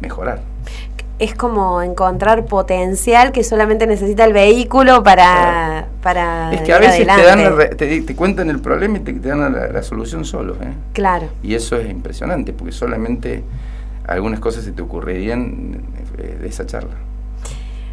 mejorar. 0.00 0.40
Es 1.18 1.34
como 1.34 1.82
encontrar 1.82 2.46
potencial 2.46 3.30
que 3.30 3.44
solamente 3.44 3.86
necesita 3.86 4.24
el 4.24 4.32
vehículo 4.32 5.02
para... 5.02 5.88
para 6.02 6.50
es 6.52 6.62
que 6.62 6.72
a 6.72 6.78
veces 6.78 7.06
te, 7.06 7.22
dan 7.22 8.06
te, 8.06 8.16
cuentan 8.16 8.48
el 8.48 8.60
problema 8.60 8.96
y 8.96 9.00
te, 9.00 9.12
dan 9.12 9.52
la, 9.52 9.82
solución 9.82 10.24
solo. 10.24 10.54
¿eh? 10.54 10.72
Claro. 10.94 11.28
Y 11.42 11.54
eso 11.54 11.76
es 11.76 11.90
impresionante, 11.90 12.54
porque 12.54 12.72
solamente 12.72 13.42
algunas 14.06 14.40
cosas 14.40 14.64
se 14.64 14.72
te 14.72 14.80
ocurrirían 14.80 15.82
eh, 16.16 16.38
de 16.40 16.48
esa 16.48 16.64
charla. 16.64 16.94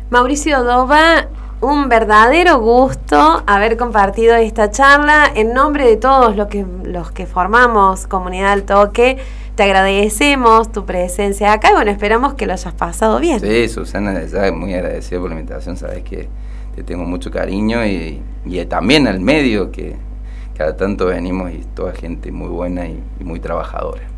Mauricio 0.09 0.63
Dova, 0.63 1.28
un 1.62 1.89
verdadero 1.89 2.60
gusto 2.60 3.43
haber 3.47 3.78
compartido 3.78 4.36
esta 4.36 4.70
charla 4.70 5.32
en 5.34 5.53
nombre 5.53 5.86
de 5.88 5.97
todos 5.97 6.36
los 6.36 6.47
que, 6.47 6.66
los 6.84 7.12
que 7.12 7.26
formamos 7.26 8.08
Comunidad 8.08 8.51
al 8.51 8.64
Toque. 8.64 9.18
Te 9.55 9.64
agradecemos 9.64 10.72
tu 10.72 10.86
presencia 10.86 11.51
acá 11.51 11.72
y 11.72 11.74
bueno, 11.74 11.89
esperamos 11.89 12.36
que 12.36 12.45
lo 12.45 12.53
hayas 12.53 12.74
pasado 12.74 13.20
bien. 13.20 13.39
Sí, 13.39 13.68
Susana, 13.70 14.24
ya 14.24 14.51
muy 14.51 14.74
agradecido 14.76 15.22
por 15.22 15.32
la 15.32 15.39
invitación, 15.39 15.78
sabes 15.78 16.03
que 16.03 16.30
te 16.76 16.84
tengo 16.84 17.05
mucho 17.05 17.32
cariño 17.32 17.84
y, 17.86 18.22
también 18.70 19.08
al 19.08 19.20
medio 19.20 19.72
que 19.72 19.95
cada 20.55 20.78
tanto 20.78 21.08
venimos 21.08 21.51
y 21.51 21.66
toda 21.76 21.93
gente 21.93 22.32
muy 22.32 22.49
buena 22.49 22.88
y 22.88 23.01
muy 23.20 23.39
trabajadora. 23.39 24.16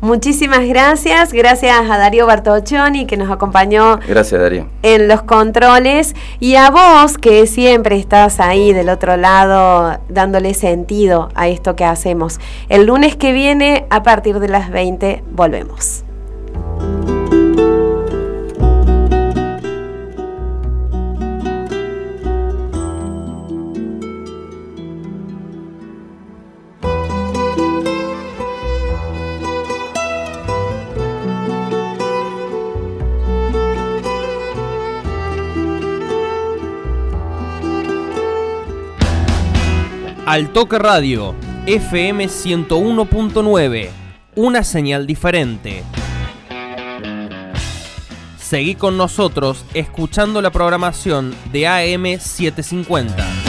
Muchísimas 0.00 0.66
gracias, 0.66 1.32
gracias 1.32 1.76
a 1.90 1.98
Darío 1.98 2.24
Bartoccioni 2.26 3.04
que 3.04 3.16
nos 3.16 3.30
acompañó 3.30 3.98
gracias, 4.06 4.40
Darío. 4.40 4.68
en 4.82 5.08
los 5.08 5.22
controles 5.22 6.14
y 6.38 6.54
a 6.54 6.70
vos 6.70 7.18
que 7.18 7.46
siempre 7.48 7.96
estás 7.96 8.38
ahí 8.38 8.72
del 8.72 8.90
otro 8.90 9.16
lado 9.16 9.98
dándole 10.08 10.54
sentido 10.54 11.30
a 11.34 11.48
esto 11.48 11.74
que 11.74 11.84
hacemos. 11.84 12.38
El 12.68 12.86
lunes 12.86 13.16
que 13.16 13.32
viene 13.32 13.86
a 13.90 14.04
partir 14.04 14.38
de 14.38 14.48
las 14.48 14.70
20 14.70 15.24
volvemos. 15.32 16.04
Al 40.28 40.50
Toque 40.52 40.78
Radio, 40.78 41.34
FM 41.64 42.26
101.9, 42.26 43.88
una 44.34 44.62
señal 44.62 45.06
diferente. 45.06 45.82
Seguí 48.36 48.74
con 48.74 48.98
nosotros 48.98 49.64
escuchando 49.72 50.42
la 50.42 50.50
programación 50.50 51.34
de 51.50 51.66
AM 51.66 52.20
750. 52.20 53.47